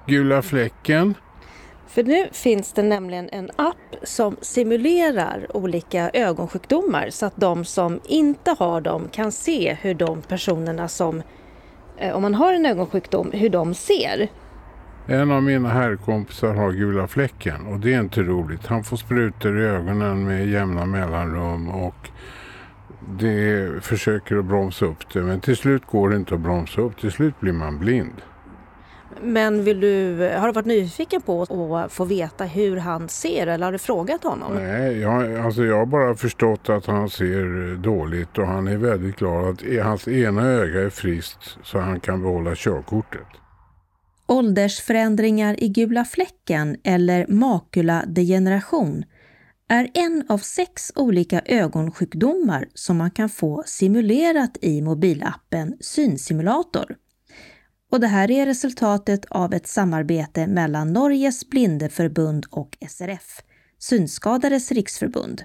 gula 0.05 0.41
fläcken. 0.41 1.15
För 1.87 2.03
nu 2.03 2.27
finns 2.31 2.73
det 2.73 2.83
nämligen 2.83 3.29
en 3.29 3.51
app 3.55 3.95
som 4.03 4.37
simulerar 4.41 5.57
olika 5.57 6.09
ögonsjukdomar 6.09 7.09
så 7.09 7.25
att 7.25 7.35
de 7.35 7.65
som 7.65 7.99
inte 8.05 8.55
har 8.59 8.81
dem 8.81 9.09
kan 9.11 9.31
se 9.31 9.77
hur 9.81 9.93
de 9.93 10.21
personerna 10.21 10.87
som, 10.87 11.21
Eh, 11.97 12.15
om 12.15 12.21
man 12.21 12.33
har 12.33 12.53
en 12.53 12.65
ögonsjukdom, 12.65 13.31
hur 13.31 13.49
de 13.49 13.73
ser. 13.73 14.27
En 15.07 15.31
av 15.31 15.43
mina 15.43 15.69
herrkompisar 15.69 16.53
har 16.53 16.71
gula 16.71 17.07
fläcken 17.07 17.67
och 17.67 17.79
det 17.79 17.93
är 17.93 17.99
inte 17.99 18.21
roligt. 18.21 18.65
Han 18.67 18.83
får 18.83 18.97
sprutor 18.97 19.59
i 19.59 19.63
ögonen 19.63 20.27
med 20.27 20.47
jämna 20.47 20.85
mellanrum 20.85 21.69
och 21.69 22.09
det 23.09 23.69
försöker 23.83 24.35
att 24.35 24.45
bromsa 24.45 24.85
upp 24.85 25.13
det 25.13 25.21
men 25.21 25.41
till 25.41 25.57
slut 25.57 25.85
går 25.85 26.09
det 26.09 26.15
inte 26.15 26.35
att 26.35 26.41
bromsa 26.41 26.81
upp. 26.81 26.97
Till 26.99 27.11
slut 27.11 27.39
blir 27.39 27.53
man 27.53 27.79
blind. 27.79 28.21
Men 29.21 29.63
vill 29.63 29.79
du, 29.79 30.17
har 30.37 30.47
du 30.47 30.53
varit 30.53 30.65
nyfiken 30.65 31.21
på 31.21 31.41
att 31.75 31.91
få 31.91 32.05
veta 32.05 32.43
hur 32.43 32.77
han 32.77 33.09
ser 33.09 33.47
eller 33.47 33.65
har 33.65 33.71
du 33.71 33.77
frågat 33.77 34.23
honom? 34.23 34.53
Nej, 34.55 34.99
jag, 34.99 35.35
alltså 35.35 35.63
jag 35.63 35.77
har 35.77 35.85
bara 35.85 36.15
förstått 36.15 36.69
att 36.69 36.85
han 36.85 37.09
ser 37.09 37.75
dåligt 37.75 38.37
och 38.37 38.47
han 38.47 38.67
är 38.67 38.77
väldigt 38.77 39.15
glad 39.15 39.49
att 39.49 39.83
hans 39.83 40.07
ena 40.07 40.41
öga 40.41 40.81
är 40.81 40.89
friskt 40.89 41.57
så 41.63 41.79
han 41.79 41.99
kan 41.99 42.21
behålla 42.21 42.51
körkortet. 42.55 43.27
Åldersförändringar 44.27 45.63
i 45.63 45.69
gula 45.69 46.05
fläcken 46.05 46.77
eller 46.83 47.27
makuladegeneration 47.27 49.03
är 49.69 49.89
en 49.93 50.25
av 50.29 50.37
sex 50.37 50.91
olika 50.95 51.41
ögonsjukdomar 51.45 52.65
som 52.73 52.97
man 52.97 53.11
kan 53.11 53.29
få 53.29 53.63
simulerat 53.65 54.57
i 54.61 54.81
mobilappen 54.81 55.77
Synsimulator. 55.79 56.95
Och 57.93 57.99
det 57.99 58.07
här 58.07 58.31
är 58.31 58.45
resultatet 58.45 59.25
av 59.29 59.53
ett 59.53 59.67
samarbete 59.67 60.47
mellan 60.47 60.93
Norges 60.93 61.49
blindeförbund 61.49 62.45
och 62.49 62.77
SRF, 62.89 63.41
Synskadades 63.79 64.71
riksförbund. 64.71 65.43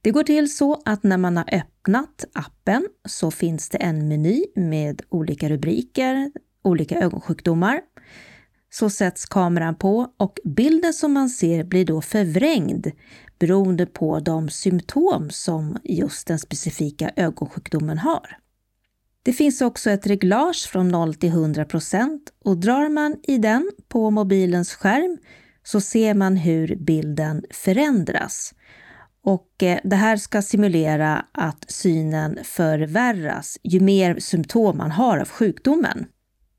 Det 0.00 0.10
går 0.10 0.22
till 0.22 0.56
så 0.56 0.82
att 0.84 1.02
när 1.02 1.16
man 1.16 1.36
har 1.36 1.54
öppnat 1.54 2.24
appen 2.32 2.88
så 3.08 3.30
finns 3.30 3.68
det 3.68 3.78
en 3.78 4.08
meny 4.08 4.44
med 4.56 5.02
olika 5.08 5.48
rubriker, 5.48 6.32
olika 6.62 7.00
ögonsjukdomar. 7.00 7.80
Så 8.70 8.90
sätts 8.90 9.26
kameran 9.26 9.74
på 9.74 10.12
och 10.16 10.38
bilden 10.44 10.94
som 10.94 11.12
man 11.12 11.28
ser 11.28 11.64
blir 11.64 11.84
då 11.84 12.00
förvrängd 12.00 12.86
beroende 13.38 13.86
på 13.86 14.20
de 14.20 14.48
symptom 14.48 15.30
som 15.30 15.76
just 15.84 16.26
den 16.26 16.38
specifika 16.38 17.10
ögonsjukdomen 17.16 17.98
har. 17.98 18.38
Det 19.28 19.32
finns 19.32 19.60
också 19.60 19.90
ett 19.90 20.06
reglage 20.06 20.68
från 20.68 20.88
0 20.88 21.14
till 21.14 21.30
100% 21.30 22.18
och 22.44 22.56
drar 22.56 22.88
man 22.88 23.16
i 23.22 23.38
den 23.38 23.70
på 23.88 24.10
mobilens 24.10 24.74
skärm 24.74 25.18
så 25.62 25.80
ser 25.80 26.14
man 26.14 26.36
hur 26.36 26.76
bilden 26.76 27.44
förändras. 27.50 28.54
Och 29.24 29.62
eh, 29.62 29.78
det 29.84 29.96
här 29.96 30.16
ska 30.16 30.42
simulera 30.42 31.24
att 31.32 31.64
synen 31.68 32.38
förvärras 32.44 33.58
ju 33.62 33.80
mer 33.80 34.18
symptom 34.18 34.78
man 34.78 34.90
har 34.90 35.18
av 35.18 35.28
sjukdomen. 35.28 36.06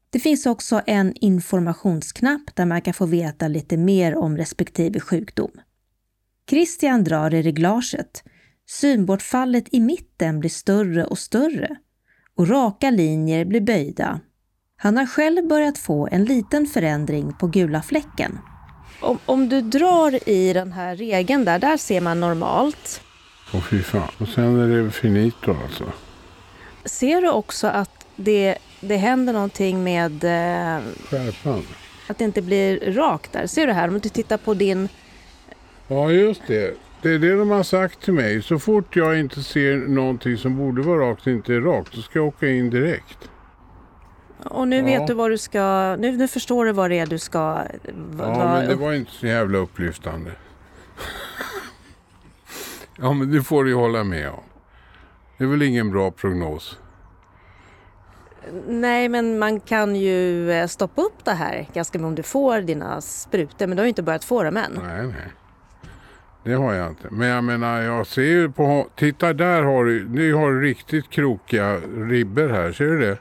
Det 0.09 0.19
finns 0.19 0.45
också 0.45 0.81
en 0.87 1.13
informationsknapp 1.13 2.55
där 2.55 2.65
man 2.65 2.81
kan 2.81 2.93
få 2.93 3.05
veta 3.05 3.47
lite 3.47 3.77
mer 3.77 4.15
om 4.15 4.37
respektive 4.37 4.99
sjukdom. 4.99 5.51
Christian 6.49 7.03
drar 7.03 7.33
i 7.33 7.41
reglaget. 7.41 8.23
Synbortfallet 8.67 9.65
i 9.71 9.79
mitten 9.79 10.39
blir 10.39 10.49
större 10.49 11.05
och 11.05 11.19
större 11.19 11.77
och 12.39 12.49
raka 12.49 12.89
linjer 12.89 13.45
blir 13.45 13.61
böjda. 13.61 14.19
Han 14.77 14.97
har 14.97 15.05
själv 15.05 15.47
börjat 15.47 15.77
få 15.77 16.07
en 16.11 16.25
liten 16.25 16.65
förändring 16.65 17.33
på 17.33 17.47
gula 17.47 17.81
fläcken. 17.81 18.39
Om, 19.01 19.19
om 19.25 19.49
du 19.49 19.61
drar 19.61 20.29
i 20.29 20.53
den 20.53 20.71
här 20.71 20.95
regeln 20.95 21.45
där, 21.45 21.59
där 21.59 21.77
ser 21.77 22.01
man 22.01 22.19
normalt. 22.19 23.01
Åh 23.53 23.61
fy 23.61 23.81
fan. 23.81 24.11
Och 24.17 24.27
sen 24.27 24.59
är 24.59 24.83
det 24.83 24.91
finito 24.91 25.55
alltså. 25.63 25.83
Ser 26.85 27.21
du 27.21 27.29
också 27.29 27.67
att 27.67 28.05
det, 28.15 28.57
det 28.81 28.97
händer 28.97 29.33
någonting 29.33 29.83
med... 29.83 30.23
Eh, 30.23 30.83
Skärpan? 31.09 31.63
Att 32.07 32.17
det 32.17 32.23
inte 32.23 32.41
blir 32.41 32.93
rakt 32.93 33.33
där. 33.33 33.47
Ser 33.47 33.67
du 33.67 33.73
här? 33.73 33.87
Om 33.87 33.99
du 33.99 34.09
tittar 34.09 34.37
på 34.37 34.53
din... 34.53 34.89
Ja, 35.87 36.11
just 36.11 36.41
det. 36.47 36.77
Det 37.01 37.09
är 37.09 37.19
det 37.19 37.35
de 37.35 37.49
har 37.49 37.63
sagt 37.63 38.01
till 38.01 38.13
mig. 38.13 38.41
Så 38.41 38.59
fort 38.59 38.95
jag 38.95 39.19
inte 39.19 39.43
ser 39.43 39.77
någonting 39.77 40.37
som 40.37 40.57
borde 40.57 40.81
vara 40.81 41.09
rakt 41.09 41.27
inte 41.27 41.53
är 41.53 41.61
rakt, 41.61 41.93
så 41.93 42.01
ska 42.01 42.19
jag 42.19 42.27
åka 42.27 42.47
in 42.47 42.69
direkt. 42.69 43.29
Och 44.43 44.67
nu 44.67 44.75
ja. 44.75 44.83
vet 44.83 45.07
du 45.07 45.13
vad 45.13 45.31
du 45.31 45.37
ska... 45.37 45.95
Nu, 45.99 46.17
nu 46.17 46.27
förstår 46.27 46.65
du 46.65 46.71
vad 46.71 46.89
det 46.89 46.99
är 46.99 47.05
du 47.05 47.19
ska... 47.19 47.61
Ja, 48.17 48.53
men 48.53 48.67
det 48.67 48.75
var 48.75 48.93
inte 48.93 49.11
så 49.11 49.27
jävla 49.27 49.57
upplyftande. 49.57 50.31
ja, 52.97 53.13
men 53.13 53.31
det 53.31 53.43
får 53.43 53.63
du 53.63 53.69
ju 53.69 53.75
hålla 53.75 54.03
med 54.03 54.29
om. 54.29 54.43
Det 55.37 55.43
är 55.43 55.47
väl 55.47 55.61
ingen 55.61 55.91
bra 55.91 56.11
prognos. 56.11 56.77
Nej, 58.67 59.09
men 59.09 59.39
man 59.39 59.59
kan 59.59 59.95
ju 59.95 60.51
eh, 60.51 60.67
stoppa 60.67 61.01
upp 61.01 61.25
det 61.25 61.31
här 61.31 61.67
ganska 61.73 62.05
om 62.05 62.15
du 62.15 62.23
får 62.23 62.61
dina 62.61 63.01
sprutor. 63.01 63.67
Men 63.67 63.77
du 63.77 63.81
har 63.81 63.85
ju 63.85 63.89
inte 63.89 64.03
börjat 64.03 64.23
få 64.23 64.43
dem 64.43 64.57
än. 64.57 64.79
Nej, 64.83 65.07
nej. 65.07 65.33
Det 66.43 66.53
har 66.53 66.73
jag 66.73 66.89
inte. 66.89 67.07
Men 67.11 67.27
jag 67.27 67.43
menar, 67.43 67.81
jag 67.81 68.07
ser 68.07 68.21
ju 68.21 68.51
på... 68.51 68.87
Titta 68.95 69.33
där 69.33 69.63
har 69.63 69.85
du, 69.85 70.09
nu 70.09 70.33
har 70.33 70.51
du 70.51 70.61
riktigt 70.61 71.09
krokiga 71.09 71.75
ribbor 72.09 72.49
här. 72.49 72.71
Ser 72.71 72.85
du 72.85 72.99
det? 72.99 73.17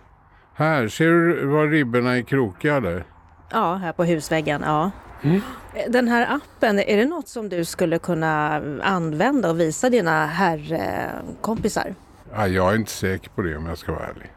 Här, 0.55 0.89
ser 0.89 1.11
du 1.11 1.47
var 1.47 1.67
ribborna 1.67 2.17
är 2.17 2.23
krokiga 2.23 2.81
där? 2.81 3.05
Ja, 3.51 3.75
här 3.75 3.93
på 3.93 4.05
husväggen, 4.05 4.63
ja. 4.65 4.91
Mm. 5.23 5.41
Den 5.89 6.09
här 6.09 6.37
appen, 6.37 6.79
är 6.79 6.97
det 6.97 7.05
något 7.05 7.29
som 7.29 7.49
du 7.49 7.65
skulle 7.65 7.99
kunna 7.99 8.63
använda 8.83 9.51
och 9.51 9.61
visa 9.61 9.91
dina 9.91 10.27
herrkompisar? 10.27 11.95
Ja, 12.33 12.47
jag 12.47 12.73
är 12.73 12.77
inte 12.77 12.91
säker 12.91 13.31
på 13.31 13.43
det 13.43 13.57
om 13.57 13.67
jag 13.67 13.79
ska 13.79 13.93
vara 13.93 14.07
ärlig. 14.07 14.33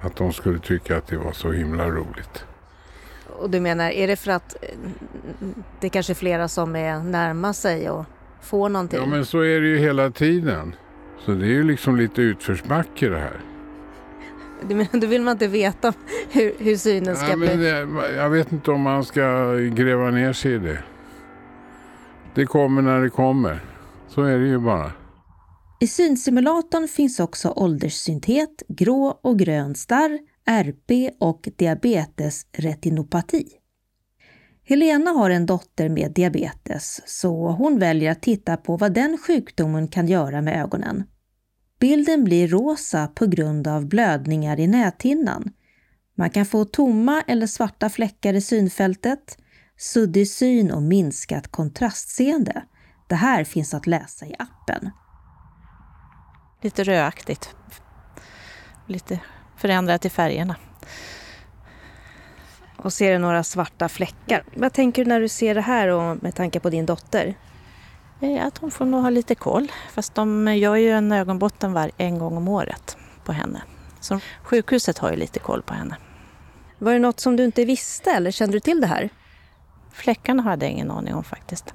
Att 0.00 0.16
de 0.16 0.32
skulle 0.32 0.58
tycka 0.58 0.96
att 0.96 1.06
det 1.06 1.16
var 1.16 1.32
så 1.32 1.52
himla 1.52 1.88
roligt. 1.88 2.46
Och 3.38 3.50
du 3.50 3.60
menar, 3.60 3.90
är 3.90 4.06
det 4.06 4.16
för 4.16 4.30
att 4.30 4.56
det 5.80 5.86
är 5.86 5.88
kanske 5.88 6.12
är 6.12 6.14
flera 6.14 6.48
som 6.48 6.76
är 6.76 6.98
närma 6.98 7.52
sig 7.52 7.90
och 7.90 8.04
får 8.42 8.68
någonting? 8.68 9.00
Ja, 9.00 9.06
men 9.06 9.26
så 9.26 9.40
är 9.40 9.60
det 9.60 9.68
ju 9.68 9.78
hela 9.78 10.10
tiden. 10.10 10.74
Så 11.24 11.30
det 11.30 11.46
är 11.46 11.50
ju 11.50 11.62
liksom 11.62 11.96
lite 11.96 12.22
utförsbacke 12.22 13.08
det 13.08 13.18
här. 13.18 13.40
Du 14.68 14.74
menar, 14.74 15.00
då 15.00 15.06
vill 15.06 15.22
man 15.22 15.32
inte 15.32 15.46
veta 15.46 15.92
hur, 16.30 16.54
hur 16.58 16.76
synen 16.76 17.16
ska 17.16 17.30
ja, 17.30 17.36
bli? 17.36 17.56
Det, 17.56 17.88
jag 18.16 18.30
vet 18.30 18.52
inte 18.52 18.70
om 18.70 18.80
man 18.80 19.04
ska 19.04 19.54
gräva 19.54 20.10
ner 20.10 20.32
sig 20.32 20.54
i 20.54 20.58
det. 20.58 20.78
Det 22.34 22.46
kommer 22.46 22.82
när 22.82 23.00
det 23.00 23.10
kommer. 23.10 23.60
Så 24.08 24.22
är 24.22 24.38
det 24.38 24.46
ju 24.46 24.58
bara. 24.58 24.92
I 25.80 25.86
synsimulatorn 25.86 26.88
finns 26.88 27.20
också 27.20 27.52
ålderssyntet, 27.56 28.62
grå 28.68 29.18
och 29.22 29.38
grön 29.38 29.74
starr, 29.74 30.18
RP 30.46 31.10
och 31.20 31.48
diabetesretinopati. 31.56 33.48
Helena 34.66 35.10
har 35.10 35.30
en 35.30 35.46
dotter 35.46 35.88
med 35.88 36.12
diabetes 36.12 37.00
så 37.06 37.50
hon 37.50 37.78
väljer 37.78 38.10
att 38.10 38.22
titta 38.22 38.56
på 38.56 38.76
vad 38.76 38.94
den 38.94 39.18
sjukdomen 39.18 39.88
kan 39.88 40.08
göra 40.08 40.42
med 40.42 40.60
ögonen. 40.60 41.04
Bilden 41.80 42.24
blir 42.24 42.48
rosa 42.48 43.06
på 43.06 43.26
grund 43.26 43.68
av 43.68 43.86
blödningar 43.86 44.60
i 44.60 44.66
näthinnan. 44.66 45.52
Man 46.16 46.30
kan 46.30 46.46
få 46.46 46.64
tomma 46.64 47.22
eller 47.26 47.46
svarta 47.46 47.90
fläckar 47.90 48.34
i 48.34 48.40
synfältet, 48.40 49.38
suddig 49.76 50.30
syn 50.30 50.70
och 50.70 50.82
minskat 50.82 51.48
kontrastseende. 51.48 52.64
Det 53.08 53.14
här 53.14 53.44
finns 53.44 53.74
att 53.74 53.86
läsa 53.86 54.26
i 54.26 54.34
appen. 54.38 54.90
Lite 56.62 56.84
röaktigt. 56.84 57.56
Lite 58.86 59.20
förändrat 59.56 60.04
i 60.04 60.10
färgerna. 60.10 60.56
Och 62.76 62.92
ser 62.92 63.12
du 63.12 63.18
några 63.18 63.44
svarta 63.44 63.88
fläckar. 63.88 64.44
Vad 64.54 64.72
tänker 64.72 65.04
du 65.04 65.08
när 65.08 65.20
du 65.20 65.28
ser 65.28 65.54
det 65.54 65.60
här 65.60 65.88
och 65.88 66.22
med 66.22 66.34
tanke 66.34 66.60
på 66.60 66.70
din 66.70 66.86
dotter? 66.86 67.34
Eh, 68.20 68.46
att 68.46 68.58
hon 68.58 68.70
får 68.70 68.84
nog 68.84 69.02
ha 69.02 69.10
lite 69.10 69.34
koll. 69.34 69.72
Fast 69.92 70.14
de 70.14 70.56
gör 70.56 70.76
ju 70.76 70.90
en 70.90 71.12
ögonbotten 71.12 71.72
var 71.72 71.90
en 71.96 72.18
gång 72.18 72.36
om 72.36 72.48
året 72.48 72.96
på 73.24 73.32
henne. 73.32 73.62
Så 74.00 74.20
sjukhuset 74.42 74.98
har 74.98 75.10
ju 75.10 75.16
lite 75.16 75.38
koll 75.38 75.62
på 75.62 75.74
henne. 75.74 75.96
Var 76.78 76.92
det 76.92 76.98
något 76.98 77.20
som 77.20 77.36
du 77.36 77.44
inte 77.44 77.64
visste 77.64 78.10
eller 78.10 78.30
kände 78.30 78.56
du 78.56 78.60
till 78.60 78.80
det 78.80 78.86
här? 78.86 79.08
Fläckarna 79.92 80.42
hade 80.42 80.64
jag 80.64 80.72
ingen 80.72 80.90
aning 80.90 81.14
om 81.14 81.24
faktiskt. 81.24 81.74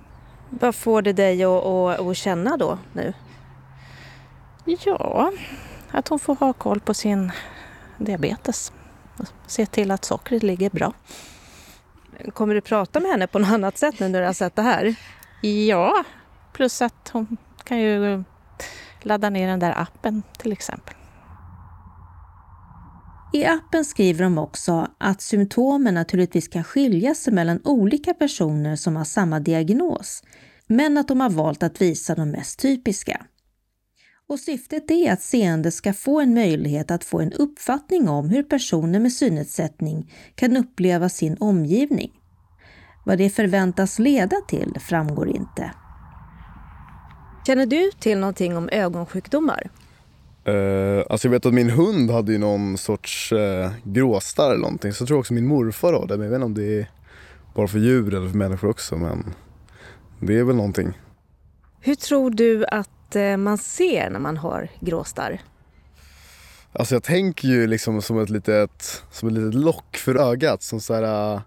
Vad 0.49 0.75
får 0.75 1.01
det 1.01 1.13
dig 1.13 1.43
att, 1.43 1.65
att, 1.65 1.99
att 1.99 2.17
känna 2.17 2.57
då 2.57 2.77
nu? 2.93 3.13
Ja, 4.65 5.32
att 5.91 6.07
hon 6.07 6.19
får 6.19 6.36
ha 6.36 6.53
koll 6.53 6.80
på 6.80 6.93
sin 6.93 7.32
diabetes. 8.00 8.72
Och 9.18 9.26
se 9.47 9.66
till 9.66 9.91
att 9.91 10.06
sockret 10.06 10.43
ligger 10.43 10.70
bra. 10.70 10.93
Kommer 12.34 12.56
du 12.56 12.62
prata 12.62 13.00
med 13.00 13.12
henne 13.12 13.28
på 13.28 13.39
något 13.39 13.52
annat 13.52 13.78
sätt 13.78 14.00
nu 14.00 14.08
när 14.08 14.20
du 14.20 14.26
har 14.26 14.34
sett 14.34 14.56
det 14.56 14.62
här? 14.62 14.95
Ja, 15.41 16.04
plus 16.54 16.82
att 16.82 17.10
hon 17.14 17.38
kan 17.64 17.80
ju 17.80 18.24
ladda 19.02 19.30
ner 19.30 19.47
den 19.47 19.60
där 19.60 19.82
appen 19.82 20.24
till 20.38 20.52
exempel. 20.52 20.95
I 23.34 23.45
appen 23.45 23.86
skriver 23.86 24.24
de 24.24 24.38
också 24.38 24.88
att 24.97 25.22
symptomen 25.22 25.93
naturligtvis 25.93 26.47
kan 26.47 26.64
skilja 26.64 27.16
sig 27.16 27.34
mellan 27.34 27.62
olika 27.64 28.14
personer 28.14 28.76
som 28.76 28.95
har 28.95 29.04
samma 29.04 29.39
diagnos, 29.39 30.24
men 30.68 30.97
att 30.97 31.08
de 31.08 31.22
har 31.22 31.30
valt 31.30 31.64
att 31.64 31.82
visa 31.82 32.16
de 32.16 32.32
mest 32.32 32.60
typiska. 32.60 33.26
Och 34.30 34.39
syftet 34.39 34.91
är 34.91 35.13
att 35.13 35.21
seende 35.21 35.71
ska 35.71 35.93
få 35.93 36.19
en 36.19 36.34
möjlighet 36.34 36.91
att 36.91 37.03
få 37.03 37.19
en 37.19 37.34
uppfattning 37.34 38.09
om 38.09 38.30
hur 38.30 38.43
personer 38.43 38.99
med 38.99 39.13
synnedsättning 39.13 40.13
kan 40.36 40.57
uppleva 40.57 41.09
sin 41.09 41.38
omgivning. 41.39 42.11
Vad 43.05 43.17
det 43.17 43.30
förväntas 43.30 43.99
leda 43.99 44.36
till 44.47 44.77
framgår 44.80 45.27
inte. 45.27 45.71
Känner 47.47 47.65
du 47.65 47.91
till 47.99 48.17
någonting 48.17 48.57
om 48.57 48.69
ögonsjukdomar? 48.71 49.69
Uh, 50.47 51.03
alltså 51.09 51.27
jag 51.27 51.32
vet 51.32 51.45
att 51.45 51.53
min 51.53 51.69
hund 51.69 52.11
hade 52.11 52.32
ju 52.32 52.38
någon 52.38 52.77
sorts 52.77 53.32
uh, 53.32 53.71
gråstarr 53.84 54.49
eller 54.49 54.61
någonting. 54.61 54.93
Så 54.93 55.01
jag 55.01 55.07
tror 55.07 55.19
också 55.19 55.34
min 55.34 55.47
morfar 55.47 55.93
har 55.93 56.07
det. 56.07 56.17
Men 56.17 56.23
jag 56.23 56.30
vet 56.32 56.36
inte 56.36 56.45
om 56.45 56.53
det 56.53 56.80
är 56.80 56.89
bara 57.55 57.67
för 57.67 57.80
djur 57.80 58.13
eller 58.13 58.30
för 58.30 58.38
människor 58.38 58.69
också. 58.69 58.97
Men 58.97 59.34
det 60.19 60.39
är 60.39 60.43
väl 60.43 60.55
någonting. 60.55 60.97
Hur 61.82 61.95
tror 61.95 62.32
du 62.32 62.65
att 62.65 62.89
uh, 63.16 63.38
man 63.38 63.57
ser 63.57 64.10
när 64.10 64.20
man 64.20 64.38
har 64.38 64.70
gråstarr? 64.80 65.41
Alltså 66.74 66.95
jag 66.95 67.03
tänker 67.03 67.47
ju 67.47 67.68
liksom 67.68 68.01
som 68.01 68.20
ett 68.20 68.30
litet, 68.30 69.03
som 69.12 69.30
ett 69.30 69.36
litet 69.36 69.53
lock 69.53 69.97
för 69.97 70.16
ögat. 70.16 70.64
Som 70.64 70.80
så, 70.80 70.93
här, 70.93 71.41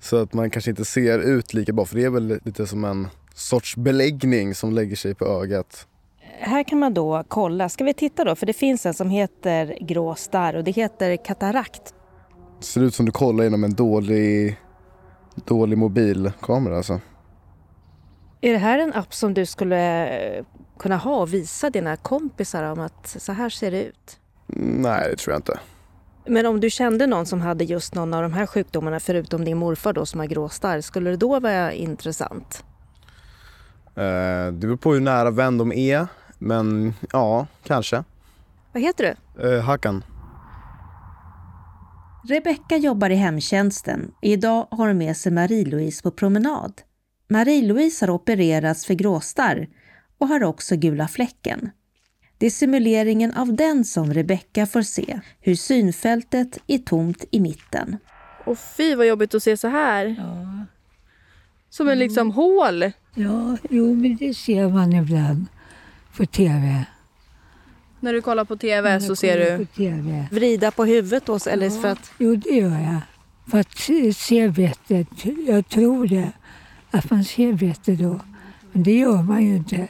så 0.00 0.16
att 0.16 0.32
man 0.32 0.50
kanske 0.50 0.70
inte 0.70 0.84
ser 0.84 1.18
ut 1.18 1.54
lika 1.54 1.72
bra. 1.72 1.84
För 1.84 1.96
det 1.96 2.04
är 2.04 2.10
väl 2.10 2.40
lite 2.44 2.66
som 2.66 2.84
en 2.84 3.08
sorts 3.34 3.76
beläggning 3.76 4.54
som 4.54 4.72
lägger 4.72 4.96
sig 4.96 5.14
på 5.14 5.24
ögat 5.24 5.86
här 6.42 6.62
kan 6.62 6.78
man 6.78 6.94
då 6.94 7.24
kolla. 7.28 7.68
Ska 7.68 7.84
vi 7.84 7.94
titta 7.94 8.24
då? 8.24 8.36
För 8.36 8.46
det 8.46 8.52
finns 8.52 8.86
en 8.86 8.94
som 8.94 9.10
heter 9.10 9.78
grå 9.80 10.14
starr 10.14 10.54
och 10.54 10.64
det 10.64 10.70
heter 10.70 11.16
katarakt. 11.16 11.94
Det 12.58 12.64
ser 12.64 12.82
ut 12.82 12.94
som 12.94 13.06
du 13.06 13.12
kollar 13.12 13.44
genom 13.44 13.64
en 13.64 13.74
dålig, 13.74 14.56
dålig 15.34 15.78
mobilkamera 15.78 16.76
alltså. 16.76 17.00
Är 18.40 18.52
det 18.52 18.58
här 18.58 18.78
en 18.78 18.92
app 18.92 19.14
som 19.14 19.34
du 19.34 19.46
skulle 19.46 20.06
eh, 20.06 20.44
kunna 20.78 20.96
ha 20.96 21.16
och 21.16 21.34
visa 21.34 21.70
dina 21.70 21.96
kompisar 21.96 22.62
om 22.62 22.80
att 22.80 23.16
så 23.18 23.32
här 23.32 23.48
ser 23.48 23.70
det 23.70 23.84
ut? 23.84 24.18
Nej, 24.56 25.10
det 25.10 25.16
tror 25.16 25.32
jag 25.32 25.38
inte. 25.38 25.60
Men 26.26 26.46
om 26.46 26.60
du 26.60 26.70
kände 26.70 27.06
någon 27.06 27.26
som 27.26 27.40
hade 27.40 27.64
just 27.64 27.94
någon 27.94 28.14
av 28.14 28.22
de 28.22 28.32
här 28.32 28.46
sjukdomarna 28.46 29.00
förutom 29.00 29.44
din 29.44 29.58
morfar 29.58 29.92
då 29.92 30.06
som 30.06 30.20
har 30.20 30.26
gråstarr, 30.26 30.80
skulle 30.80 31.10
det 31.10 31.16
då 31.16 31.40
vara 31.40 31.72
intressant? 31.72 32.64
Eh, 33.94 34.46
det 34.46 34.52
beror 34.52 34.76
på 34.76 34.92
hur 34.92 35.00
nära 35.00 35.30
vän 35.30 35.58
de 35.58 35.72
är. 35.72 36.06
Men 36.38 36.94
ja, 37.12 37.46
kanske. 37.62 38.04
Vad 38.72 38.82
heter 38.82 39.16
du? 39.34 39.48
Uh, 39.48 39.60
Hakan. 39.60 40.04
Rebecka 42.28 42.76
jobbar 42.76 43.10
i 43.10 43.14
hemtjänsten. 43.14 44.10
Idag 44.22 44.66
har 44.70 44.88
hon 44.88 44.98
med 44.98 45.16
sig 45.16 45.32
Marie-Louise 45.32 46.02
på 46.02 46.10
promenad. 46.10 46.72
Marie-Louise 47.28 48.06
har 48.06 48.10
opererats 48.10 48.86
för 48.86 48.94
gråstarr 48.94 49.68
och 50.22 50.28
har 50.28 50.44
också 50.44 50.76
gula 50.76 51.08
fläcken. 51.08 51.70
Det 52.38 52.46
är 52.46 52.50
simuleringen 52.50 53.32
av 53.32 53.54
den 53.54 53.84
som 53.84 54.14
Rebecka 54.14 54.66
får 54.66 54.82
se, 54.82 55.20
hur 55.40 55.54
synfältet 55.54 56.58
är 56.66 56.78
tomt 56.78 57.24
i 57.30 57.40
mitten. 57.40 57.96
Och 58.44 58.58
fy 58.58 58.94
vad 58.94 59.06
jobbigt 59.06 59.34
att 59.34 59.42
se 59.42 59.56
så 59.56 59.68
här. 59.68 60.06
Ja. 60.18 60.66
Som 61.70 61.88
en 61.88 61.98
liksom 61.98 62.20
mm. 62.20 62.32
hål. 62.32 62.82
Ja, 63.14 63.56
jo 63.70 63.94
men 63.94 64.16
det 64.16 64.34
ser 64.34 64.68
man 64.68 64.92
ibland 64.92 65.46
på 66.16 66.26
tv. 66.26 66.84
När 68.00 68.12
du 68.12 68.22
kollar 68.22 68.44
på 68.44 68.56
tv 68.56 69.00
så 69.00 69.16
ser 69.16 69.58
du? 69.58 69.64
TV. 69.64 70.28
Vrida 70.30 70.70
på 70.70 70.84
huvudet 70.84 71.26
då, 71.26 71.38
eller 71.46 71.66
ja. 71.66 71.80
för 71.80 71.88
att? 71.88 72.12
Jo, 72.18 72.36
det 72.36 72.50
gör 72.50 72.80
jag. 72.80 73.00
För 73.50 73.58
att 73.58 74.16
se 74.16 74.48
bättre. 74.48 75.06
Jag 75.46 75.68
tror 75.68 76.06
det. 76.06 76.32
Att 76.90 77.10
man 77.10 77.24
ser 77.24 77.52
bättre 77.52 77.94
då. 77.94 78.20
Men 78.72 78.82
det 78.82 78.98
gör 78.98 79.22
man 79.22 79.42
ju 79.42 79.56
inte. 79.56 79.88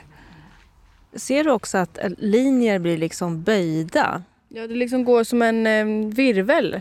Ser 1.15 1.45
du 1.45 1.51
också 1.51 1.79
att 1.79 1.99
linjer 2.19 2.79
blir 2.79 2.99
liksom 2.99 3.43
böjda? 3.43 4.23
Ja, 4.49 4.67
det 4.67 4.75
liksom 4.75 5.05
går 5.05 5.25
som 5.25 5.43
en 5.43 5.67
eh, 5.67 6.09
virvel 6.15 6.81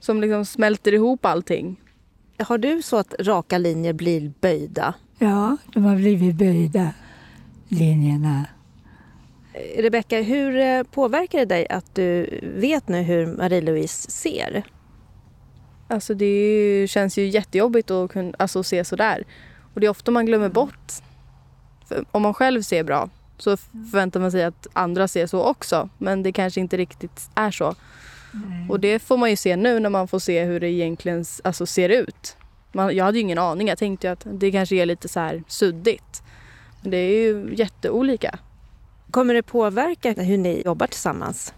som 0.00 0.20
liksom 0.20 0.44
smälter 0.44 0.94
ihop 0.94 1.24
allting. 1.24 1.80
Har 2.38 2.58
du 2.58 2.82
så 2.82 2.96
att 2.96 3.14
raka 3.20 3.58
linjer 3.58 3.92
blir 3.92 4.32
böjda? 4.40 4.94
Ja, 5.18 5.56
de 5.72 5.84
har 5.84 5.96
blivit 5.96 6.34
böjda 6.34 6.94
linjerna. 7.68 8.44
Rebecka, 9.76 10.22
hur 10.22 10.56
eh, 10.56 10.82
påverkar 10.82 11.38
det 11.38 11.44
dig 11.44 11.66
att 11.68 11.94
du 11.94 12.40
vet 12.42 12.88
nu 12.88 13.02
hur 13.02 13.26
Marie-Louise 13.26 14.10
ser? 14.10 14.62
Alltså 15.88 16.14
det 16.14 16.86
känns 16.90 17.18
ju 17.18 17.28
jättejobbigt 17.28 17.90
att 17.90 18.10
kunna, 18.10 18.32
alltså, 18.38 18.62
se 18.62 18.84
sådär. 18.84 19.24
Och 19.74 19.80
det 19.80 19.86
är 19.86 19.90
ofta 19.90 20.10
man 20.10 20.26
glömmer 20.26 20.48
bort. 20.48 20.92
För 21.88 22.04
om 22.10 22.22
man 22.22 22.34
själv 22.34 22.62
ser 22.62 22.84
bra 22.84 23.10
så 23.38 23.56
förväntar 23.56 24.20
man 24.20 24.30
sig 24.30 24.44
att 24.44 24.66
andra 24.72 25.08
ser 25.08 25.26
så 25.26 25.42
också. 25.42 25.88
Men 25.98 26.22
det 26.22 26.32
kanske 26.32 26.60
inte 26.60 26.76
riktigt 26.76 27.30
är 27.34 27.50
så. 27.50 27.74
Nej. 28.32 28.66
Och 28.68 28.80
det 28.80 28.98
får 28.98 29.16
man 29.16 29.30
ju 29.30 29.36
se 29.36 29.56
nu 29.56 29.80
när 29.80 29.90
man 29.90 30.08
får 30.08 30.18
se 30.18 30.44
hur 30.44 30.60
det 30.60 30.68
egentligen 30.68 31.24
alltså, 31.44 31.66
ser 31.66 31.88
ut. 31.88 32.36
Man, 32.72 32.96
jag 32.96 33.04
hade 33.04 33.18
ju 33.18 33.22
ingen 33.22 33.38
aning. 33.38 33.68
Jag 33.68 33.78
tänkte 33.78 34.12
att 34.12 34.26
det 34.32 34.52
kanske 34.52 34.76
är 34.76 34.86
lite 34.86 35.08
så 35.08 35.20
här 35.20 35.42
suddigt. 35.48 36.22
Det 36.82 36.96
är 36.96 37.10
ju 37.10 37.54
jätteolika. 37.54 38.38
Kommer 39.10 39.34
det 39.34 39.42
påverka 39.42 40.12
hur 40.12 40.38
ni 40.38 40.62
jobbar 40.64 40.86
tillsammans? 40.86 41.54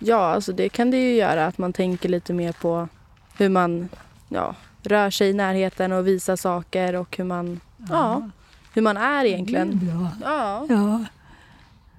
Ja, 0.00 0.16
alltså 0.16 0.52
det 0.52 0.68
kan 0.68 0.90
det 0.90 0.96
ju 0.96 1.14
göra. 1.16 1.46
Att 1.46 1.58
man 1.58 1.72
tänker 1.72 2.08
lite 2.08 2.32
mer 2.32 2.52
på 2.52 2.88
hur 3.36 3.48
man 3.48 3.88
ja, 4.28 4.54
rör 4.82 5.10
sig 5.10 5.28
i 5.28 5.32
närheten 5.32 5.92
och 5.92 6.06
visar 6.06 6.36
saker 6.36 6.94
och 6.94 7.16
hur 7.16 7.24
man, 7.24 7.60
ja 7.88 8.30
hur 8.74 8.82
man 8.82 8.96
är 8.96 9.24
egentligen. 9.24 9.80
Det 9.84 9.90
är 9.90 9.96
bra. 9.96 10.10
Ja. 10.22 10.66
ja. 10.68 11.04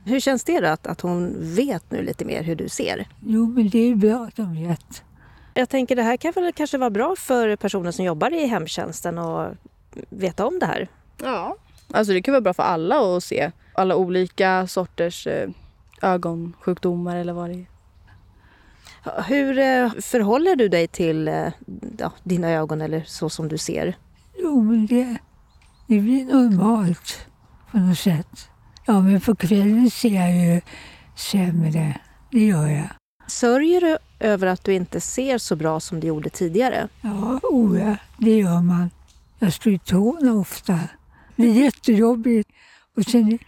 Hur 0.06 0.20
känns 0.20 0.44
det 0.44 0.60
då 0.60 0.68
att, 0.68 0.88
att 0.88 1.02
hon 1.02 1.36
vet 1.56 1.92
nu 1.92 2.02
lite 2.02 2.26
mer 2.26 2.44
hur 2.44 2.56
du 2.56 2.70
ser? 2.70 3.08
Jo, 3.26 3.48
men 3.48 3.70
det 3.70 3.80
är 3.80 3.96
bra 3.96 4.26
att 4.26 4.38
hon 4.38 4.68
vet. 4.68 5.04
Jag 5.54 5.70
tänker 5.70 5.96
det 5.96 6.04
här 6.04 6.18
kan 6.18 6.32
väl 6.32 6.54
kanske 6.54 6.78
vara 6.78 6.90
bra 6.90 7.16
för 7.18 7.56
personer 7.56 7.92
som 7.92 8.06
jobbar 8.06 8.34
i 8.34 8.46
hemtjänsten 8.46 9.18
att 9.18 9.54
veta 10.10 10.46
om 10.46 10.60
det 10.60 10.66
här? 10.66 10.88
Ja, 11.24 11.58
Alltså 11.92 12.14
det 12.14 12.22
kan 12.22 12.32
vara 12.32 12.42
bra 12.42 12.54
för 12.54 12.64
alla 12.64 13.18
att 13.18 13.24
se 13.24 13.52
alla 13.74 13.96
olika 13.96 14.68
sorters 14.68 15.28
eh, 15.28 15.50
ögonsjukdomar 16.02 17.16
eller 17.16 17.34
vad 17.34 17.50
det 17.50 17.56
är. 17.56 17.66
Hur 19.28 19.58
eh, 19.58 19.92
förhåller 20.02 20.56
du 20.56 20.68
dig 20.70 20.88
till 20.88 21.28
eh, 21.28 21.48
ja, 21.98 22.12
dina 22.24 22.50
ögon 22.52 22.82
eller 22.82 23.04
så 23.08 23.30
som 23.30 23.48
du 23.48 23.58
ser? 23.58 23.98
Jo, 24.38 24.62
men 24.62 24.86
det, 24.86 25.18
det 25.90 26.00
blir 26.00 26.26
normalt 26.26 27.28
på 27.72 27.78
något 27.78 27.98
sätt. 27.98 28.50
Ja, 28.86 29.02
men 29.02 29.22
på 29.22 29.36
kvällen 29.36 29.90
ser 29.90 30.16
jag 30.16 30.36
ju 30.36 30.62
sämre. 31.16 31.98
Det 32.32 32.46
gör 32.46 32.68
jag. 32.68 32.90
Sörjer 33.28 33.82
du 33.82 33.98
över 34.20 34.48
att 34.48 34.64
du 34.64 34.74
inte 34.74 35.02
ser 35.02 35.38
så 35.38 35.56
bra 35.56 35.80
som 35.80 36.00
du 36.00 36.08
gjorde 36.08 36.30
tidigare? 36.30 36.88
Ja, 37.02 37.40
oh 37.44 37.80
ja, 37.80 37.96
det 38.18 38.38
gör 38.38 38.62
man. 38.62 38.90
Jag 39.40 39.54
slår 39.54 39.78
tårna 39.78 40.34
ofta. 40.34 40.80
Det 41.36 41.44
är 41.48 41.54
jättejobbigt. 41.54 42.50
Och 42.98 43.04
sen 43.04 43.40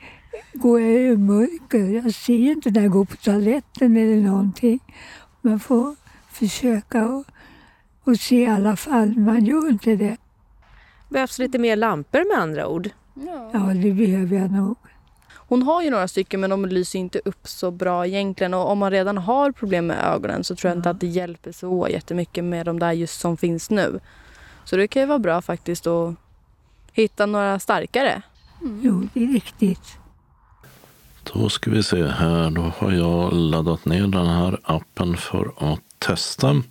går 0.53 0.81
jag 0.81 1.01
i 1.01 1.17
mörker. 1.17 2.03
Jag 2.03 2.13
ser 2.13 2.51
inte 2.51 2.69
när 2.69 2.81
jag 2.81 2.91
går 2.91 3.05
på 3.05 3.15
toaletten 3.15 3.97
eller 3.97 4.21
någonting. 4.21 4.79
Man 5.41 5.59
får 5.59 5.95
försöka 6.31 7.07
och, 7.07 7.25
och 8.03 8.17
se 8.17 8.41
i 8.43 8.47
alla 8.47 8.75
fall. 8.75 9.17
Man 9.17 9.45
gör 9.45 9.69
inte 9.69 9.95
det. 9.95 10.17
Behövs 11.11 11.39
lite 11.39 11.57
mer 11.57 11.75
lampor 11.75 12.33
med 12.33 12.43
andra 12.43 12.67
ord? 12.67 12.89
Ja, 13.53 13.59
det 13.59 13.91
behöver 13.91 14.37
jag 14.37 14.51
nog. 14.51 14.77
Hon 15.33 15.63
har 15.63 15.81
ju 15.81 15.89
några 15.89 16.07
stycken 16.07 16.39
men 16.39 16.49
de 16.49 16.65
lyser 16.65 16.99
inte 16.99 17.21
upp 17.25 17.47
så 17.47 17.71
bra 17.71 18.07
egentligen 18.07 18.53
och 18.53 18.69
om 18.69 18.77
man 18.77 18.91
redan 18.91 19.17
har 19.17 19.51
problem 19.51 19.87
med 19.87 20.05
ögonen 20.05 20.43
så 20.43 20.55
tror 20.55 20.69
jag 20.69 20.77
inte 20.77 20.89
att 20.89 20.99
det 20.99 21.07
hjälper 21.07 21.51
så 21.51 21.87
jättemycket 21.89 22.43
med 22.43 22.65
de 22.65 22.79
där 22.79 22.91
just 22.91 23.19
som 23.19 23.37
finns 23.37 23.69
nu. 23.69 23.99
Så 24.65 24.75
det 24.75 24.87
kan 24.87 25.01
ju 25.01 25.05
vara 25.05 25.19
bra 25.19 25.41
faktiskt 25.41 25.87
att 25.87 26.15
hitta 26.93 27.25
några 27.25 27.59
starkare. 27.59 28.21
Mm. 28.61 28.79
Jo, 28.83 29.07
det 29.13 29.23
är 29.23 29.27
riktigt. 29.27 29.97
Då 31.33 31.49
ska 31.49 31.71
vi 31.71 31.83
se 31.83 32.07
här. 32.07 32.49
Då 32.49 32.61
har 32.77 32.91
jag 32.91 33.33
laddat 33.33 33.85
ner 33.85 34.07
den 34.07 34.27
här 34.27 34.59
appen 34.63 35.17
för 35.17 35.51
att 35.57 35.79
testa. 35.97 36.61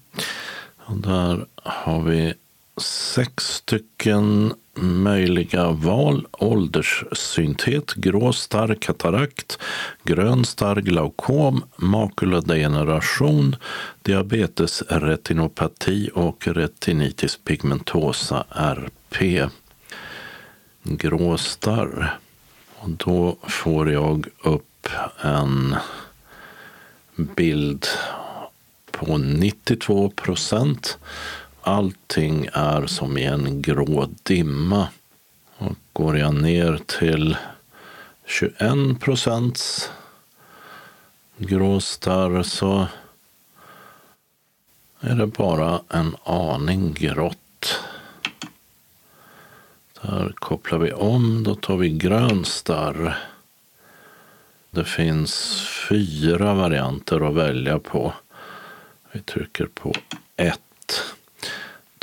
Och 0.76 0.96
där 0.96 1.46
har 1.54 2.02
vi 2.02 2.34
sex 2.76 3.44
stycken 3.44 4.54
möjliga 4.80 5.70
val. 5.70 6.26
Ålderssynthet, 6.32 7.94
grå 7.94 8.32
starr 8.32 8.74
katarakt, 8.74 9.58
grön 10.02 10.44
starr 10.44 10.76
glaukom, 10.76 11.64
makuladegeneration, 11.76 13.56
diabetes 14.02 14.82
retinopati 14.88 16.10
och 16.14 16.46
retinitis 16.46 17.36
pigmentosa, 17.36 18.44
RP. 18.50 19.48
Grå 20.82 21.38
starr. 21.38 22.18
Och 22.78 22.90
då 22.90 23.36
får 23.42 23.92
jag 23.92 24.26
upp 24.42 24.88
en 25.20 25.76
bild 27.16 27.86
på 28.90 29.18
92 29.18 30.10
procent 30.10 30.98
allting 31.62 32.48
är 32.52 32.86
som 32.86 33.18
i 33.18 33.24
en 33.24 33.62
grå 33.62 34.08
dimma. 34.22 34.88
Och 35.56 35.76
går 35.92 36.18
jag 36.18 36.34
ner 36.34 36.80
till 36.86 37.36
21 38.26 39.00
procents 39.00 39.90
grå 41.36 41.80
starr 41.80 42.42
så 42.42 42.86
är 45.00 45.14
det 45.14 45.26
bara 45.26 45.80
en 45.88 46.16
aning 46.24 46.92
grått. 46.92 47.80
Där 50.02 50.32
kopplar 50.34 50.78
vi 50.78 50.92
om, 50.92 51.44
då 51.44 51.54
tar 51.54 51.76
vi 51.76 51.90
grön 51.90 52.44
starr. 52.44 53.18
Det 54.70 54.84
finns 54.84 55.62
fyra 55.88 56.54
varianter 56.54 57.28
att 57.28 57.34
välja 57.34 57.78
på. 57.78 58.12
Vi 59.12 59.20
trycker 59.20 59.66
på 59.66 59.94
1. 60.36 60.60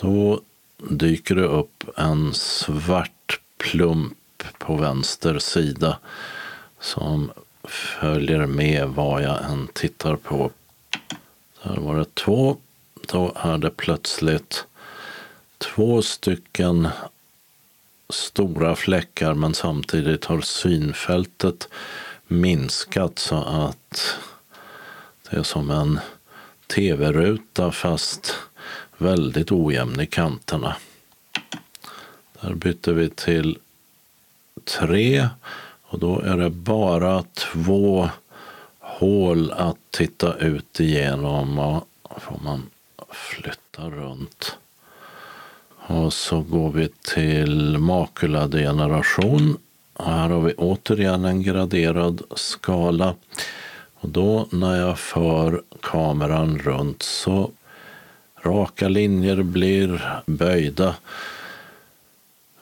Då 0.01 0.41
dyker 0.77 1.35
det 1.35 1.47
upp 1.47 1.83
en 1.97 2.33
svart 2.33 3.39
plump 3.57 4.43
på 4.57 4.75
vänster 4.75 5.39
sida 5.39 5.97
som 6.79 7.31
följer 7.63 8.45
med 8.45 8.87
vad 8.87 9.23
jag 9.23 9.45
än 9.51 9.67
tittar 9.73 10.15
på. 10.15 10.51
Där 11.63 11.75
var 11.75 11.95
det 11.95 12.15
två. 12.15 12.57
Då 13.07 13.31
är 13.35 13.57
det 13.57 13.69
plötsligt 13.69 14.65
två 15.57 16.01
stycken 16.01 16.87
stora 18.09 18.75
fläckar 18.75 19.33
men 19.33 19.53
samtidigt 19.53 20.25
har 20.25 20.41
synfältet 20.41 21.69
minskat 22.27 23.19
så 23.19 23.35
att 23.35 24.17
det 25.29 25.37
är 25.37 25.43
som 25.43 25.71
en 25.71 25.99
tv-ruta 26.67 27.71
fast 27.71 28.35
väldigt 28.97 29.51
ojämn 29.51 29.99
i 29.99 30.05
kanterna. 30.05 30.75
Där 32.41 32.53
byter 32.53 32.91
vi 32.91 33.09
till 33.09 33.57
tre 34.79 35.29
och 35.83 35.99
då 35.99 36.19
är 36.19 36.37
det 36.37 36.49
bara 36.49 37.23
två 37.23 38.09
hål 38.79 39.51
att 39.51 39.77
titta 39.91 40.33
ut 40.33 40.79
igenom 40.79 41.59
och 41.59 41.87
får 42.21 42.39
man 42.43 42.69
flytta 43.09 43.89
runt. 43.89 44.57
Och 45.69 46.13
så 46.13 46.41
går 46.41 46.71
vi 46.71 46.87
till 46.87 47.77
makuladegeneration. 47.77 49.57
Här 49.99 50.29
har 50.29 50.41
vi 50.41 50.53
återigen 50.53 51.25
en 51.25 51.43
graderad 51.43 52.21
skala. 52.35 53.15
Och 53.93 54.09
då 54.09 54.47
när 54.51 54.75
jag 54.75 54.99
för 54.99 55.61
kameran 55.81 56.59
runt 56.59 57.03
så 57.03 57.51
Raka 58.41 58.87
linjer 58.87 59.43
blir 59.43 60.21
böjda. 60.25 60.95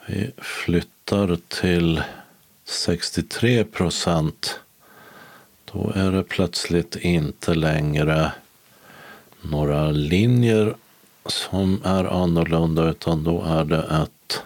Vi 0.06 0.32
flyttar 0.38 1.38
till 1.48 2.04
63 2.66 3.64
procent. 3.64 4.60
Då 5.72 5.92
är 5.96 6.12
det 6.12 6.24
plötsligt 6.24 6.96
inte 6.96 7.54
längre 7.54 8.32
några 9.42 9.92
linjer 9.92 10.76
som 11.26 11.82
är 11.84 12.24
annorlunda 12.24 12.90
utan 12.90 13.24
då 13.24 13.44
är 13.44 13.66
det 13.66 13.84
ett 13.84 14.42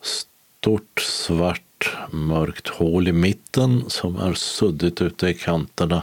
stort 0.00 1.00
svart 1.00 1.96
mörkt 2.10 2.68
hål 2.68 3.08
i 3.08 3.12
mitten 3.12 3.84
som 3.88 4.16
är 4.16 4.34
suddigt 4.34 5.02
ute 5.02 5.28
i 5.28 5.34
kanterna 5.34 6.02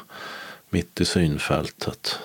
mitt 0.70 1.02
i 1.02 1.06
synfältet. 1.06 2.20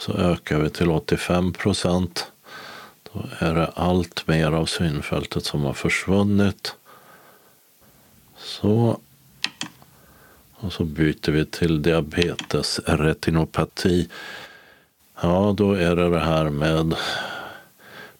Så 0.00 0.12
ökar 0.12 0.58
vi 0.58 0.70
till 0.70 0.90
85 0.90 1.52
procent. 1.52 2.32
Då 3.02 3.24
är 3.38 3.54
det 3.54 3.66
allt 3.66 4.26
mer 4.26 4.52
av 4.52 4.66
synfältet 4.66 5.44
som 5.44 5.64
har 5.64 5.72
försvunnit. 5.72 6.74
Så. 8.36 9.00
Och 10.54 10.72
så 10.72 10.84
byter 10.84 11.30
vi 11.30 11.46
till 11.46 11.82
diabetes 11.82 12.80
retinopati. 12.86 14.08
Ja, 15.20 15.54
då 15.56 15.72
är 15.72 15.96
det 15.96 16.10
det 16.10 16.20
här 16.20 16.50
med 16.50 16.94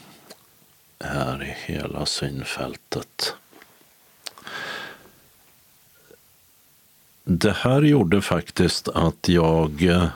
är 0.99 1.43
i 1.43 1.73
hela 1.73 2.05
synfältet. 2.05 3.35
Det 7.23 7.51
här 7.51 7.81
gjorde 7.81 8.21
faktiskt 8.21 8.87
att 8.87 9.29
jag 9.29 9.83
eh, 9.83 10.07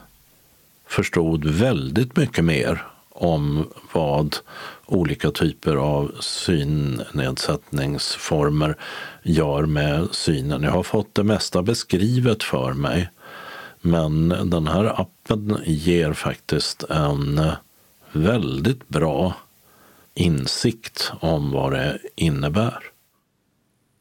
förstod 0.85 1.45
väldigt 1.45 2.15
mycket 2.17 2.45
mer 2.45 2.85
om 3.09 3.69
vad 3.91 4.37
olika 4.89 5.31
typer 5.31 5.75
av 5.75 6.11
synnedsättningsformer 6.19 8.75
gör 9.23 9.65
med 9.65 10.07
synen. 10.11 10.63
Jag 10.63 10.71
har 10.71 10.83
fått 10.83 11.15
det 11.15 11.23
mesta 11.23 11.61
beskrivet 11.61 12.43
för 12.43 12.73
mig. 12.73 13.09
Men 13.81 14.29
den 14.29 14.67
här 14.67 15.01
appen 15.01 15.57
ger 15.65 16.13
faktiskt 16.13 16.83
en 16.83 17.41
väldigt 18.11 18.87
bra 18.87 19.33
insikt 20.13 21.11
om 21.19 21.51
vad 21.51 21.71
det 21.71 21.99
innebär. 22.15 22.83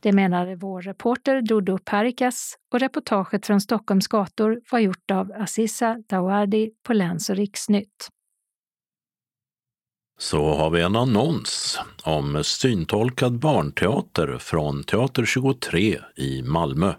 Det 0.00 0.12
menade 0.12 0.56
vår 0.56 0.82
reporter 0.82 1.42
Dodo 1.42 1.78
Parikas 1.78 2.54
och 2.72 2.80
reportaget 2.80 3.46
från 3.46 3.60
Stockholms 3.60 4.06
gator 4.06 4.60
var 4.70 4.78
gjort 4.78 5.10
av 5.10 5.32
Aziza 5.36 6.02
Dawadi 6.06 6.70
på 6.82 6.92
Läns 6.92 7.30
och 7.30 7.36
riksnytt 7.36 8.08
så 10.18 10.54
har 10.54 10.70
vi 10.70 10.82
en 10.82 10.96
annons 10.96 11.78
om 12.02 12.44
syntolkad 12.44 13.38
barnteater 13.38 14.38
från 14.38 14.84
Teater 14.84 15.24
23 15.24 15.98
i 16.16 16.42
Malmö. 16.42 16.94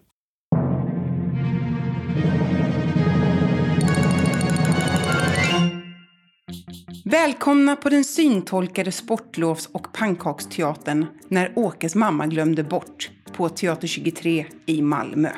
Välkomna 7.05 7.75
på 7.75 7.89
den 7.89 8.03
syntolkade 8.03 8.91
sportlovs 8.91 9.69
och 9.71 9.93
pannkaksteatern 9.93 11.05
när 11.27 11.53
Åkes 11.55 11.95
mamma 11.95 12.27
glömde 12.27 12.63
bort 12.63 13.09
på 13.33 13.49
Teater 13.49 13.87
23 13.87 14.45
i 14.65 14.81
Malmö. 14.81 15.29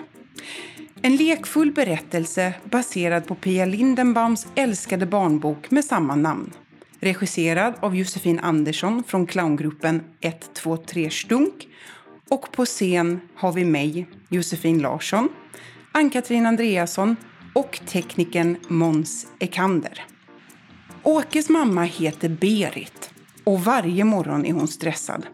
En 1.01 1.15
lekfull 1.15 1.71
berättelse 1.71 2.53
baserad 2.63 3.27
på 3.27 3.36
Pia 3.36 3.65
Lindenbaums 3.65 4.47
älskade 4.55 5.05
barnbok 5.05 5.71
med 5.71 5.86
samma 5.86 6.15
namn. 6.15 6.53
Regisserad 7.03 7.73
av 7.79 7.95
Josefin 7.95 8.39
Andersson 8.39 9.03
från 9.07 9.27
clowngruppen 9.27 10.01
123 10.21 11.09
Stunk. 11.09 11.67
Och 12.29 12.51
på 12.51 12.65
scen 12.65 13.21
har 13.35 13.51
vi 13.51 13.65
mig, 13.65 14.07
Josefin 14.29 14.79
Larsson, 14.79 15.29
Ann-Katrin 15.91 16.45
Andreasson 16.45 17.15
och 17.53 17.79
teknikern 17.87 18.57
Mons 18.67 19.27
Ekander. 19.39 20.05
Åkes 21.03 21.49
mamma 21.49 21.83
heter 21.83 22.29
Berit 22.29 23.11
och 23.43 23.63
varje 23.63 24.03
morgon 24.03 24.45
är 24.45 24.53
hon 24.53 24.67
stressad. 24.67 25.25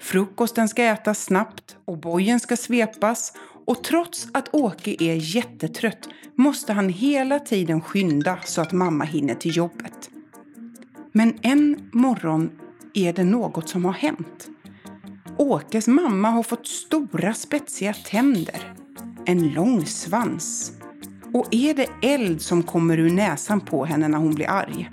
Frukosten 0.00 0.68
ska 0.68 0.82
ätas 0.82 1.24
snabbt 1.24 1.76
och 1.84 1.98
bojen 1.98 2.40
ska 2.40 2.56
svepas 2.56 3.32
och 3.66 3.84
trots 3.84 4.28
att 4.32 4.54
Åke 4.54 4.96
är 4.98 5.36
jättetrött 5.36 6.08
måste 6.34 6.72
han 6.72 6.88
hela 6.88 7.38
tiden 7.38 7.80
skynda 7.80 8.38
så 8.44 8.60
att 8.60 8.72
mamma 8.72 9.04
hinner 9.04 9.34
till 9.34 9.56
jobbet. 9.56 10.10
Men 11.16 11.38
en 11.42 11.90
morgon 11.92 12.50
är 12.94 13.12
det 13.12 13.24
något 13.24 13.68
som 13.68 13.84
har 13.84 13.92
hänt. 13.92 14.48
Åkes 15.38 15.88
mamma 15.88 16.30
har 16.30 16.42
fått 16.42 16.66
stora 16.66 17.34
spetsiga 17.34 17.92
tänder, 17.92 18.74
en 19.26 19.52
lång 19.52 19.86
svans 19.86 20.72
och 21.34 21.48
är 21.50 21.74
det 21.74 21.88
eld 22.02 22.42
som 22.42 22.62
kommer 22.62 22.98
ur 22.98 23.10
näsan 23.10 23.60
på 23.60 23.84
henne 23.84 24.08
när 24.08 24.18
hon 24.18 24.34
blir 24.34 24.50
arg. 24.50 24.90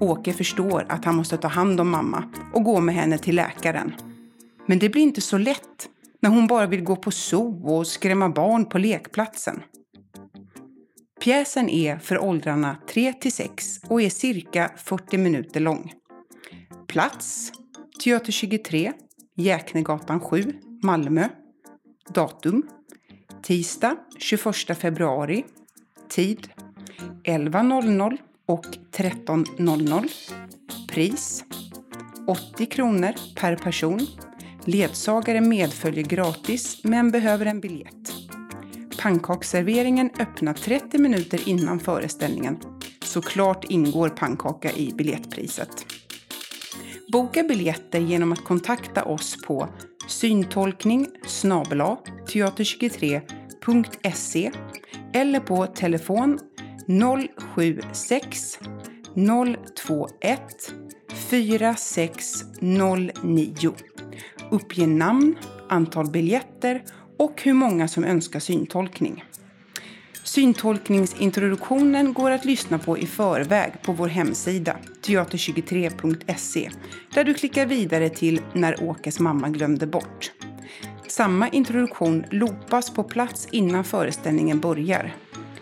Åke 0.00 0.32
förstår 0.32 0.86
att 0.88 1.04
han 1.04 1.16
måste 1.16 1.36
ta 1.36 1.48
hand 1.48 1.80
om 1.80 1.90
mamma 1.90 2.24
och 2.52 2.64
gå 2.64 2.80
med 2.80 2.94
henne 2.94 3.18
till 3.18 3.36
läkaren. 3.36 3.92
Men 4.66 4.78
det 4.78 4.88
blir 4.88 5.02
inte 5.02 5.20
så 5.20 5.38
lätt 5.38 5.88
när 6.20 6.30
hon 6.30 6.46
bara 6.46 6.66
vill 6.66 6.84
gå 6.84 6.96
på 6.96 7.10
zoo 7.10 7.76
och 7.76 7.86
skrämma 7.86 8.28
barn 8.28 8.64
på 8.64 8.78
lekplatsen. 8.78 9.62
Pjäsen 11.26 11.68
är 11.68 11.98
för 11.98 12.18
åldrarna 12.18 12.76
3 12.88 13.12
till 13.12 13.32
6 13.32 13.80
och 13.88 14.02
är 14.02 14.10
cirka 14.10 14.70
40 14.76 15.18
minuter 15.18 15.60
lång. 15.60 15.92
Plats 16.86 17.52
Teater 18.04 18.32
23, 18.32 18.92
Jäknegatan 19.36 20.20
7, 20.20 20.52
Malmö. 20.82 21.28
Datum 22.14 22.68
tisdag 23.42 23.96
21 24.18 24.78
februari. 24.78 25.44
Tid 26.08 26.48
11.00 27.24 28.18
och 28.46 28.66
13.00. 28.92 30.10
Pris 30.88 31.44
80 32.26 32.66
kronor 32.66 33.12
per 33.36 33.56
person. 33.56 34.06
Ledsagare 34.64 35.40
medföljer 35.40 36.04
gratis 36.04 36.84
men 36.84 37.10
behöver 37.10 37.46
en 37.46 37.60
biljett. 37.60 38.12
Pannkaksserveringen 39.06 40.10
öppnar 40.18 40.54
30 40.54 40.98
minuter 40.98 41.48
innan 41.48 41.80
föreställningen. 41.80 42.58
Såklart 43.04 43.64
ingår 43.64 44.08
pannkaka 44.08 44.72
i 44.72 44.92
biljettpriset. 44.92 45.86
Boka 47.12 47.42
biljetter 47.42 47.98
genom 47.98 48.32
att 48.32 48.44
kontakta 48.44 49.04
oss 49.04 49.36
på 49.46 49.68
syntolkning 50.08 51.06
teater23.se 52.26 54.50
eller 55.12 55.40
på 55.40 55.66
telefon 55.66 56.38
076 57.54 58.58
021 59.14 60.72
4609. 61.30 63.74
Uppge 64.50 64.86
namn, 64.86 65.36
antal 65.68 66.10
biljetter 66.10 66.82
och 67.16 67.42
hur 67.42 67.52
många 67.52 67.88
som 67.88 68.04
önskar 68.04 68.40
syntolkning. 68.40 69.24
Syntolkningsintroduktionen 70.24 72.12
går 72.12 72.30
att 72.30 72.44
lyssna 72.44 72.78
på 72.78 72.98
i 72.98 73.06
förväg 73.06 73.72
på 73.82 73.92
vår 73.92 74.08
hemsida 74.08 74.76
teater23.se 75.02 76.70
där 77.14 77.24
du 77.24 77.34
klickar 77.34 77.66
vidare 77.66 78.08
till 78.08 78.40
När 78.52 78.82
Åkes 78.82 79.20
mamma 79.20 79.48
glömde 79.48 79.86
bort. 79.86 80.32
Samma 81.08 81.48
introduktion 81.48 82.24
loopas 82.30 82.90
på 82.90 83.04
plats 83.04 83.48
innan 83.50 83.84
föreställningen 83.84 84.60
börjar. 84.60 85.14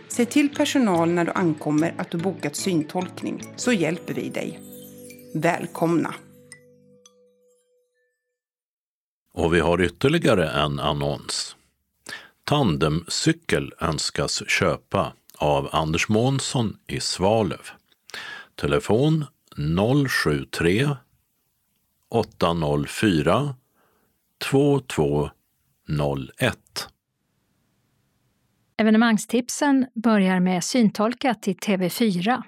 Se 0.08 0.24
till 0.24 0.48
personal 0.48 1.10
när 1.10 1.24
du 1.24 1.32
ankommer 1.32 1.94
att 1.96 2.10
du 2.10 2.18
bokat 2.18 2.56
syntolkning 2.56 3.42
så 3.56 3.72
hjälper 3.72 4.14
vi 4.14 4.28
dig. 4.28 4.60
Välkomna! 5.34 6.14
Och 9.34 9.54
vi 9.54 9.60
har 9.60 9.82
ytterligare 9.82 10.50
en 10.50 10.80
annons. 10.80 11.56
Tandemcykel 12.44 13.72
önskas 13.80 14.42
köpa 14.48 15.12
av 15.38 15.68
Anders 15.72 16.08
Månsson 16.08 16.78
i 16.86 17.00
Svalöv. 17.00 17.70
Telefon 18.54 19.24
073 20.08 20.88
804 22.08 23.54
2201. 24.50 26.88
Evenemangstipsen 28.76 29.86
börjar 29.94 30.40
med 30.40 30.64
syntolkat 30.64 31.48
i 31.48 31.52
TV4. 31.52 32.42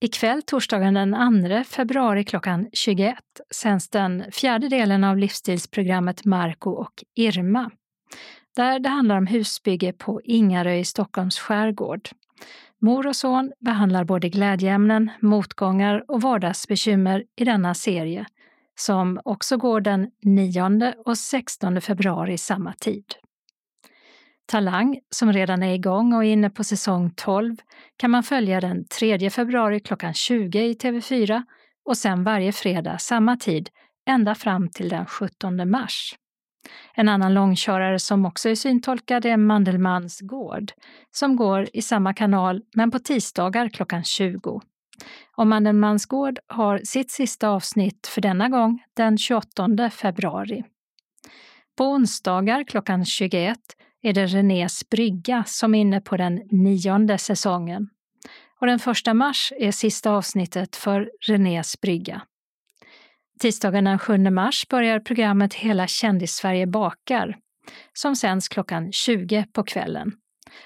Ikväll 0.00 0.42
torsdagen 0.42 0.94
den 0.94 1.42
2 1.48 1.64
februari 1.64 2.24
klockan 2.24 2.68
21 2.72 3.16
sänds 3.54 3.88
den 3.88 4.24
fjärde 4.32 4.68
delen 4.68 5.04
av 5.04 5.18
livsstilsprogrammet 5.18 6.24
Marco 6.24 6.70
och 6.70 7.04
Irma 7.14 7.70
där 8.56 8.78
det 8.78 8.88
handlar 8.88 9.16
om 9.16 9.26
husbygge 9.26 9.92
på 9.92 10.20
Ingarö 10.24 10.74
i 10.74 10.84
Stockholms 10.84 11.38
skärgård. 11.38 12.08
Mor 12.78 13.06
och 13.06 13.16
son 13.16 13.52
behandlar 13.60 14.04
både 14.04 14.28
glädjeämnen, 14.28 15.10
motgångar 15.20 16.04
och 16.08 16.22
vardagsbekymmer 16.22 17.24
i 17.36 17.44
denna 17.44 17.74
serie, 17.74 18.26
som 18.78 19.20
också 19.24 19.56
går 19.56 19.80
den 19.80 20.10
9 20.22 20.94
och 21.04 21.18
16 21.18 21.80
februari 21.80 22.38
samma 22.38 22.72
tid. 22.72 23.04
Talang, 24.46 24.98
som 25.10 25.32
redan 25.32 25.62
är 25.62 25.74
igång 25.74 26.12
och 26.12 26.24
är 26.24 26.28
inne 26.28 26.50
på 26.50 26.64
säsong 26.64 27.12
12, 27.16 27.56
kan 27.96 28.10
man 28.10 28.22
följa 28.22 28.60
den 28.60 28.84
3 28.84 29.30
februari 29.30 29.80
klockan 29.80 30.14
20 30.14 30.62
i 30.62 30.74
TV4 30.74 31.42
och 31.84 31.96
sen 31.96 32.24
varje 32.24 32.52
fredag 32.52 32.98
samma 32.98 33.36
tid 33.36 33.68
ända 34.08 34.34
fram 34.34 34.68
till 34.68 34.88
den 34.88 35.06
17 35.06 35.70
mars. 35.70 36.14
En 36.94 37.08
annan 37.08 37.34
långkörare 37.34 37.98
som 37.98 38.26
också 38.26 38.48
är 38.48 38.54
syntolkad 38.54 39.24
är 39.24 39.36
Mandelmans 39.36 40.20
gård, 40.20 40.72
som 41.10 41.36
går 41.36 41.68
i 41.72 41.82
samma 41.82 42.14
kanal 42.14 42.62
men 42.74 42.90
på 42.90 42.98
tisdagar 42.98 43.68
klockan 43.68 44.04
20. 44.04 44.60
Och 45.36 45.46
Mandelmans 45.46 46.06
gård 46.06 46.38
har 46.46 46.80
sitt 46.84 47.10
sista 47.10 47.48
avsnitt 47.48 48.06
för 48.06 48.20
denna 48.20 48.48
gång 48.48 48.82
den 48.96 49.18
28 49.18 49.90
februari. 49.90 50.64
På 51.76 51.84
onsdagar 51.84 52.64
klockan 52.64 53.04
21 53.04 53.58
är 54.06 54.12
det 54.12 54.26
Renés 54.26 54.88
brygga 54.88 55.44
som 55.46 55.74
är 55.74 55.80
inne 55.80 56.00
på 56.00 56.16
den 56.16 56.42
nionde 56.50 57.18
säsongen. 57.18 57.88
Och 58.60 58.66
den 58.66 58.78
första 58.78 59.14
mars 59.14 59.52
är 59.58 59.70
sista 59.70 60.10
avsnittet 60.10 60.76
för 60.76 61.10
Renés 61.26 61.80
brygga. 61.80 62.22
Tisdagen 63.40 63.84
den 63.84 63.98
7 63.98 64.18
mars 64.18 64.68
börjar 64.68 65.00
programmet 65.00 65.54
Hela 65.54 65.86
kändis-Sverige 65.86 66.66
bakar 66.66 67.38
som 67.92 68.16
sänds 68.16 68.48
klockan 68.48 68.92
20 68.92 69.46
på 69.52 69.62
kvällen 69.62 70.12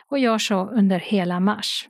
och 0.07 0.19
gör 0.19 0.39
så 0.39 0.71
under 0.71 0.99
hela 0.99 1.41
mars. 1.41 1.89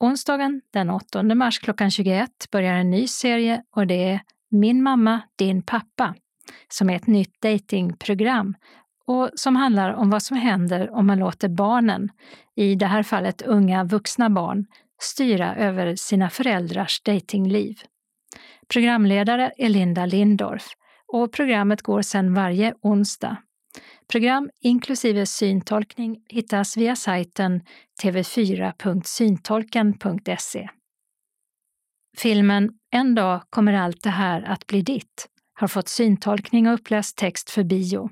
Onsdagen 0.00 0.62
den 0.72 0.90
8 0.90 1.22
mars 1.22 1.58
klockan 1.58 1.90
21 1.90 2.30
börjar 2.52 2.74
en 2.74 2.90
ny 2.90 3.06
serie 3.06 3.62
och 3.70 3.86
det 3.86 4.10
är 4.10 4.20
Min 4.50 4.82
mamma, 4.82 5.20
din 5.36 5.62
pappa 5.62 6.14
som 6.68 6.90
är 6.90 6.96
ett 6.96 7.06
nytt 7.06 7.42
datingprogram 7.42 8.54
och 9.06 9.30
som 9.34 9.56
handlar 9.56 9.94
om 9.94 10.10
vad 10.10 10.22
som 10.22 10.36
händer 10.36 10.90
om 10.90 11.06
man 11.06 11.18
låter 11.18 11.48
barnen, 11.48 12.10
i 12.54 12.74
det 12.74 12.86
här 12.86 13.02
fallet 13.02 13.42
unga 13.42 13.84
vuxna 13.84 14.30
barn, 14.30 14.66
styra 15.00 15.56
över 15.56 15.96
sina 15.96 16.30
föräldrars 16.30 17.00
datingliv. 17.00 17.80
Programledare 18.68 19.52
är 19.56 19.68
Linda 19.68 20.06
Lindorff 20.06 20.68
och 21.06 21.32
programmet 21.32 21.82
går 21.82 22.02
sedan 22.02 22.34
varje 22.34 22.74
onsdag. 22.82 23.36
Program 24.08 24.50
inklusive 24.60 25.26
syntolkning 25.26 26.22
hittas 26.28 26.76
via 26.76 26.96
sajten 26.96 27.60
tv4.syntolken.se. 28.02 30.68
Filmen 32.16 32.70
En 32.90 33.14
dag 33.14 33.42
kommer 33.50 33.72
allt 33.72 34.02
det 34.02 34.10
här 34.10 34.42
att 34.42 34.66
bli 34.66 34.82
ditt 34.82 35.28
har 35.56 35.68
fått 35.68 35.88
syntolkning 35.88 36.68
och 36.68 36.74
uppläst 36.74 37.16
text 37.16 37.50
för 37.50 37.64
bio. 37.64 38.10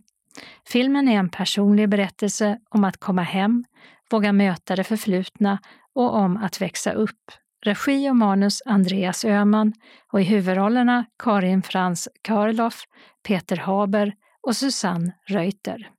Filmen 0.68 1.08
är 1.08 1.18
en 1.18 1.28
personlig 1.28 1.88
berättelse 1.88 2.58
om 2.68 2.84
att 2.84 2.96
komma 2.96 3.22
hem, 3.22 3.64
våga 4.10 4.32
möta 4.32 4.76
det 4.76 4.84
förflutna 4.84 5.58
och 5.94 6.14
om 6.14 6.36
att 6.36 6.60
växa 6.60 6.92
upp, 6.92 7.32
regi 7.64 8.10
och 8.10 8.16
manus 8.16 8.62
Andreas 8.66 9.24
Öhman 9.24 9.72
och 10.12 10.20
i 10.20 10.24
huvudrollerna 10.24 11.04
Karin 11.18 11.62
Frans 11.62 12.08
Karloff, 12.22 12.84
Peter 13.22 13.56
Haber 13.56 14.14
och 14.42 14.56
Susanne 14.56 15.12
Reuter. 15.26 15.90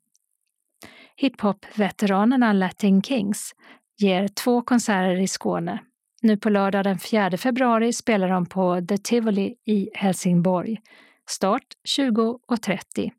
Hiphop-veteranerna 1.15 2.53
Latin 2.53 3.01
Kings 3.01 3.55
ger 3.97 4.27
två 4.27 4.61
konserter 4.61 5.21
i 5.21 5.27
Skåne. 5.27 5.79
Nu 6.21 6.38
på 6.38 6.49
lördag 6.49 6.83
den 6.83 6.99
4 6.99 7.38
februari 7.38 7.93
spelar 7.93 8.29
de 8.29 8.45
på 8.45 8.81
The 8.89 8.97
Tivoli 8.97 9.55
i 9.65 9.89
Helsingborg. 9.93 10.77
Start 11.29 11.63
20.30. 11.97 13.11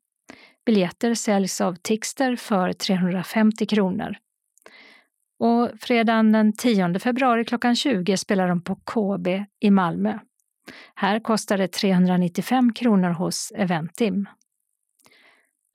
Biljetter 0.66 1.14
säljs 1.14 1.60
av 1.60 1.74
Tixter 1.74 2.36
för 2.36 2.72
350 2.72 3.66
kronor. 3.66 4.16
Och 5.38 5.70
fredagen 5.80 6.32
den 6.32 6.52
10 6.52 6.98
februari 6.98 7.44
klockan 7.44 7.76
20 7.76 8.16
spelar 8.16 8.48
de 8.48 8.62
på 8.62 8.74
KB 8.74 9.28
i 9.60 9.70
Malmö. 9.70 10.18
Här 10.94 11.20
kostar 11.20 11.58
det 11.58 11.68
395 11.68 12.72
kronor 12.72 13.10
hos 13.10 13.52
Eventim. 13.56 14.28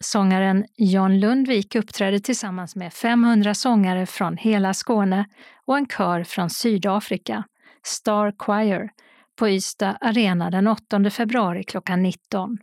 Sångaren 0.03 0.65
John 0.77 1.19
Lundvik 1.19 1.75
uppträder 1.75 2.19
tillsammans 2.19 2.75
med 2.75 2.93
500 2.93 3.53
sångare 3.53 4.05
från 4.05 4.37
hela 4.37 4.73
Skåne 4.73 5.25
och 5.65 5.77
en 5.77 5.87
kör 5.87 6.23
från 6.23 6.49
Sydafrika, 6.49 7.43
Star 7.83 8.33
Choir, 8.37 8.89
på 9.39 9.49
Ystad 9.49 9.97
Arena 10.01 10.49
den 10.49 10.67
8 10.67 11.09
februari 11.09 11.63
klockan 11.63 12.03
19. 12.03 12.57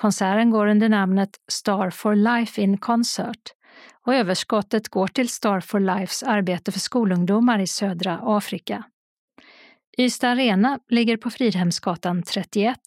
Konserten 0.00 0.50
går 0.50 0.66
under 0.66 0.88
namnet 0.88 1.30
Star 1.48 1.90
for 1.90 2.14
Life 2.14 2.62
in 2.62 2.78
Concert 2.78 3.54
och 4.06 4.14
överskottet 4.14 4.88
går 4.88 5.06
till 5.06 5.28
Star 5.28 5.60
for 5.60 5.80
Lifes 5.80 6.22
arbete 6.22 6.72
för 6.72 6.80
skolungdomar 6.80 7.58
i 7.58 7.66
södra 7.66 8.20
Afrika. 8.22 8.84
Ystad 9.98 10.28
Arena 10.28 10.78
ligger 10.88 11.16
på 11.16 11.30
Fridhemsgatan 11.30 12.22
31 12.22 12.78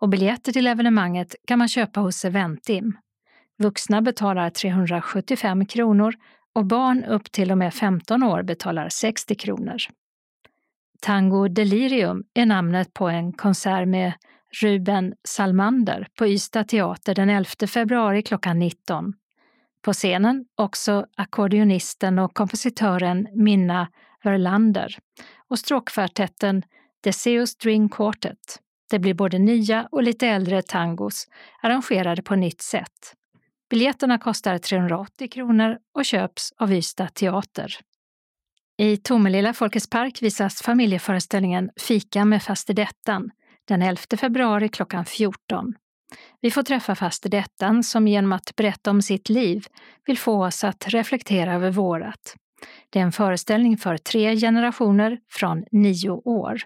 och 0.00 0.08
biljetter 0.08 0.52
till 0.52 0.66
evenemanget 0.66 1.34
kan 1.46 1.58
man 1.58 1.68
köpa 1.68 2.00
hos 2.00 2.24
Eventim. 2.24 2.98
Vuxna 3.58 4.02
betalar 4.02 4.50
375 4.50 5.66
kronor 5.66 6.14
och 6.54 6.66
barn 6.66 7.04
upp 7.04 7.32
till 7.32 7.50
och 7.50 7.58
med 7.58 7.74
15 7.74 8.22
år 8.22 8.42
betalar 8.42 8.88
60 8.88 9.34
kronor. 9.34 9.76
Tango 11.00 11.48
Delirium 11.48 12.24
är 12.34 12.46
namnet 12.46 12.94
på 12.94 13.08
en 13.08 13.32
konsert 13.32 13.88
med 13.88 14.12
Ruben 14.60 15.14
Salmander 15.24 16.08
på 16.18 16.26
Ystad 16.26 16.64
teater 16.64 17.14
den 17.14 17.30
11 17.30 17.66
februari 17.66 18.22
klockan 18.22 18.58
19. 18.58 19.14
På 19.82 19.92
scenen 19.92 20.44
också 20.54 21.06
ackordionisten 21.16 22.18
och 22.18 22.34
kompositören 22.34 23.28
Minna 23.34 23.88
Verlander 24.22 24.98
och 25.48 25.58
stråkkvartetten 25.58 26.62
Deseo 27.00 27.46
String 27.46 27.88
Quartet. 27.88 28.58
Det 28.90 28.98
blir 28.98 29.14
både 29.14 29.38
nya 29.38 29.88
och 29.92 30.02
lite 30.02 30.26
äldre 30.26 30.62
tangos 30.62 31.28
arrangerade 31.62 32.22
på 32.22 32.34
nytt 32.34 32.62
sätt. 32.62 33.14
Biljetterna 33.70 34.18
kostar 34.18 34.58
380 34.58 35.28
kronor 35.28 35.78
och 35.94 36.04
köps 36.04 36.52
av 36.56 36.72
Ystad 36.72 37.14
Teater. 37.14 37.74
I 38.78 38.96
Tomelilla 38.96 39.52
Folkets 39.52 39.90
park 39.90 40.22
visas 40.22 40.62
familjeföreställningen 40.62 41.70
Fika 41.76 42.24
med 42.24 42.42
fastedettan 42.42 43.30
den 43.68 43.82
11 43.82 44.00
februari 44.16 44.68
klockan 44.68 45.04
14. 45.04 45.74
Vi 46.40 46.50
får 46.50 46.62
träffa 46.62 46.94
fastedettan 46.94 47.82
som 47.82 48.08
genom 48.08 48.32
att 48.32 48.56
berätta 48.56 48.90
om 48.90 49.02
sitt 49.02 49.28
liv 49.28 49.66
vill 50.06 50.18
få 50.18 50.46
oss 50.46 50.64
att 50.64 50.88
reflektera 50.88 51.54
över 51.54 51.70
vårat. 51.70 52.36
Det 52.90 52.98
är 52.98 53.02
en 53.02 53.12
föreställning 53.12 53.76
för 53.76 53.96
tre 53.96 54.36
generationer 54.36 55.18
från 55.30 55.64
nio 55.72 56.10
år. 56.10 56.60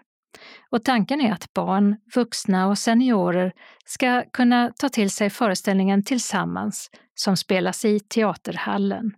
Och 0.70 0.84
tanken 0.84 1.20
är 1.20 1.32
att 1.32 1.52
barn, 1.54 1.96
vuxna 2.14 2.68
och 2.68 2.78
seniorer 2.78 3.52
ska 3.84 4.22
kunna 4.32 4.72
ta 4.78 4.88
till 4.88 5.10
sig 5.10 5.30
föreställningen 5.30 6.02
tillsammans 6.02 6.90
som 7.14 7.36
spelas 7.36 7.84
i 7.84 8.00
teaterhallen. 8.00 9.12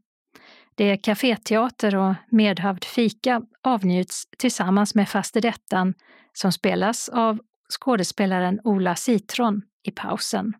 Det 0.74 0.85
är 0.85 0.97
kaféteater 0.97 1.95
och 1.97 2.14
medhavd 2.31 2.85
fika 2.85 3.43
avnjuts 3.64 4.24
tillsammans 4.39 4.95
med 4.95 5.09
fastedettan 5.09 5.95
som 6.33 6.53
spelas 6.53 7.09
av 7.09 7.39
skådespelaren 7.69 8.61
Ola 8.64 8.97
Citron 8.97 9.62
i 9.83 9.91
pausen. 9.91 10.55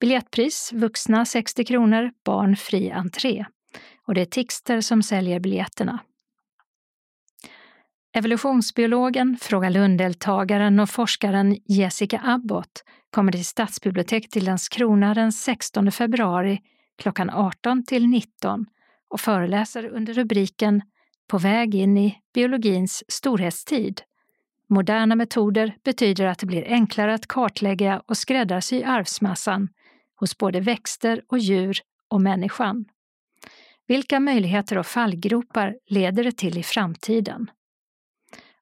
Biljettpris 0.00 0.72
vuxna 0.72 1.24
60 1.24 1.64
kronor, 1.64 2.10
barn 2.24 2.56
fri 2.56 2.90
entré. 2.90 3.44
Och 4.06 4.14
det 4.14 4.20
är 4.20 4.24
Tixter 4.24 4.80
som 4.80 5.02
säljer 5.02 5.40
biljetterna. 5.40 5.98
Evolutionsbiologen, 8.12 9.36
Fråga 9.40 9.70
Lund-deltagaren 9.70 10.80
och 10.80 10.90
forskaren 10.90 11.56
Jessica 11.64 12.20
Abbott 12.24 12.84
kommer 13.10 13.32
till 13.32 13.44
Stadsbiblioteket 13.44 14.36
i 14.36 14.40
Landskrona 14.40 15.14
den 15.14 15.32
16 15.32 15.92
februari 15.92 16.60
klockan 16.98 17.30
18 17.30 17.84
till 17.84 18.06
19 18.06 18.66
och 19.08 19.20
föreläser 19.20 19.86
under 19.86 20.14
rubriken 20.14 20.82
På 21.26 21.38
väg 21.38 21.74
in 21.74 21.98
i 21.98 22.18
biologins 22.34 23.04
storhetstid. 23.08 24.02
Moderna 24.70 25.14
metoder 25.14 25.76
betyder 25.84 26.26
att 26.26 26.38
det 26.38 26.46
blir 26.46 26.68
enklare 26.68 27.14
att 27.14 27.26
kartlägga 27.26 28.02
och 28.06 28.16
skräddarsy 28.16 28.82
arvsmassan 28.82 29.68
hos 30.20 30.38
både 30.38 30.60
växter 30.60 31.22
och 31.28 31.38
djur 31.38 31.78
och 32.08 32.20
människan. 32.20 32.84
Vilka 33.86 34.20
möjligheter 34.20 34.78
och 34.78 34.86
fallgropar 34.86 35.76
leder 35.86 36.24
det 36.24 36.36
till 36.36 36.58
i 36.58 36.62
framtiden? 36.62 37.50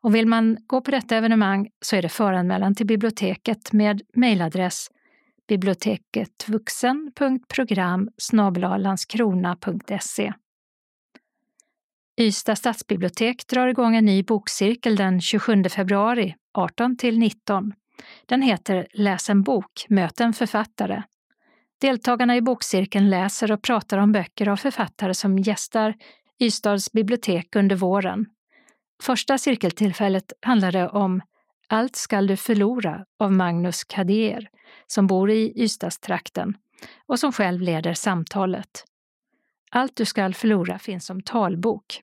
Och 0.01 0.15
vill 0.15 0.27
man 0.27 0.59
gå 0.67 0.81
på 0.81 0.91
detta 0.91 1.17
evenemang 1.17 1.69
så 1.81 1.97
är 1.97 2.03
det 2.03 2.09
föranmälan 2.09 2.75
till 2.75 2.87
biblioteket 2.87 3.73
med 3.73 4.03
mejladress 4.15 4.91
biblioteketvuxen.program 5.49 8.11
landskrona.se. 8.79 10.33
Ystad 12.21 12.57
stadsbibliotek 12.57 13.47
drar 13.47 13.69
igång 13.69 13.97
en 13.97 14.05
ny 14.05 14.23
bokcirkel 14.23 14.97
den 14.97 15.21
27 15.21 15.65
februari 15.65 16.35
18 16.55 16.97
till 16.97 17.19
19. 17.19 17.73
Den 18.27 18.43
heter 18.43 18.87
Läs 18.93 19.31
en 19.31 19.43
bok, 19.43 19.87
möt 19.89 20.21
en 20.21 20.33
författare. 20.33 21.03
Deltagarna 21.81 22.37
i 22.37 22.41
bokcirkeln 22.41 23.11
läser 23.11 23.53
och 23.53 23.63
pratar 23.63 23.99
om 23.99 24.13
böcker 24.13 24.49
av 24.49 24.57
författare 24.57 25.15
som 25.15 25.39
gästar 25.39 25.95
Ystads 26.41 26.93
bibliotek 26.93 27.57
under 27.57 27.77
våren. 27.77 28.27
Första 29.03 29.39
cirkeltillfället 29.39 30.33
handlade 30.41 30.89
om 30.89 31.23
Allt 31.69 31.97
skall 31.97 32.27
du 32.27 32.37
förlora 32.37 33.05
av 33.19 33.33
Magnus 33.33 33.85
Kadier, 33.85 34.49
som 34.87 35.07
bor 35.07 35.31
i 35.31 35.53
Ystadstrakten 35.57 36.57
och 37.07 37.21
som 37.21 37.33
själv 37.33 37.61
leder 37.61 37.95
samtalet. 37.95 38.85
Allt 39.71 39.97
du 39.97 40.05
skall 40.05 40.35
förlora 40.35 40.79
finns 40.79 41.07
som 41.07 41.23
talbok. 41.23 42.03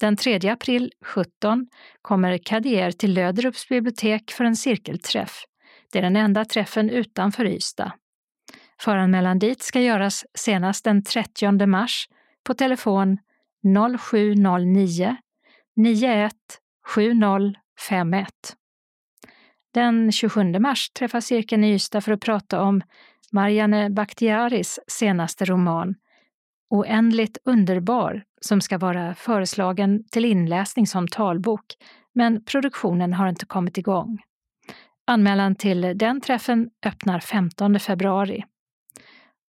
Den 0.00 0.16
3 0.16 0.48
april 0.48 0.92
17 1.04 1.66
kommer 2.02 2.38
Kadier 2.38 2.90
till 2.90 3.14
Löderups 3.14 3.68
bibliotek 3.68 4.30
för 4.30 4.44
en 4.44 4.56
cirkelträff. 4.56 5.44
Det 5.92 5.98
är 5.98 6.02
den 6.02 6.16
enda 6.16 6.44
träffen 6.44 6.90
utanför 6.90 7.46
Ystad. 7.46 7.92
Föranmälan 8.80 9.38
dit 9.38 9.62
ska 9.62 9.80
göras 9.80 10.24
senast 10.34 10.84
den 10.84 11.02
30 11.02 11.66
mars 11.66 12.08
på 12.44 12.54
telefon 12.54 13.18
0709 13.98 15.16
917051. 15.76 18.28
Den 19.74 20.12
27 20.12 20.58
mars 20.58 20.90
träffas 20.90 21.26
cirkeln 21.26 21.64
i 21.64 21.74
Ystad 21.74 22.00
för 22.00 22.12
att 22.12 22.20
prata 22.20 22.62
om 22.62 22.82
Marianne 23.32 23.90
Bakhtiaris 23.90 24.78
senaste 24.86 25.44
roman 25.44 25.94
Oändligt 26.74 27.38
underbar 27.44 28.24
som 28.40 28.60
ska 28.60 28.78
vara 28.78 29.14
föreslagen 29.14 30.04
till 30.10 30.24
inläsning 30.24 30.86
som 30.86 31.08
talbok, 31.08 31.64
men 32.14 32.44
produktionen 32.44 33.12
har 33.12 33.28
inte 33.28 33.46
kommit 33.46 33.78
igång. 33.78 34.18
Anmälan 35.06 35.54
till 35.54 35.92
den 35.94 36.20
träffen 36.20 36.70
öppnar 36.86 37.20
15 37.20 37.80
februari. 37.80 38.44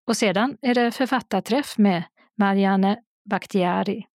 Och 0.08 0.18
sedan 0.18 0.58
är 0.62 0.74
det 0.74 0.92
författarträff 0.92 1.78
med 1.78 2.04
Marianne 2.38 3.00
Bakhtiari. 3.30 4.06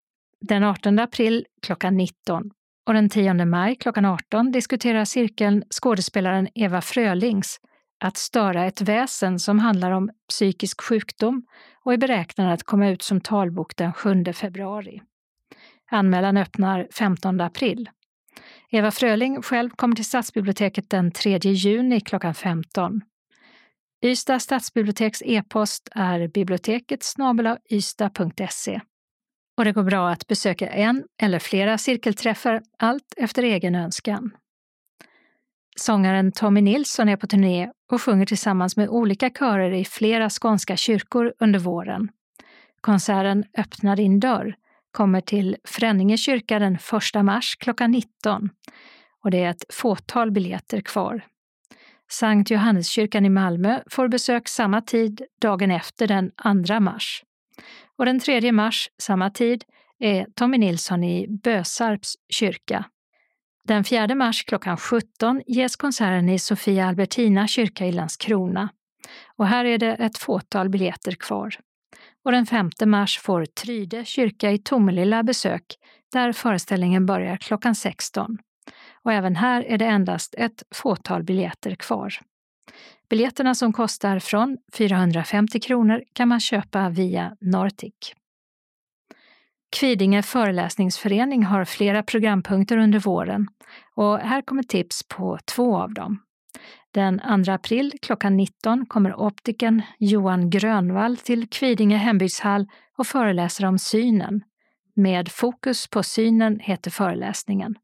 Den 0.41 0.65
18 0.65 0.99
april 0.99 1.47
klockan 1.63 1.97
19 1.97 2.51
och 2.87 2.95
den 2.95 3.09
10 3.09 3.45
maj 3.45 3.77
klockan 3.77 4.05
18 4.05 4.53
diskuterar 4.53 5.05
cirkeln 5.05 5.65
skådespelaren 5.71 6.49
Eva 6.55 6.81
Frölings 6.81 7.61
att 8.01 8.17
störa 8.17 8.65
ett 8.65 8.81
väsen 8.81 9.39
som 9.39 9.59
handlar 9.59 9.91
om 9.91 10.11
psykisk 10.29 10.81
sjukdom 10.81 11.47
och 11.85 11.93
är 11.93 11.97
beräknad 11.97 12.53
att 12.53 12.63
komma 12.63 12.89
ut 12.89 13.03
som 13.03 13.21
talbok 13.21 13.77
den 13.77 13.93
7 13.93 14.25
februari. 14.33 15.03
Anmälan 15.91 16.37
öppnar 16.37 16.89
15 16.93 17.41
april. 17.41 17.91
Eva 18.71 18.91
Fröling 18.91 19.43
själv 19.43 19.71
kommer 19.71 19.97
till 19.97 20.05
Stadsbiblioteket 20.05 20.91
den 20.91 21.13
3 21.13 21.39
juni 21.39 22.01
klockan 22.01 22.35
15. 22.35 23.01
Ystad 24.03 24.41
stadsbiblioteks 24.41 25.23
e-post 25.25 25.89
är 25.93 26.29
biblioteket 26.29 27.05
ystad.se. 27.71 28.81
Och 29.57 29.65
det 29.65 29.73
går 29.73 29.83
bra 29.83 30.11
att 30.11 30.27
besöka 30.27 30.69
en 30.69 31.05
eller 31.23 31.39
flera 31.39 31.79
cirkelträffar, 31.79 32.63
allt 32.79 33.15
efter 33.17 33.43
egen 33.43 33.75
önskan. 33.75 34.31
Sångaren 35.81 36.33
Tommy 36.33 36.61
Nilsson 36.61 37.09
är 37.09 37.17
på 37.17 37.27
turné 37.27 37.71
och 37.93 38.03
sjunger 38.03 38.27
tillsammans 38.27 38.77
med 38.77 38.89
olika 38.89 39.31
körer 39.31 39.71
i 39.73 39.85
flera 39.85 40.31
skånska 40.31 40.77
kyrkor 40.77 41.35
under 41.39 41.59
våren. 41.59 42.09
Konserten 42.81 43.45
Öppna 43.59 43.97
din 43.97 44.21
dörr 44.21 44.55
kommer 44.93 45.21
till 45.21 45.57
Fränninge 45.65 46.17
kyrka 46.17 46.59
den 46.59 46.79
1 47.17 47.25
mars 47.25 47.57
klockan 47.57 47.91
19 47.91 48.51
och 49.25 49.31
det 49.31 49.45
är 49.45 49.51
ett 49.51 49.65
fåtal 49.75 50.31
biljetter 50.31 50.81
kvar. 50.81 51.25
Sankt 52.11 52.51
Johanneskyrkan 52.51 53.25
i 53.25 53.31
Malmö 53.31 53.81
får 53.91 54.09
besök 54.09 54.49
samma 54.49 54.81
tid 54.81 55.23
dagen 55.41 55.71
efter 55.71 56.07
den 56.07 56.31
2 56.67 56.81
mars. 56.81 57.23
Och 57.97 58.05
den 58.05 58.21
3 58.21 58.53
mars, 58.53 58.89
samma 58.99 59.31
tid, 59.31 59.65
är 59.99 60.27
Tommy 60.35 60.59
Nilsson 60.59 61.05
i 61.05 61.27
Bösarps 61.29 62.15
kyrka. 62.29 62.85
Den 63.69 63.85
4 63.85 64.15
mars 64.15 64.45
klockan 64.45 64.77
17 64.77 65.43
ges 65.47 65.77
konserten 65.77 66.29
i 66.29 66.39
Sofia 66.39 66.87
Albertina 66.87 67.47
kyrka 67.47 67.87
i 67.87 67.93
Landskrona. 67.93 68.69
Och 69.37 69.47
här 69.47 69.65
är 69.65 69.79
det 69.79 69.95
ett 69.95 70.19
fåtal 70.19 70.69
biljetter 70.69 71.13
kvar. 71.13 71.55
Och 72.25 72.33
den 72.33 72.47
5 72.47 72.71
mars 72.87 73.19
får 73.19 73.45
Tryde 73.45 74.05
kyrka 74.05 74.51
i 74.51 74.59
Tomelilla 74.59 75.23
besök 75.23 75.65
där 76.13 76.33
föreställningen 76.33 77.07
börjar 77.07 77.37
klockan 77.37 77.75
16. 77.75 78.39
Och 79.03 79.13
även 79.13 79.37
här 79.37 79.63
är 79.63 79.79
det 79.79 79.85
endast 79.85 80.35
ett 80.39 80.63
fåtal 80.75 81.23
biljetter 81.23 81.75
kvar. 81.75 82.15
Biljetterna 83.11 83.55
som 83.55 83.73
kostar 83.73 84.19
från 84.19 84.59
450 84.73 85.61
kronor 85.61 86.03
kan 86.13 86.29
man 86.29 86.41
köpa 86.41 86.89
via 86.89 87.37
Nortic. 87.41 88.15
Kvidinge 89.71 90.23
föreläsningsförening 90.23 91.45
har 91.45 91.65
flera 91.65 92.03
programpunkter 92.03 92.77
under 92.77 92.99
våren 92.99 93.49
och 93.95 94.19
här 94.19 94.43
kommer 94.43 94.63
tips 94.63 95.03
på 95.09 95.39
två 95.45 95.77
av 95.77 95.95
dem. 95.95 96.23
Den 96.95 97.45
2 97.45 97.53
april 97.53 97.93
klockan 98.03 98.37
19 98.37 98.87
kommer 98.87 99.15
optiken 99.15 99.83
Johan 99.99 100.51
Grönvall 100.51 101.17
till 101.17 101.49
Kvidinge 101.49 101.97
hembygdshall 101.97 102.67
och 102.99 103.07
föreläser 103.07 103.65
om 103.65 103.79
synen. 103.79 104.43
Med 104.97 105.29
fokus 105.29 105.89
på 105.89 106.03
synen 106.03 106.61
heter 106.61 106.91
föreläsningen. 106.91 107.75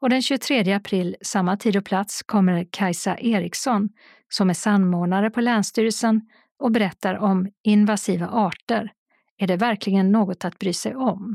Och 0.00 0.10
den 0.10 0.22
23 0.22 0.72
april, 0.72 1.16
samma 1.22 1.56
tid 1.56 1.76
och 1.76 1.84
plats, 1.84 2.22
kommer 2.22 2.66
Kajsa 2.70 3.18
Eriksson 3.18 3.88
som 4.28 4.50
är 4.50 4.54
samordnare 4.54 5.30
på 5.30 5.40
Länsstyrelsen 5.40 6.20
och 6.58 6.72
berättar 6.72 7.14
om 7.18 7.48
invasiva 7.64 8.28
arter. 8.28 8.92
Är 9.38 9.46
det 9.46 9.56
verkligen 9.56 10.12
något 10.12 10.44
att 10.44 10.58
bry 10.58 10.72
sig 10.72 10.96
om? 10.96 11.34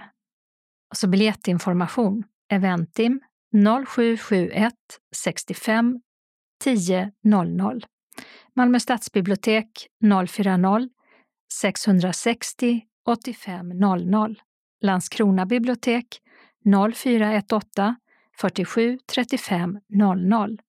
Och 0.90 0.98
så 0.98 1.08
biljettinformation. 1.08 2.24
Eventim 2.50 3.20
0771 3.86 4.74
65 5.16 6.00
10 6.64 7.12
00. 7.24 7.86
Malmö 8.56 8.80
stadsbibliotek 8.80 9.88
040 10.28 10.90
660 11.54 12.82
85 13.06 13.70
00. 13.70 14.42
Landskrona 14.82 15.46
bibliotek 15.46 16.22
0418 16.94 17.96
47 18.38 19.00
35 19.16 19.80
00. 19.90 20.60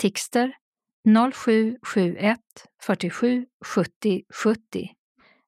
Tixter 0.00 0.52
0771 1.32 2.38
47 2.82 3.46
70 3.64 4.22
70. 4.34 4.90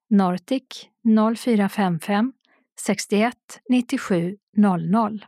Nortic 0.09 0.89
0455 1.37 2.33
61 2.79 3.35
97 3.69 4.37
00. 4.57 5.25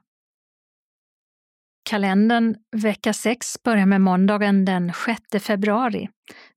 Kalendern 1.89 2.55
vecka 2.71 3.13
6 3.13 3.63
börjar 3.63 3.85
med 3.85 4.01
måndagen 4.01 4.65
den 4.65 4.93
6 5.31 5.45
februari 5.45 6.09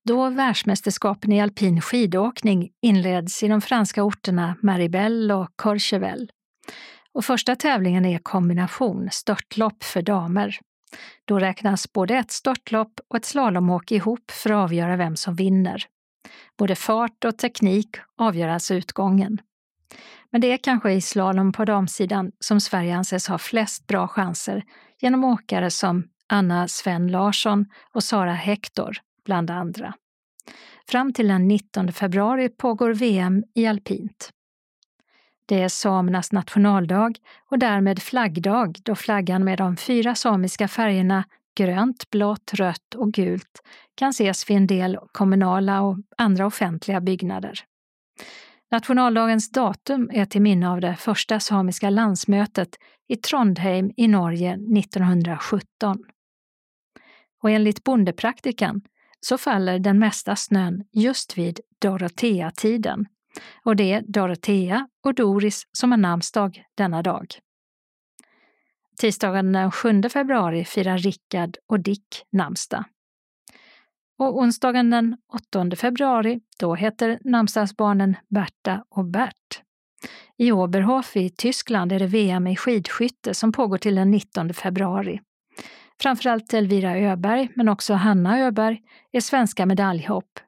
då 0.04 0.30
världsmästerskapen 0.30 1.32
i 1.32 1.40
alpin 1.40 1.80
skidåkning 1.80 2.70
inleds 2.82 3.42
i 3.42 3.48
de 3.48 3.60
franska 3.60 4.02
orterna 4.02 4.56
Maribel 4.62 5.32
och 5.32 5.48
Courchevel. 5.58 6.30
Och 7.12 7.24
första 7.24 7.56
tävlingen 7.56 8.04
är 8.04 8.18
kombination 8.18 9.08
störtlopp 9.12 9.84
för 9.84 10.02
damer. 10.02 10.58
Då 11.24 11.38
räknas 11.38 11.92
både 11.92 12.14
ett 12.16 12.30
störtlopp 12.30 13.00
och 13.08 13.16
ett 13.16 13.24
slalomåk 13.24 13.92
ihop 13.92 14.30
för 14.30 14.50
att 14.50 14.64
avgöra 14.64 14.96
vem 14.96 15.16
som 15.16 15.34
vinner. 15.34 15.86
Både 16.58 16.74
fart 16.74 17.24
och 17.24 17.38
teknik 17.38 17.96
avgör 18.18 18.48
alltså 18.48 18.74
utgången. 18.74 19.40
Men 20.30 20.40
det 20.40 20.52
är 20.52 20.56
kanske 20.56 20.92
i 20.92 21.00
slalom 21.00 21.52
på 21.52 21.64
damsidan 21.64 22.32
som 22.40 22.60
Sverige 22.60 22.96
anses 22.96 23.28
ha 23.28 23.38
flest 23.38 23.86
bra 23.86 24.08
chanser 24.08 24.64
genom 25.00 25.24
åkare 25.24 25.70
som 25.70 26.08
Anna 26.28 26.68
Sven 26.68 27.08
Larsson 27.08 27.66
och 27.92 28.04
Sara 28.04 28.32
Hector, 28.32 28.96
bland 29.24 29.50
andra. 29.50 29.94
Fram 30.88 31.12
till 31.12 31.28
den 31.28 31.48
19 31.48 31.92
februari 31.92 32.48
pågår 32.48 32.94
VM 32.94 33.44
i 33.54 33.66
alpint. 33.66 34.30
Det 35.46 35.62
är 35.62 35.68
samernas 35.68 36.32
nationaldag 36.32 37.12
och 37.50 37.58
därmed 37.58 38.02
flaggdag 38.02 38.78
då 38.82 38.94
flaggan 38.94 39.44
med 39.44 39.58
de 39.58 39.76
fyra 39.76 40.14
samiska 40.14 40.68
färgerna 40.68 41.24
grönt, 41.54 42.10
blått, 42.10 42.54
rött 42.54 42.94
och 42.96 43.12
gult 43.12 43.62
kan 43.94 44.10
ses 44.10 44.50
vid 44.50 44.56
en 44.56 44.66
del 44.66 44.98
kommunala 45.12 45.82
och 45.82 45.98
andra 46.16 46.46
offentliga 46.46 47.00
byggnader. 47.00 47.60
Nationaldagens 48.70 49.50
datum 49.50 50.10
är 50.12 50.24
till 50.24 50.42
minne 50.42 50.70
av 50.70 50.80
det 50.80 50.96
första 50.96 51.40
samiska 51.40 51.90
landsmötet 51.90 52.68
i 53.08 53.16
Trondheim 53.16 53.90
i 53.96 54.08
Norge 54.08 54.52
1917. 54.52 56.04
Och 57.42 57.50
enligt 57.50 57.84
bondepraktikan 57.84 58.80
så 59.20 59.38
faller 59.38 59.78
den 59.78 59.98
mesta 59.98 60.36
snön 60.36 60.84
just 60.92 61.38
vid 61.38 61.60
Dorotea-tiden. 61.78 63.06
Och 63.64 63.76
det 63.76 63.92
är 63.92 64.02
Dorotea 64.06 64.88
och 65.04 65.14
Doris 65.14 65.66
som 65.72 65.90
har 65.90 65.98
namnsdag 65.98 66.64
denna 66.74 67.02
dag. 67.02 67.26
Tisdagen 68.96 69.52
den 69.52 69.70
7 69.70 70.02
februari 70.02 70.64
firar 70.64 70.98
Rickard 70.98 71.56
och 71.68 71.80
Dick 71.80 72.24
namnsdag. 72.32 72.84
Och 74.18 74.38
onsdagen 74.38 74.90
den 74.90 75.16
8 75.52 75.76
februari, 75.76 76.40
då 76.58 76.74
heter 76.74 77.18
namnsdagsbarnen 77.24 78.16
Berta 78.28 78.84
och 78.90 79.04
Bert. 79.04 79.62
I 80.38 80.52
Oberhof 80.52 81.16
i 81.16 81.30
Tyskland 81.30 81.92
är 81.92 81.98
det 81.98 82.06
VM 82.06 82.46
i 82.46 82.56
skidskytte 82.56 83.34
som 83.34 83.52
pågår 83.52 83.78
till 83.78 83.94
den 83.94 84.10
19 84.10 84.54
februari. 84.54 85.20
Framförallt 86.00 86.54
Elvira 86.54 86.98
Öberg, 86.98 87.48
men 87.56 87.68
också 87.68 87.94
Hanna 87.94 88.40
Öberg, 88.40 88.80
är 89.12 89.20
svenska 89.20 89.66
medaljhopp. 89.66 90.40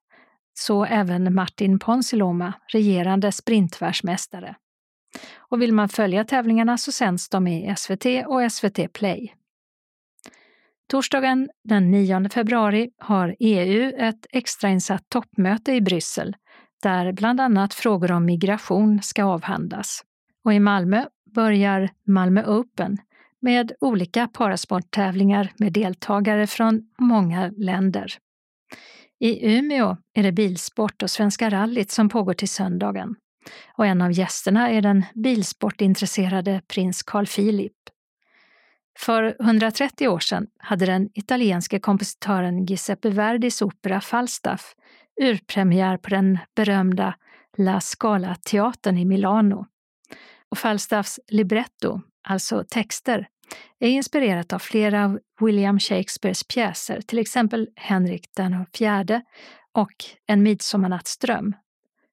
Så 0.54 0.84
även 0.84 1.34
Martin 1.34 1.78
Ponsiluoma, 1.78 2.52
regerande 2.72 3.32
sprintvärldsmästare. 3.32 4.56
Och 5.48 5.62
vill 5.62 5.72
man 5.72 5.88
följa 5.88 6.24
tävlingarna 6.24 6.78
så 6.78 6.92
sänds 6.92 7.28
de 7.28 7.46
i 7.46 7.74
SVT 7.76 8.06
och 8.26 8.52
SVT 8.52 8.92
Play. 8.92 9.34
Torsdagen 10.88 11.48
den 11.64 11.90
9 11.90 12.28
februari 12.28 12.90
har 12.98 13.36
EU 13.38 13.92
ett 13.98 14.26
extrainsatt 14.32 15.08
toppmöte 15.08 15.72
i 15.72 15.80
Bryssel 15.80 16.36
där 16.82 17.12
bland 17.12 17.40
annat 17.40 17.74
frågor 17.74 18.12
om 18.12 18.24
migration 18.24 19.02
ska 19.02 19.24
avhandlas. 19.24 20.02
Och 20.44 20.54
i 20.54 20.60
Malmö 20.60 21.04
börjar 21.34 21.90
Malmö 22.06 22.44
Open 22.44 22.98
med 23.40 23.72
olika 23.80 24.28
parasporttävlingar 24.28 25.52
med 25.56 25.72
deltagare 25.72 26.46
från 26.46 26.82
många 26.98 27.52
länder. 27.56 28.12
I 29.18 29.56
Umeå 29.58 29.96
är 30.14 30.22
det 30.22 30.32
bilsport 30.32 31.02
och 31.02 31.10
Svenska 31.10 31.50
rallyt 31.50 31.90
som 31.90 32.08
pågår 32.08 32.34
till 32.34 32.48
söndagen. 32.48 33.14
Och 33.72 33.86
en 33.86 34.02
av 34.02 34.12
gästerna 34.12 34.70
är 34.70 34.82
den 34.82 35.04
bilsportintresserade 35.14 36.62
prins 36.68 37.02
Carl 37.02 37.26
Philip. 37.26 37.72
För 38.98 39.36
130 39.40 40.08
år 40.08 40.18
sedan 40.18 40.46
hade 40.58 40.86
den 40.86 41.08
italienske 41.14 41.78
kompositören 41.78 42.64
Giuseppe 42.64 43.10
Verdis 43.10 43.62
opera 43.62 44.00
Falstaff 44.00 44.74
urpremiär 45.20 45.96
på 45.96 46.10
den 46.10 46.38
berömda 46.54 47.14
La 47.56 47.80
Scala-teatern 47.80 48.98
i 48.98 49.04
Milano. 49.04 49.66
Och 50.48 50.58
Falstaffs 50.58 51.20
libretto, 51.28 52.00
alltså 52.28 52.64
texter, 52.68 53.28
är 53.78 53.88
inspirerat 53.88 54.52
av 54.52 54.58
flera 54.58 55.04
av 55.04 55.18
William 55.40 55.78
Shakespeares 55.78 56.44
pjäser, 56.44 57.00
till 57.00 57.18
exempel 57.18 57.68
Henrik 57.76 58.30
den 58.36 58.66
fjärde 58.74 59.22
och 59.72 60.04
En 60.26 60.42
midsommarnattsdröm. 60.42 61.54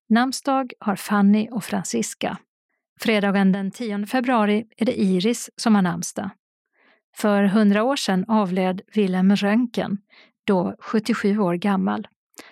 Namnsdag 0.09 0.73
har 0.79 0.95
Fanny 0.95 1.49
och 1.51 1.63
Franziska. 1.63 2.37
Fredagen 2.99 3.51
den 3.51 3.71
10 3.71 4.05
februari 4.05 4.65
är 4.77 4.85
det 4.85 5.01
Iris 5.01 5.49
som 5.55 5.75
har 5.75 5.81
namnsdag. 5.81 6.29
För 7.15 7.43
hundra 7.43 7.83
år 7.83 7.95
sedan 7.95 8.25
avled 8.27 8.81
Wilhelm 8.93 9.35
Röntgen, 9.35 9.97
då 10.43 10.75
77 10.79 11.39
år 11.39 11.53
gammal. 11.53 12.07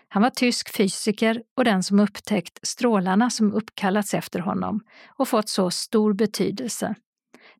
Han 0.07 0.23
var 0.23 0.30
tysk 0.30 0.76
fysiker 0.76 1.44
och 1.57 1.65
den 1.65 1.84
som 1.84 1.99
upptäckt 1.99 2.60
strålarna 2.68 3.30
som 3.30 3.53
uppkallats 3.53 4.14
efter 4.14 4.40
honom 4.40 4.82
och 5.07 5.28
fått 5.28 5.49
så 5.49 5.72
stor 5.72 6.14
betydelse. 6.14 6.95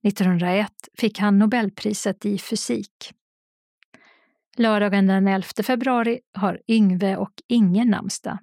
1901 0.04 0.72
fick 0.98 1.20
han 1.20 1.40
Nobelpriset 1.40 2.26
i 2.26 2.38
fysik. 2.38 3.14
Lördagen 4.58 5.08
den 5.08 5.28
11 5.28 5.48
februari 5.64 6.20
har 6.34 6.62
Yngve 6.68 7.18
och 7.18 7.34
Inge 7.48 7.86
namnsdag. 7.86 8.38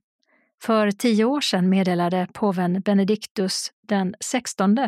För 0.63 0.91
tio 0.91 1.25
år 1.25 1.41
sedan 1.41 1.69
meddelade 1.69 2.27
påven 2.33 2.81
Benediktus 2.81 3.73
den 3.89 4.15
16 4.21 4.79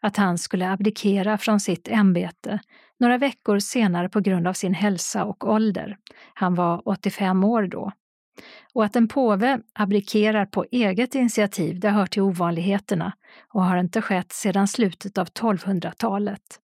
att 0.00 0.16
han 0.16 0.38
skulle 0.38 0.70
abdikera 0.70 1.38
från 1.38 1.60
sitt 1.60 1.88
ämbete 1.88 2.60
några 2.98 3.18
veckor 3.18 3.58
senare 3.58 4.08
på 4.08 4.20
grund 4.20 4.48
av 4.48 4.52
sin 4.52 4.74
hälsa 4.74 5.24
och 5.24 5.48
ålder. 5.48 5.96
Han 6.34 6.54
var 6.54 6.82
85 6.88 7.44
år 7.44 7.62
då. 7.62 7.92
Och 8.74 8.84
att 8.84 8.96
en 8.96 9.08
påve 9.08 9.60
abdikerar 9.72 10.46
på 10.46 10.66
eget 10.70 11.14
initiativ, 11.14 11.80
det 11.80 11.90
hör 11.90 12.06
till 12.06 12.22
ovanligheterna 12.22 13.12
och 13.48 13.64
har 13.64 13.76
inte 13.76 14.02
skett 14.02 14.32
sedan 14.32 14.68
slutet 14.68 15.18
av 15.18 15.26
1200-talet. 15.26 16.60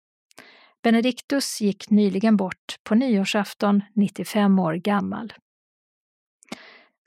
Benediktus 0.82 1.60
gick 1.60 1.90
nyligen 1.90 2.36
bort 2.36 2.76
på 2.84 2.94
nyårsafton, 2.94 3.82
95 3.94 4.58
år 4.58 4.74
gammal. 4.74 5.32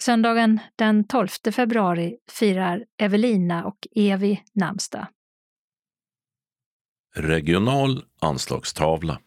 Söndagen 0.01 0.59
den 0.75 1.07
12 1.07 1.27
februari 1.51 2.17
firar 2.31 2.85
Evelina 2.97 3.65
och 3.65 3.87
Evi 3.95 4.41
namnsdag. 4.53 5.07
Regional 7.15 8.03
anslagstavla. 8.21 9.19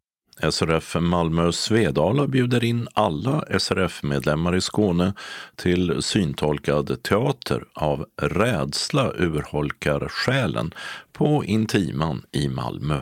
SRF 0.50 0.96
Malmö 1.00 1.52
Svedala 1.52 2.26
bjuder 2.26 2.64
in 2.64 2.88
alla 2.92 3.44
SRF-medlemmar 3.58 4.56
i 4.56 4.60
Skåne 4.60 5.14
till 5.56 6.02
syntolkad 6.02 7.02
teater 7.02 7.64
av 7.74 8.06
Rädsla 8.22 9.12
urholkar 9.12 10.08
själen 10.08 10.74
på 11.12 11.44
Intiman 11.44 12.22
i 12.32 12.48
Malmö. 12.48 13.00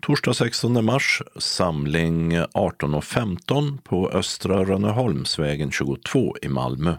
Torsdag 0.00 0.34
16 0.34 0.84
mars, 0.84 1.22
samling 1.36 2.32
18.15 2.32 3.78
på 3.82 4.10
Östra 4.10 4.64
Rönneholmsvägen 4.64 5.70
22 5.70 6.36
i 6.42 6.48
Malmö. 6.48 6.94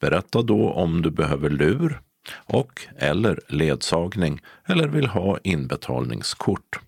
Berätta 0.00 0.42
då 0.42 0.70
om 0.70 1.02
du 1.02 1.10
behöver 1.10 1.50
lur 1.50 2.00
och 2.44 2.86
eller 2.98 3.40
ledsagning 3.48 4.40
eller 4.66 4.88
vill 4.88 5.06
ha 5.06 5.38
inbetalningskort. 5.42 6.80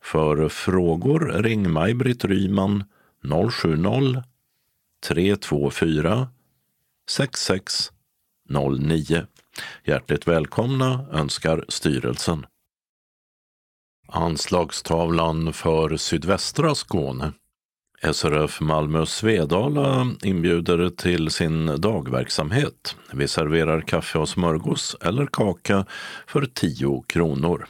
För 0.00 0.48
frågor 0.48 1.42
ring 1.42 1.70
Maj-Britt 1.70 2.24
Ryman 2.24 2.84
070 3.50 4.22
324 5.06 6.28
6609. 7.10 9.26
Hjärtligt 9.84 10.28
välkomna 10.28 11.06
önskar 11.12 11.64
styrelsen. 11.68 12.46
Anslagstavlan 14.08 15.52
för 15.52 15.96
sydvästra 15.96 16.74
Skåne. 16.74 17.32
SRF 18.12 18.60
Malmö 18.60 19.06
Svedala 19.06 20.06
inbjuder 20.22 20.90
till 20.90 21.30
sin 21.30 21.80
dagverksamhet. 21.80 22.96
Vi 23.12 23.28
serverar 23.28 23.80
kaffe 23.80 24.18
och 24.18 24.28
smörgås 24.28 24.96
eller 25.00 25.26
kaka 25.26 25.86
för 26.26 26.46
10 26.46 27.04
kronor. 27.06 27.66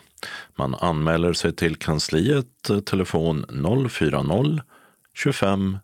Man 0.57 0.75
anmäler 0.75 1.33
sig 1.33 1.53
till 1.57 1.77
kansliet, 1.77 2.71
eh, 2.71 2.79
telefon 2.81 3.45
040 3.89 4.61
25 5.15 5.79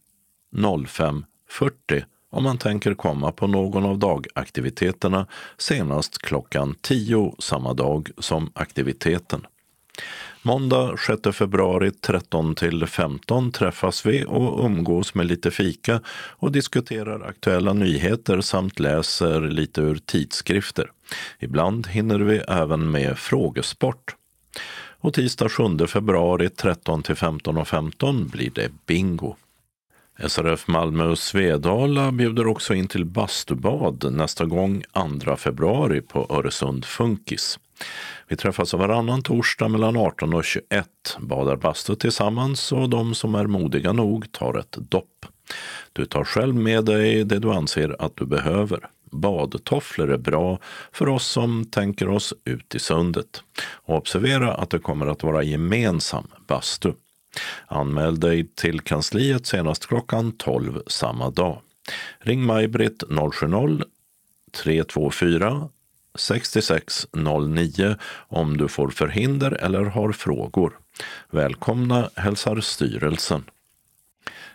05 0.86 1.24
40 1.50 2.04
om 2.30 2.44
man 2.44 2.58
tänker 2.58 2.94
komma 2.94 3.32
på 3.32 3.46
någon 3.46 3.84
av 3.84 3.98
dagaktiviteterna 3.98 5.26
senast 5.58 6.18
klockan 6.18 6.74
10 6.80 7.34
samma 7.38 7.74
dag 7.74 8.10
som 8.18 8.50
aktiviteten. 8.54 9.46
Måndag 10.42 10.96
6 11.06 11.36
februari 11.36 11.90
13 11.90 12.54
till 12.54 12.86
15 12.86 13.52
träffas 13.52 14.06
vi 14.06 14.24
och 14.28 14.64
umgås 14.64 15.14
med 15.14 15.26
lite 15.26 15.50
fika 15.50 16.00
och 16.10 16.52
diskuterar 16.52 17.20
aktuella 17.28 17.72
nyheter 17.72 18.40
samt 18.40 18.78
läser 18.78 19.40
lite 19.40 19.80
ur 19.80 19.98
tidskrifter. 20.06 20.90
Ibland 21.38 21.86
hinner 21.86 22.18
vi 22.18 22.36
även 22.38 22.90
med 22.90 23.18
frågesport. 23.18 24.17
Och 25.00 25.14
tisdag 25.14 25.48
7 25.48 25.86
februari 25.86 26.48
13 26.48 27.02
till 27.02 27.14
15.15 27.14 27.64
15 27.64 28.28
blir 28.28 28.50
det 28.50 28.70
bingo. 28.86 29.36
SRF 30.26 30.68
Malmö 30.68 31.04
och 31.04 31.18
Svedala 31.18 32.12
bjuder 32.12 32.46
också 32.46 32.74
in 32.74 32.88
till 32.88 33.04
bastubad 33.04 34.12
nästa 34.12 34.44
gång 34.44 34.82
2 35.24 35.36
februari 35.36 36.00
på 36.00 36.26
Öresund 36.30 36.84
Funkis. 36.84 37.58
Vi 38.28 38.36
träffas 38.36 38.74
varannan 38.74 39.22
torsdag 39.22 39.68
mellan 39.68 39.96
18 39.96 40.34
och 40.34 40.44
21, 40.44 40.88
badar 41.18 41.56
bastu 41.56 41.94
tillsammans 41.94 42.72
och 42.72 42.88
de 42.88 43.14
som 43.14 43.34
är 43.34 43.46
modiga 43.46 43.92
nog 43.92 44.32
tar 44.32 44.58
ett 44.58 44.76
dopp. 44.78 45.26
Du 45.92 46.06
tar 46.06 46.24
själv 46.24 46.54
med 46.54 46.84
dig 46.84 47.24
det 47.24 47.38
du 47.38 47.52
anser 47.52 47.96
att 47.98 48.16
du 48.16 48.26
behöver. 48.26 48.88
Badtofflor 49.10 50.10
är 50.10 50.18
bra 50.18 50.58
för 50.92 51.08
oss 51.08 51.26
som 51.26 51.64
tänker 51.64 52.08
oss 52.08 52.34
ut 52.44 52.74
i 52.74 52.78
sundet. 52.78 53.42
Och 53.60 53.96
observera 53.96 54.54
att 54.54 54.70
det 54.70 54.78
kommer 54.78 55.06
att 55.06 55.22
vara 55.22 55.42
gemensam 55.42 56.26
bastu. 56.46 56.92
Anmäl 57.66 58.20
dig 58.20 58.46
till 58.54 58.80
kansliet 58.80 59.46
senast 59.46 59.86
klockan 59.86 60.32
12 60.32 60.82
samma 60.86 61.30
dag. 61.30 61.60
Ring 62.18 62.46
Maj-Britt 62.46 63.02
070 63.32 63.84
324 64.52 65.68
6609 66.14 67.96
om 68.28 68.56
du 68.56 68.68
får 68.68 68.88
förhinder 68.88 69.52
eller 69.52 69.84
har 69.84 70.12
frågor. 70.12 70.78
Välkomna 71.30 72.10
hälsar 72.14 72.60
styrelsen. 72.60 73.44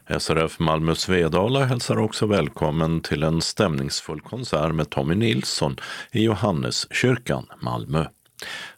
SRF 0.07 0.59
Malmö 0.59 0.95
Svedala 0.95 1.65
hälsar 1.65 1.99
också 1.99 2.25
välkommen 2.25 3.01
till 3.01 3.23
en 3.23 3.41
stämningsfull 3.41 4.21
konsert 4.21 4.75
med 4.75 4.89
Tommy 4.89 5.15
Nilsson 5.15 5.75
i 6.11 6.23
Johanneskyrkan, 6.23 7.45
Malmö. 7.61 8.05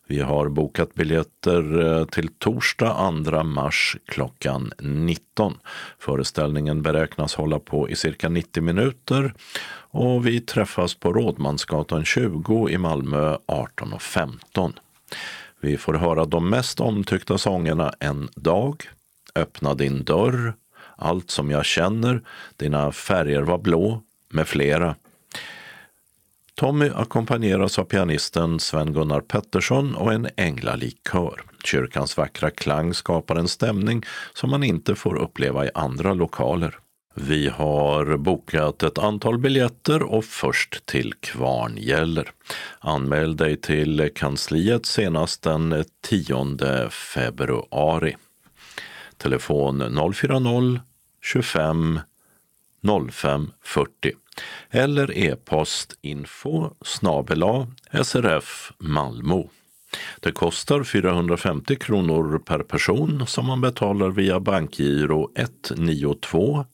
Vi 0.08 0.20
har 0.20 0.50
bokat 0.50 0.94
biljetter 0.94 1.82
eh, 1.86 2.06
till 2.06 2.28
torsdag 2.28 3.14
2 3.26 3.44
mars 3.44 3.98
klockan 4.06 4.72
19. 4.80 5.54
Föreställningen 6.00 6.82
beräknas 6.82 7.36
hålla 7.36 7.60
på 7.60 7.90
i 7.90 7.96
cirka 7.96 8.30
90 8.30 8.64
minuter 8.64 9.34
och 9.92 10.28
vi 10.28 10.42
träffas 10.42 10.96
på 10.96 11.14
Rådmansgatan 11.14 12.06
20 12.06 12.70
i 12.70 12.78
Malmö 12.78 13.38
18.15. 13.48 14.74
Vi 15.62 15.78
får 15.78 15.94
höra 15.94 16.26
de 16.26 16.50
mest 16.50 16.80
omtyckta 16.80 17.38
sångerna 17.38 17.94
En 18.00 18.30
dag, 18.36 18.84
Öppna 19.36 19.74
din 19.74 20.04
dörr, 20.04 20.54
allt 20.96 21.32
som 21.32 21.52
jag 21.52 21.66
känner, 21.66 22.22
Dina 22.58 22.92
färger 22.92 23.42
var 23.42 23.58
blå 23.58 24.02
med 24.30 24.48
flera. 24.48 24.96
Tommy 26.56 26.90
ackompanjeras 26.96 27.80
av 27.80 27.84
pianisten 27.84 28.60
Sven-Gunnar 28.60 29.22
Pettersson 29.22 29.96
och 29.96 30.14
en 30.14 30.28
änglalik 30.38 30.98
kör. 31.12 31.42
Kyrkans 31.64 32.18
vackra 32.18 32.50
klang 32.50 32.94
skapar 32.94 33.36
en 33.36 33.48
stämning 33.48 34.04
som 34.34 34.50
man 34.50 34.64
inte 34.64 34.96
får 34.96 35.16
uppleva 35.16 35.66
i 35.66 35.70
andra 35.74 36.14
lokaler. 36.14 36.80
Vi 37.18 37.50
har 37.50 38.18
bokat 38.18 38.84
ett 38.84 38.98
antal 38.98 39.38
biljetter 39.38 40.04
och 40.04 40.26
först 40.26 40.86
till 40.86 41.14
Kvarn 41.14 41.78
gäller. 41.78 42.32
Anmäl 42.80 43.38
dig 43.38 43.58
till 43.58 44.10
kansliet 44.16 44.86
senast 44.86 45.42
den 45.42 45.86
10 46.02 46.90
februari. 46.90 48.16
Telefon 49.26 49.80
040 50.14 50.82
25 51.22 52.00
05 53.12 53.52
40 53.64 54.12
eller 54.72 55.18
e-post 55.18 55.98
info 56.02 56.76
snabela 56.82 57.68
srf 58.04 58.72
Malmo. 58.78 59.50
Det 60.20 60.32
kostar 60.32 60.84
450 60.84 61.76
kronor 61.76 62.40
per 62.40 62.60
person 62.60 63.28
som 63.28 63.46
man 63.46 63.62
betalar 63.62 64.10
via 64.10 64.40
bankgiro 64.40 65.32
192 65.36 66.66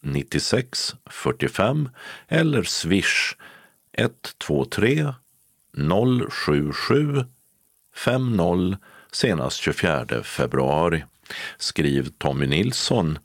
96 0.00 0.94
45 1.10 1.88
eller 2.28 2.62
swish 2.62 3.36
123 3.92 5.14
077 5.76 7.24
50 7.94 8.76
senast 9.12 9.60
24 9.60 10.22
februari. 10.22 11.04
Skriv 11.58 12.08
Tommy 12.18 12.46
Nilsson 12.46 13.18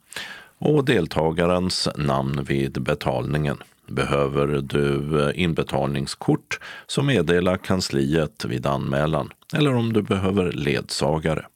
och 0.58 0.84
deltagarens 0.84 1.88
namn 1.96 2.44
vid 2.44 2.82
betalningen. 2.82 3.58
Behöver 3.86 4.46
du 4.46 5.20
eh, 5.22 5.42
inbetalningskort 5.42 6.60
så 6.86 7.02
meddela 7.02 7.58
kansliet 7.58 8.44
vid 8.44 8.66
anmälan 8.66 9.30
eller 9.54 9.74
om 9.74 9.92
du 9.92 10.02
behöver 10.02 10.52
ledsagare. 10.52 11.46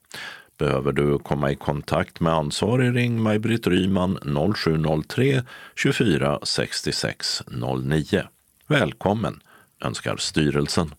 Behöver 0.58 0.92
du 0.92 1.18
komma 1.18 1.50
i 1.50 1.56
kontakt 1.56 2.20
med 2.20 2.32
ansvarig 2.32 2.96
ring 2.96 3.22
Maj-Britt 3.22 3.66
Ryman 3.66 4.18
0703 4.54 5.42
24 5.76 6.38
66 6.42 7.42
09. 7.48 8.22
Välkommen 8.66 9.40
önskar 9.84 10.16
styrelsen. 10.16 10.94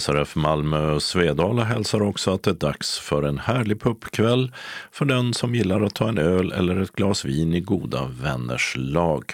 SRF 0.00 0.36
Malmö 0.36 1.00
Svedala 1.00 1.64
hälsar 1.64 2.02
också 2.02 2.34
att 2.34 2.42
det 2.42 2.50
är 2.50 2.54
dags 2.54 2.98
för 2.98 3.22
en 3.22 3.38
härlig 3.38 3.80
pubkväll 3.80 4.52
för 4.90 5.04
den 5.04 5.34
som 5.34 5.54
gillar 5.54 5.80
att 5.80 5.94
ta 5.94 6.08
en 6.08 6.18
öl 6.18 6.52
eller 6.52 6.80
ett 6.80 6.92
glas 6.92 7.24
vin 7.24 7.54
i 7.54 7.60
goda 7.60 8.10
vänners 8.22 8.74
lag. 8.76 9.24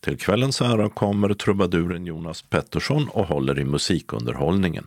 Till 0.00 0.18
kvällens 0.18 0.60
ära 0.60 0.88
kommer 0.88 1.34
trubaduren 1.34 2.06
Jonas 2.06 2.42
Pettersson 2.42 3.08
och 3.08 3.26
håller 3.26 3.58
i 3.58 3.64
musikunderhållningen. 3.64 4.86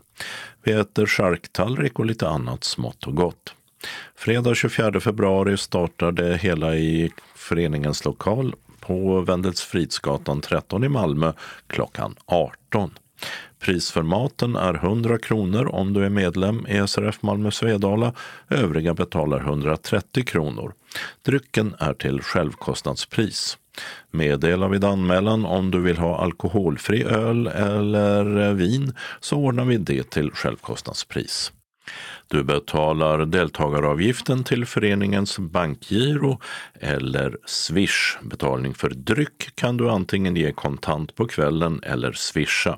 Vi 0.63 0.71
äter 0.71 1.05
charktallrik 1.05 1.99
och 1.99 2.05
lite 2.05 2.27
annat 2.27 2.63
smått 2.63 3.07
och 3.07 3.15
gott. 3.15 3.53
Fredag 4.15 4.55
24 4.55 4.99
februari 4.99 5.57
startar 5.57 6.11
det 6.11 6.37
hela 6.37 6.75
i 6.75 7.11
föreningens 7.35 8.05
lokal 8.05 8.55
på 8.79 9.21
Wendelsfridsgatan 9.21 10.41
13 10.41 10.83
i 10.83 10.89
Malmö 10.89 11.33
klockan 11.67 12.15
18. 12.25 12.91
Pris 13.59 13.91
för 13.91 14.01
maten 14.01 14.55
är 14.55 14.73
100 14.73 15.17
kronor 15.17 15.75
om 15.75 15.93
du 15.93 16.05
är 16.05 16.09
medlem 16.09 16.67
i 16.67 16.87
SRF 16.87 17.21
Malmö 17.21 17.51
Svedala. 17.51 18.13
Övriga 18.49 18.93
betalar 18.93 19.39
130 19.39 20.25
kronor. 20.25 20.73
Drycken 21.25 21.75
är 21.79 21.93
till 21.93 22.21
självkostnadspris. 22.21 23.57
Meddela 24.11 24.67
vid 24.67 24.83
anmälan 24.83 25.45
om 25.45 25.71
du 25.71 25.79
vill 25.79 25.97
ha 25.97 26.17
alkoholfri 26.17 27.03
öl 27.03 27.47
eller 27.47 28.53
vin 28.53 28.93
så 29.19 29.35
ordnar 29.35 29.65
vi 29.65 29.77
det 29.77 30.09
till 30.09 30.31
självkostnadspris. 30.31 31.51
Du 32.29 32.43
betalar 32.43 33.25
deltagaravgiften 33.25 34.43
till 34.43 34.65
föreningens 34.65 35.39
bankgiro 35.39 36.39
eller 36.79 37.37
Swish. 37.45 38.17
Betalning 38.21 38.73
för 38.73 38.89
dryck 38.89 39.55
kan 39.55 39.77
du 39.77 39.89
antingen 39.89 40.35
ge 40.35 40.51
kontant 40.51 41.15
på 41.15 41.27
kvällen 41.27 41.79
eller 41.83 42.11
swisha. 42.11 42.77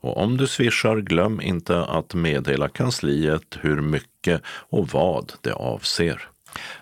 Och 0.00 0.22
om 0.22 0.36
du 0.36 0.46
swishar, 0.46 0.96
glöm 0.96 1.40
inte 1.40 1.84
att 1.84 2.14
meddela 2.14 2.68
kansliet 2.68 3.58
hur 3.60 3.80
mycket 3.80 4.42
och 4.46 4.88
vad 4.88 5.32
det 5.40 5.52
avser. 5.52 6.28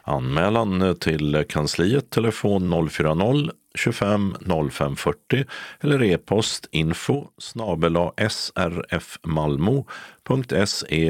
Anmälan 0.03 0.97
till 1.01 1.45
kansliet 1.49 2.11
telefon 2.11 2.89
040 2.91 3.51
25 3.79 4.37
05 4.71 4.97
40 4.97 5.45
eller 5.81 6.03
e-post 6.03 6.69
info 6.71 7.27
srfmalmo.se 7.39 8.37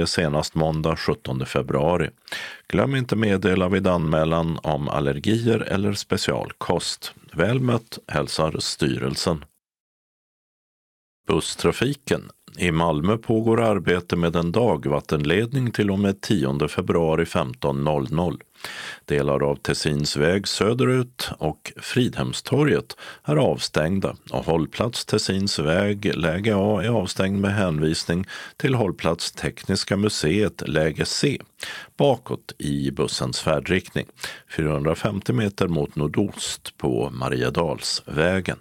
senast 0.07 0.55
måndag 0.55 0.97
17 0.97 1.47
februari. 1.47 2.11
Glöm 2.69 2.95
inte 2.95 3.17
meddela 3.17 3.69
vid 3.69 3.87
anmälan 3.87 4.59
om 4.63 4.89
allergier 4.89 5.61
eller 5.61 5.93
specialkost. 5.93 7.15
Väl 7.33 7.61
mött 7.61 7.99
hälsar 8.07 8.57
styrelsen. 8.59 9.45
Busstrafiken 11.29 12.31
i 12.59 12.71
Malmö 12.73 13.17
pågår 13.17 13.61
arbete 13.61 14.17
med 14.17 14.37
en 14.37 14.53
dagvattenledning 14.53 15.71
till 15.71 15.91
och 15.91 15.99
med 15.99 16.21
10 16.21 16.69
februari 16.69 17.25
15.00. 17.25 18.41
Delar 19.05 19.51
av 19.51 19.57
Tessins 19.57 20.17
väg 20.17 20.49
söderut 20.49 21.31
och 21.39 21.73
Fridhemstorget 21.77 22.97
är 23.25 23.37
avstängda 23.37 24.17
och 24.31 24.45
hållplats 24.45 25.05
Tessins 25.05 25.59
väg, 25.59 26.17
läge 26.17 26.55
A, 26.57 26.83
är 26.83 26.89
avstängd 26.89 27.41
med 27.41 27.55
hänvisning 27.55 28.27
till 28.57 28.75
hållplats 28.75 29.33
Tekniska 29.33 29.97
museet, 29.97 30.69
läge 30.69 31.05
C, 31.05 31.39
bakåt 31.97 32.53
i 32.59 32.91
bussens 32.91 33.41
färdriktning, 33.41 34.07
450 34.57 35.33
meter 35.33 35.69
mot 35.69 35.97
nordost 35.97 36.77
på 36.77 37.11
Mariedalsvägen. 37.11 38.59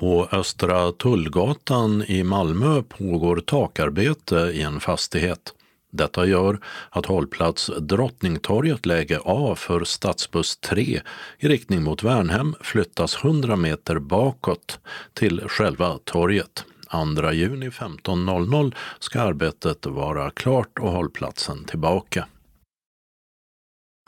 På 0.00 0.28
Östra 0.32 0.92
Tullgatan 0.92 2.04
i 2.06 2.22
Malmö 2.22 2.82
pågår 2.82 3.36
takarbete 3.36 4.36
i 4.36 4.62
en 4.62 4.80
fastighet. 4.80 5.54
Detta 5.92 6.26
gör 6.26 6.58
att 6.90 7.06
hållplats 7.06 7.70
Drottningtorget 7.80 8.86
läge 8.86 9.20
A 9.24 9.54
för 9.56 9.84
stadsbuss 9.84 10.56
3 10.56 11.00
i 11.38 11.48
riktning 11.48 11.82
mot 11.82 12.02
Värnhem 12.02 12.54
flyttas 12.60 13.24
100 13.24 13.56
meter 13.56 13.98
bakåt 13.98 14.80
till 15.14 15.40
själva 15.48 15.98
torget. 16.04 16.64
2 16.90 17.32
juni 17.32 17.68
15.00 17.68 18.74
ska 18.98 19.20
arbetet 19.20 19.86
vara 19.86 20.30
klart 20.30 20.78
och 20.78 20.90
hållplatsen 20.92 21.64
tillbaka. 21.64 22.26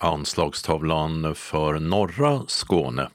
Anslagstavlan 0.02 1.35
för 1.35 1.78
norra 1.78 2.43
Skåne 2.47 3.09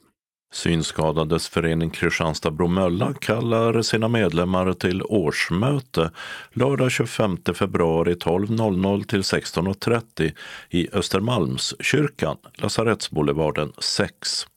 Synskadades 0.53 1.49
förening 1.49 1.89
Kristianstad-Bromölla 1.89 3.13
kallar 3.13 3.81
sina 3.81 4.07
medlemmar 4.07 4.73
till 4.73 5.03
årsmöte 5.03 6.11
lördag 6.51 6.91
25 6.91 7.37
februari 7.53 8.13
12.00 8.13 9.03
till 9.03 9.21
16.30 9.21 10.33
i 10.69 10.89
Östermalmskyrkan, 10.93 12.37
Lasarettsboulevarden 12.53 13.71
6. 13.77 14.47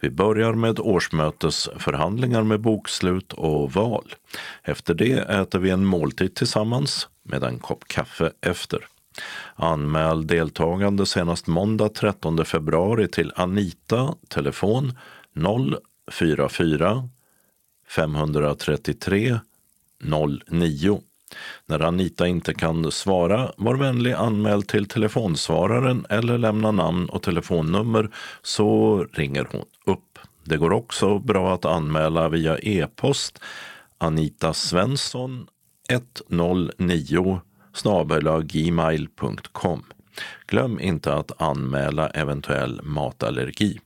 Vi 0.00 0.10
börjar 0.10 0.52
med 0.52 0.80
årsmötesförhandlingar 0.80 2.42
med 2.42 2.60
bokslut 2.60 3.32
och 3.32 3.72
val. 3.72 4.14
Efter 4.62 4.94
det 4.94 5.18
äter 5.18 5.58
vi 5.58 5.70
en 5.70 5.84
måltid 5.84 6.34
tillsammans 6.34 7.08
med 7.22 7.42
en 7.42 7.58
kopp 7.58 7.88
kaffe 7.88 8.32
efter. 8.40 8.86
Anmäl 9.56 10.26
deltagande 10.26 11.06
senast 11.06 11.46
måndag 11.46 11.88
13 11.88 12.44
februari 12.44 13.08
till 13.08 13.32
Anita, 13.36 14.14
telefon 14.28 14.92
044 16.10 17.08
533 17.88 19.38
09. 20.48 21.00
När 21.66 21.80
Anita 21.80 22.26
inte 22.26 22.54
kan 22.54 22.90
svara, 22.90 23.52
var 23.56 23.74
vänlig 23.74 24.12
anmäl 24.12 24.62
till 24.62 24.86
telefonsvararen 24.86 26.06
eller 26.08 26.38
lämna 26.38 26.70
namn 26.70 27.08
och 27.08 27.22
telefonnummer 27.22 28.10
så 28.42 28.98
ringer 29.12 29.48
hon 29.50 29.64
upp. 29.86 30.18
Det 30.44 30.56
går 30.56 30.72
också 30.72 31.18
bra 31.18 31.54
att 31.54 31.64
anmäla 31.64 32.28
via 32.28 32.58
e-post 32.58 33.40
Anita 33.98 34.52
Svensson 34.52 35.46
109 35.88 37.40
gmail.com. 38.44 39.82
Glöm 40.46 40.80
inte 40.80 41.14
att 41.14 41.42
anmäla 41.42 42.08
eventuell 42.08 42.80
matallergi. 42.82 43.80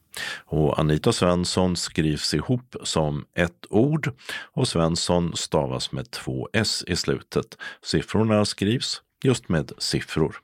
Och 0.45 0.79
Anita 0.79 1.13
Svensson 1.13 1.77
skrivs 1.77 2.35
ihop 2.35 2.77
som 2.83 3.25
ett 3.35 3.67
ord 3.71 4.13
och 4.53 4.69
Svensson 4.69 5.37
stavas 5.37 5.93
med 5.93 6.11
två 6.11 6.49
s 6.53 6.85
i 6.87 6.97
slutet. 6.97 7.59
Siffrorna 7.83 8.45
skrivs 8.45 9.03
just 9.23 9.49
med 9.49 9.73
siffror. 9.79 10.37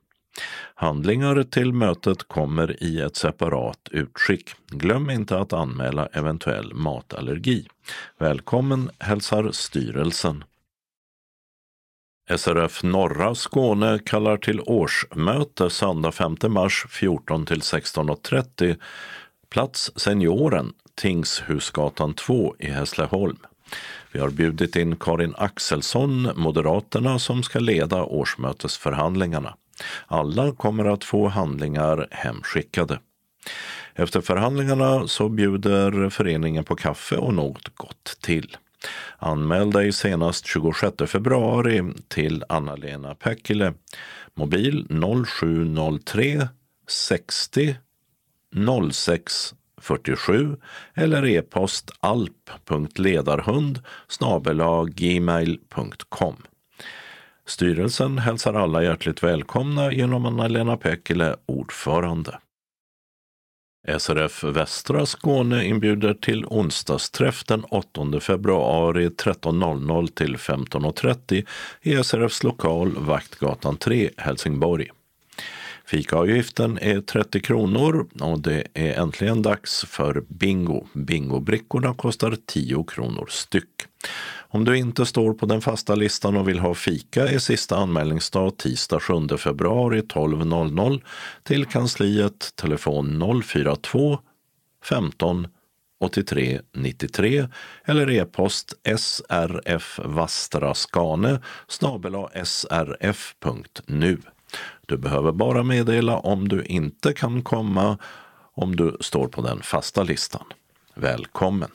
Handlingar 0.75 1.43
till 1.43 1.73
mötet 1.73 2.29
kommer 2.29 2.83
i 2.83 3.01
ett 3.01 3.17
separat 3.17 3.89
utskick. 3.91 4.51
Glöm 4.67 5.11
inte 5.11 5.39
att 5.39 5.53
anmäla 5.53 6.07
eventuell 6.07 6.75
matallergi. 6.75 7.67
Välkommen 8.19 8.91
hälsar 8.99 9.51
styrelsen. 9.53 10.45
SRF 12.37 12.83
Norra 12.83 13.35
Skåne 13.35 13.99
kallar 14.07 14.37
till 14.37 14.61
årsmöte 14.61 15.71
söndag 15.71 16.13
5 16.13 16.37
mars 16.49 16.87
14 16.89 17.47
till 17.47 17.61
16.30. 17.61 18.77
Plats 19.55 19.91
Senioren, 19.97 20.73
Tingshusgatan 20.95 22.15
2 22.15 22.55
i 22.59 22.71
Hässleholm. 22.71 23.37
Vi 24.13 24.21
har 24.21 24.31
bjudit 24.31 24.77
in 24.77 24.97
Karin 24.97 25.35
Axelsson, 25.39 26.29
Moderaterna, 26.37 27.19
som 27.19 27.43
ska 27.43 27.59
leda 27.59 28.05
årsmötesförhandlingarna. 28.05 29.55
Alla 30.07 30.53
kommer 30.53 30.85
att 30.85 31.05
få 31.05 31.29
handlingar 31.29 32.09
hemskickade. 32.11 32.99
Efter 33.95 34.21
förhandlingarna 34.21 35.09
så 35.09 35.29
bjuder 35.29 36.11
föreningen 36.11 36.65
på 36.65 36.77
kaffe 36.77 37.17
och 37.17 37.35
något 37.35 37.75
gott 37.75 38.19
till. 38.21 38.57
Anmäl 39.19 39.71
dig 39.71 39.93
senast 39.93 40.47
26 40.47 40.97
februari 41.07 41.93
till 42.09 42.45
Anna-Lena 42.49 43.15
Päckile. 43.15 43.75
Mobil 44.35 44.87
0703 45.27 46.49
60 46.89 47.77
0647 48.93 50.57
eller 50.95 51.27
e-post 51.27 51.91
alp.ledarhund 52.01 53.81
gmail.com. 54.89 56.37
Styrelsen 57.47 58.19
hälsar 58.19 58.55
alla 58.55 58.83
hjärtligt 58.83 59.23
välkomna 59.23 59.93
genom 59.93 60.27
Anna-Lena 60.27 60.77
Pekele, 60.77 61.37
ordförande. 61.47 62.39
SRF 63.99 64.45
Västra 64.45 65.07
Skåne 65.07 65.65
inbjuder 65.65 66.15
till 66.15 66.45
onsdagsträff 66.47 67.45
den 67.45 67.65
8 67.65 68.21
februari 68.21 69.09
13.00 69.09 70.07
till 70.07 70.37
15.30 70.37 71.47
i 71.83 72.05
SRFs 72.05 72.43
lokal 72.43 72.97
Vaktgatan 72.97 73.77
3, 73.77 74.11
Helsingborg. 74.17 74.91
Fikaavgiften 75.87 76.79
är 76.79 77.01
30 77.01 77.41
kronor 77.41 78.07
och 78.21 78.41
det 78.41 78.67
är 78.75 79.01
äntligen 79.01 79.43
dags 79.43 79.85
för 79.85 80.25
bingo. 80.29 80.87
Bingobrickorna 80.93 81.95
kostar 81.95 82.37
10 82.47 82.85
kronor 82.85 83.27
styck. 83.31 83.71
Om 84.37 84.65
du 84.65 84.79
inte 84.79 85.07
står 85.07 85.35
på 85.35 85.47
den 85.47 85.61
fasta 85.61 85.95
listan 85.95 86.37
och 86.37 86.49
vill 86.49 86.59
ha 86.59 86.75
fika 86.75 87.29
är 87.29 87.39
sista 87.39 87.77
anmälningsdag 87.77 88.57
tisdag 88.57 89.01
7 89.01 89.29
februari 89.39 90.01
12.00 90.01 91.03
till 91.43 91.65
kansliet 91.65 92.57
telefon 92.57 93.43
042 93.45 94.19
15 94.85 95.47
83 96.01 96.61
93 96.73 97.49
eller 97.85 98.11
e-post 98.11 98.75
srfvastraskane 98.97 101.41
srf.nu. 102.45 104.19
Du 104.87 104.97
behöver 104.97 105.33
bara 105.33 105.63
meddela 105.63 106.19
om 106.19 106.49
du 106.49 106.65
inte 106.65 107.13
kan 107.13 107.43
komma 107.43 107.99
om 108.55 108.77
du 108.77 108.97
står 109.01 109.29
på 109.29 109.43
den 109.43 109.63
fasta 109.63 110.03
listan. 110.03 110.45
Välkommen! 110.95 111.71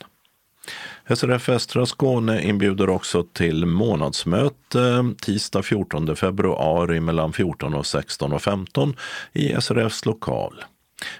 SRF 1.15 1.49
Västra 1.49 1.85
Skåne 1.85 2.41
inbjuder 2.41 2.89
också 2.89 3.23
till 3.23 3.65
månadsmöte 3.65 5.13
tisdag 5.21 5.63
14 5.63 6.15
februari 6.15 6.99
mellan 6.99 7.33
14 7.33 7.73
och 7.73 7.85
16 7.85 8.33
och 8.33 8.41
15 8.41 8.95
i 9.33 9.61
SRFs 9.61 10.05
lokal. 10.05 10.63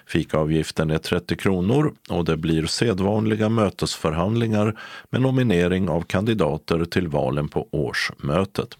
Fikaavgiften 0.06 0.90
är 0.90 0.98
30 0.98 1.36
kronor 1.36 1.94
och 2.08 2.24
det 2.24 2.36
blir 2.36 2.66
sedvanliga 2.66 3.48
mötesförhandlingar 3.48 4.80
med 5.10 5.22
nominering 5.22 5.88
av 5.88 6.02
kandidater 6.02 6.84
till 6.84 7.08
valen 7.08 7.48
på 7.48 7.68
årsmötet. 7.70 8.76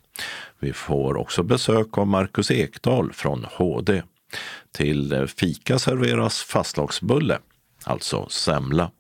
Vi 0.60 0.72
får 0.72 1.16
också 1.16 1.42
besök 1.42 1.98
av 1.98 2.06
Marcus 2.06 2.50
Ekdahl 2.50 3.12
från 3.12 3.46
HD. 3.52 4.02
Till 4.72 5.12
eh, 5.12 5.26
fika 5.26 5.78
serveras 5.78 6.42
fastlagsbulle, 6.42 7.38
alltså 7.84 8.28
semla. 8.28 8.90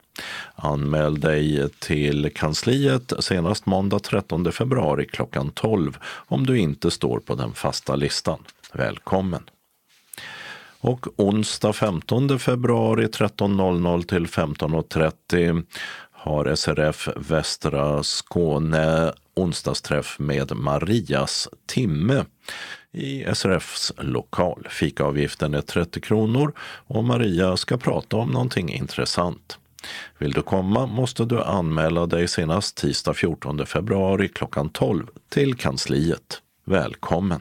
Anmäl 0.54 1.20
dig 1.20 1.68
till 1.78 2.30
kansliet 2.34 3.12
senast 3.20 3.66
måndag 3.66 3.98
13 3.98 4.52
februari 4.52 5.06
klockan 5.06 5.50
12 5.50 5.98
om 6.04 6.46
du 6.46 6.58
inte 6.58 6.90
står 6.90 7.18
på 7.20 7.34
den 7.34 7.52
fasta 7.52 7.96
listan. 7.96 8.44
Välkommen! 8.72 9.42
Och 10.80 11.06
onsdag 11.16 11.72
15 11.72 12.38
februari 12.38 13.06
13.00 13.06 14.02
till 14.06 14.26
15.30 14.26 15.64
har 16.12 16.54
SRF 16.54 17.08
Västra 17.16 18.02
Skåne 18.02 19.12
onsdagsträff 19.40 20.18
med 20.18 20.56
Marias 20.56 21.48
timme 21.66 22.24
i 22.92 23.24
SRFs 23.34 23.92
lokal. 23.98 24.66
Fikaavgiften 24.70 25.54
är 25.54 25.60
30 25.60 26.00
kronor 26.00 26.52
och 26.86 27.04
Maria 27.04 27.56
ska 27.56 27.76
prata 27.76 28.16
om 28.16 28.30
någonting 28.30 28.72
intressant. 28.72 29.58
Vill 30.18 30.32
du 30.32 30.42
komma 30.42 30.86
måste 30.86 31.24
du 31.24 31.42
anmäla 31.42 32.06
dig 32.06 32.28
senast 32.28 32.76
tisdag 32.76 33.14
14 33.14 33.66
februari 33.66 34.28
klockan 34.28 34.68
12 34.68 35.06
till 35.28 35.54
kansliet. 35.54 36.42
Välkommen! 36.64 37.40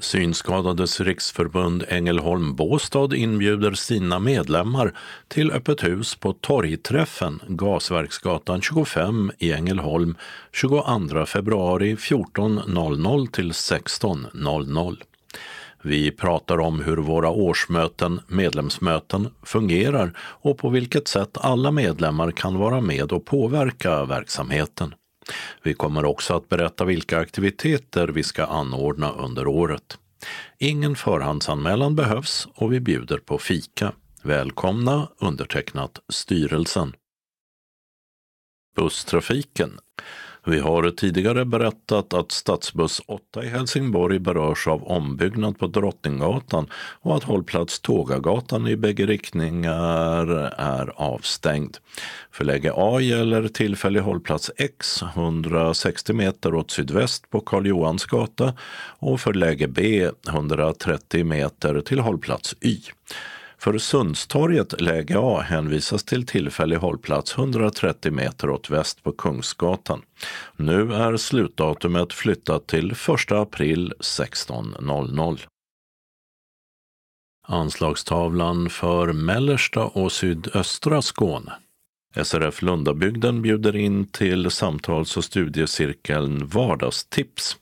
Synskadades 0.00 1.00
riksförbund 1.00 1.84
Ängelholm 1.88 2.54
Båstad 2.54 3.16
inbjuder 3.16 3.72
sina 3.72 4.18
medlemmar 4.18 4.92
till 5.28 5.50
öppet 5.50 5.84
hus 5.84 6.14
på 6.14 6.32
Torgträffen, 6.32 7.40
Gasverksgatan 7.48 8.62
25 8.62 9.32
i 9.38 9.52
Ängelholm 9.52 10.16
22 10.52 11.26
februari 11.26 11.94
14.00 11.94 13.30
till 13.30 13.50
16.00. 13.50 14.96
Vi 15.82 16.10
pratar 16.10 16.60
om 16.60 16.80
hur 16.80 16.96
våra 16.96 17.30
årsmöten, 17.30 18.20
medlemsmöten, 18.28 19.28
fungerar 19.42 20.12
och 20.18 20.58
på 20.58 20.68
vilket 20.68 21.08
sätt 21.08 21.38
alla 21.40 21.70
medlemmar 21.70 22.30
kan 22.30 22.58
vara 22.58 22.80
med 22.80 23.12
och 23.12 23.24
påverka 23.24 24.04
verksamheten. 24.04 24.94
Vi 25.62 25.74
kommer 25.74 26.04
också 26.04 26.34
att 26.34 26.48
berätta 26.48 26.84
vilka 26.84 27.18
aktiviteter 27.18 28.08
vi 28.08 28.22
ska 28.22 28.44
anordna 28.44 29.12
under 29.12 29.46
året. 29.46 29.98
Ingen 30.58 30.96
förhandsanmälan 30.96 31.96
behövs 31.96 32.48
och 32.54 32.72
vi 32.72 32.80
bjuder 32.80 33.18
på 33.18 33.38
fika. 33.38 33.92
Välkomna 34.22 35.08
undertecknat 35.18 36.00
styrelsen. 36.08 36.92
Busstrafiken 38.76 39.78
vi 40.46 40.58
har 40.58 40.90
tidigare 40.90 41.44
berättat 41.44 42.14
att 42.14 42.32
stadsbuss 42.32 43.00
8 43.06 43.44
i 43.44 43.48
Helsingborg 43.48 44.18
berörs 44.18 44.66
av 44.66 44.84
ombyggnad 44.84 45.58
på 45.58 45.66
Drottninggatan 45.66 46.66
och 47.00 47.16
att 47.16 47.24
hållplats 47.24 47.80
Tågagatan 47.80 48.68
i 48.68 48.76
bägge 48.76 49.06
riktningar 49.06 50.26
är 50.58 50.92
avstängd. 50.96 51.76
För 52.30 52.44
läge 52.44 52.72
A 52.74 53.00
gäller 53.00 53.48
tillfällig 53.48 54.00
hållplats 54.00 54.50
X 54.56 55.02
160 55.02 56.12
meter 56.12 56.54
åt 56.54 56.70
sydväst 56.70 57.30
på 57.30 57.40
Karl 57.40 57.66
Johans 57.66 58.04
gata 58.04 58.54
och 58.98 59.20
för 59.20 59.32
läge 59.32 59.68
B 59.68 60.10
130 60.28 61.24
meter 61.24 61.80
till 61.80 62.00
hållplats 62.00 62.54
Y. 62.60 62.80
För 63.64 63.78
Sundstorget 63.78 64.80
läge 64.80 65.14
A 65.18 65.40
hänvisas 65.40 66.04
till 66.04 66.26
tillfällig 66.26 66.76
hållplats 66.76 67.38
130 67.38 68.12
meter 68.12 68.50
åt 68.50 68.70
väst 68.70 69.02
på 69.02 69.12
Kungsgatan. 69.12 70.02
Nu 70.56 70.94
är 70.94 71.16
slutdatumet 71.16 72.12
flyttat 72.12 72.66
till 72.66 72.92
1 72.92 73.32
april 73.32 73.92
16.00. 73.98 75.40
Anslagstavlan 77.46 78.70
för 78.70 79.12
mellersta 79.12 79.84
och 79.84 80.12
sydöstra 80.12 81.02
Skåne. 81.02 81.52
SRF 82.22 82.62
Lundabygden 82.62 83.42
bjuder 83.42 83.76
in 83.76 84.06
till 84.06 84.50
samtals 84.50 85.16
och 85.16 85.24
studiecirkeln 85.24 86.46
Vardagstips. 86.46 87.56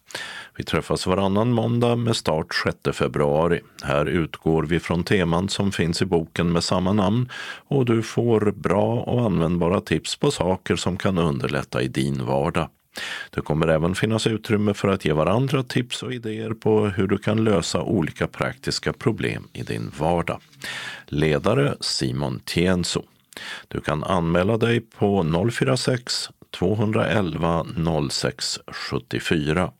Vi 0.56 0.64
träffas 0.64 1.06
varannan 1.06 1.52
måndag 1.52 1.96
med 1.96 2.16
start 2.16 2.46
6 2.64 2.96
februari. 2.98 3.60
Här 3.82 4.06
utgår 4.06 4.62
vi 4.62 4.80
från 4.80 5.04
teman 5.04 5.48
som 5.48 5.72
finns 5.72 6.02
i 6.02 6.04
boken 6.04 6.52
med 6.52 6.64
samma 6.64 6.92
namn 6.92 7.28
och 7.68 7.84
du 7.84 8.02
får 8.02 8.52
bra 8.52 9.00
och 9.00 9.24
användbara 9.24 9.80
tips 9.80 10.16
på 10.16 10.30
saker 10.30 10.76
som 10.76 10.96
kan 10.96 11.18
underlätta 11.18 11.82
i 11.82 11.88
din 11.88 12.26
vardag. 12.26 12.68
Det 13.30 13.40
kommer 13.40 13.68
även 13.68 13.94
finnas 13.94 14.26
utrymme 14.26 14.74
för 14.74 14.88
att 14.88 15.04
ge 15.04 15.12
varandra 15.12 15.62
tips 15.62 16.02
och 16.02 16.12
idéer 16.12 16.50
på 16.50 16.86
hur 16.86 17.06
du 17.06 17.18
kan 17.18 17.44
lösa 17.44 17.82
olika 17.82 18.26
praktiska 18.26 18.92
problem 18.92 19.48
i 19.52 19.62
din 19.62 19.92
vardag. 19.98 20.40
Ledare 21.06 21.74
Simon 21.80 22.40
Tienso. 22.44 23.02
Du 23.68 23.80
kan 23.80 24.04
anmäla 24.04 24.56
dig 24.56 24.80
på 24.80 25.24
046 25.50 26.30
211 26.50 27.66
06 28.10 28.58
74. 28.66 29.72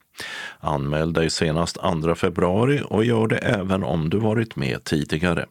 Anmäl 0.60 1.12
dig 1.12 1.30
senast 1.30 1.78
2 2.02 2.14
februari 2.14 2.82
och 2.84 3.04
gör 3.04 3.26
det 3.26 3.36
även 3.36 3.84
om 3.84 4.10
du 4.10 4.18
varit 4.18 4.56
med 4.56 4.84
tidigare. 4.84 5.46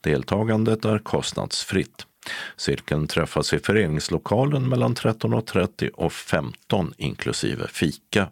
Deltagandet 0.00 0.84
är 0.84 0.98
kostnadsfritt. 0.98 2.06
Cirkeln 2.56 3.06
träffas 3.06 3.52
i 3.52 3.58
föreningslokalen 3.58 4.68
mellan 4.68 4.94
13.30 4.94 5.90
och 5.90 6.12
15 6.12 6.92
inklusive 6.96 7.68
fika. 7.68 8.28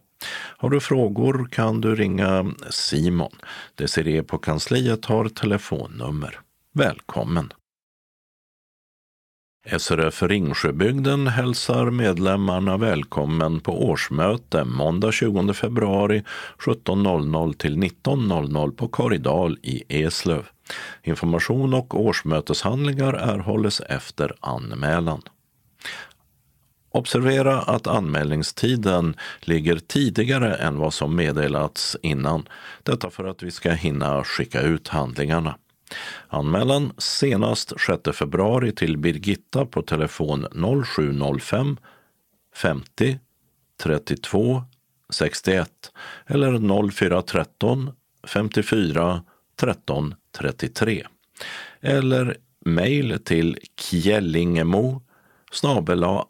Har 0.57 0.71
du 0.71 0.81
frågor 0.81 1.49
kan 1.53 1.81
du 1.81 1.95
ringa 1.95 2.55
Simon. 2.71 3.37
Desiree 3.75 4.23
på 4.23 4.39
kansliet 4.39 5.05
har 5.05 5.29
telefonnummer. 5.29 6.41
Välkommen! 6.75 7.53
SRF 9.67 10.23
Ringsjöbygden 10.23 11.27
hälsar 11.27 11.91
medlemmarna 11.91 12.77
välkommen 12.77 13.61
på 13.61 13.89
årsmöte 13.89 14.65
måndag 14.65 15.13
20 15.13 15.53
februari 15.53 16.25
17.00 16.59 17.57
till 17.57 17.77
19.00 17.77 18.71
på 18.77 18.89
Korridal 18.89 19.59
i 19.63 20.05
Eslöv. 20.05 20.47
Information 21.03 21.75
och 21.75 22.01
årsmöteshandlingar 22.01 23.13
erhålles 23.13 23.81
efter 23.81 24.35
anmälan. 24.41 25.23
Observera 26.91 27.61
att 27.61 27.87
anmälningstiden 27.87 29.17
ligger 29.41 29.77
tidigare 29.77 30.55
än 30.55 30.79
vad 30.79 30.95
som 30.95 31.17
meddelats 31.17 31.97
innan. 32.03 32.49
Detta 32.83 33.11
för 33.11 33.25
att 33.25 33.43
vi 33.43 33.51
ska 33.51 33.71
hinna 33.71 34.25
skicka 34.25 34.61
ut 34.61 34.89
handlingarna. 34.89 35.55
Anmälan 36.29 36.93
senast 36.99 37.73
6 37.81 38.19
februari 38.19 38.73
till 38.73 38.99
Birgitta 38.99 39.67
på 39.67 39.83
telefon 39.83 40.47
0705 40.85 41.77
50 42.55 43.19
32 43.83 44.63
61 45.11 45.93
eller 46.27 46.91
0413 46.91 47.91
54 48.27 49.23
13 49.57 50.15
33 50.39 51.07
eller 51.81 52.37
mejl 52.65 53.19
till 53.25 53.59
kjellingemo 53.77 55.03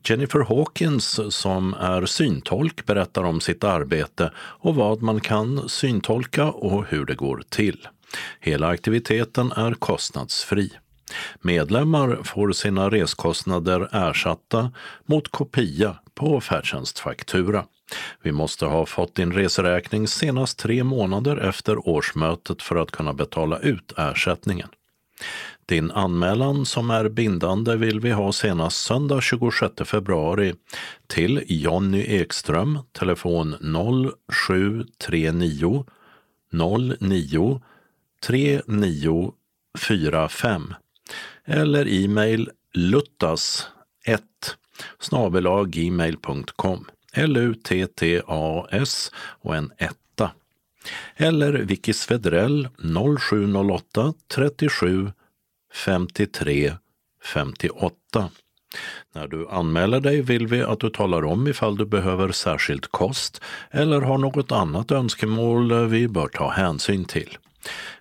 Jennifer 0.04 0.40
Hawkins, 0.40 1.20
som 1.30 1.74
är 1.74 2.06
syntolk, 2.06 2.86
berättar 2.86 3.24
om 3.24 3.42
sitt 3.42 3.64
arbete 3.64 4.32
och 4.38 4.76
vad 4.76 5.02
man 5.02 5.20
kan 5.20 5.70
syntolka 5.70 6.46
och 6.46 6.86
hur 6.86 7.06
det 7.06 7.16
går 7.16 7.44
till. 7.50 7.88
Hela 8.40 8.68
aktiviteten 8.68 9.52
är 9.52 9.74
kostnadsfri. 9.74 10.72
Medlemmar 11.42 12.20
får 12.24 12.52
sina 12.52 12.90
reskostnader 12.90 13.90
ersatta 13.92 14.72
mot 15.06 15.28
kopia 15.28 15.96
på 16.16 16.42
färdtjänstfaktura. 16.42 17.66
Vi 18.22 18.32
måste 18.32 18.66
ha 18.66 18.86
fått 18.86 19.16
din 19.16 19.32
reseräkning 19.32 20.08
senast 20.08 20.60
tre 20.60 20.84
månader 20.84 21.38
efter 21.38 21.88
årsmötet 21.88 22.62
för 22.62 22.76
att 22.76 22.92
kunna 22.92 23.14
betala 23.14 23.60
ut 23.60 23.94
ersättningen. 23.98 24.70
Din 25.66 25.92
anmälan 25.92 26.66
som 26.66 26.90
är 26.90 27.10
bindande 27.10 27.76
vill 27.76 28.00
vi 28.00 28.12
ha 28.12 28.32
senast 28.32 28.84
söndag 28.84 29.22
26 29.22 29.74
februari 29.86 30.54
till 31.08 31.44
Jonny 31.48 32.02
Ekström, 32.02 32.80
telefon 32.92 33.56
0739 34.32 35.86
09 37.00 37.62
3945 38.26 40.74
eller 41.46 42.04
e-mail 42.04 42.50
luttas 42.74 43.68
1 44.06 44.22
gmail.com 45.68 46.86
L-U-T-T-A-S 47.14 49.12
och 49.16 49.56
en 49.56 49.72
etta. 49.78 50.32
Eller 51.16 51.54
Vicky 51.54 51.94
Svedrell 51.94 52.68
0708 53.20 54.14
37 54.28 55.12
53 55.74 56.74
58. 57.24 58.30
När 59.16 59.28
du 59.28 59.48
anmäler 59.50 60.00
dig 60.00 60.22
vill 60.22 60.48
vi 60.48 60.62
att 60.62 60.80
du 60.80 60.90
talar 60.90 61.26
om 61.26 61.48
ifall 61.48 61.78
du 61.78 61.86
behöver 61.86 62.32
särskild 62.32 62.92
kost 62.92 63.42
eller 63.72 64.02
har 64.02 64.18
något 64.18 64.52
annat 64.52 64.92
önskemål 64.92 65.88
vi 65.88 66.08
bör 66.08 66.28
ta 66.28 66.50
hänsyn 66.50 67.06
till. 67.06 67.38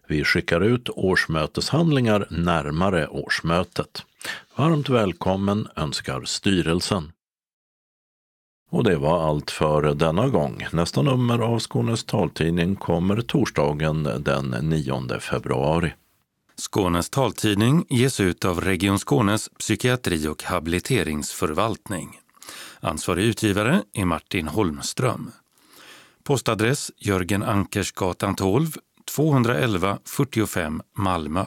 Vi 0.07 0.25
skickar 0.25 0.61
ut 0.61 0.89
årsmöteshandlingar 0.89 2.27
närmare 2.31 3.09
årsmötet. 3.09 4.03
Varmt 4.57 4.89
välkommen 4.89 5.69
önskar 5.77 6.23
styrelsen. 6.25 7.13
Och 8.73 8.85
det 8.85 8.97
var 8.97 9.29
allt 9.29 9.51
för 9.51 9.95
denna 9.95 10.29
gång. 10.29 10.67
Nästa 10.73 11.03
nummer 11.03 11.39
av 11.39 11.59
Skånes 11.59 12.05
taltidning 12.05 12.77
kommer 12.77 13.21
torsdagen 13.21 14.03
den 14.03 14.57
9 14.63 15.21
februari. 15.21 15.93
Skånes 16.57 17.11
taltidning 17.11 17.87
ges 17.89 18.21
ut 18.21 18.45
av 18.45 18.61
Region 18.61 18.99
Skånes 18.99 19.51
psykiatri 19.59 20.29
och 20.29 20.43
habiliteringsförvaltning. 20.43 22.19
Ansvarig 22.81 23.25
utgivare 23.25 23.83
är 23.93 24.05
Martin 24.05 24.49
Holmström. 24.49 25.31
Postadress 26.25 26.91
Jörgen 26.99 27.43
Ankersgatan 27.43 28.35
12, 28.35 28.71
211 29.15 29.99
45 30.05 30.83
Malmö. 30.97 31.45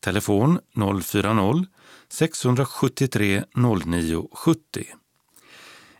Telefon 0.00 0.58
040-673 0.74 3.44
09 3.86 4.28
70. 4.32 4.84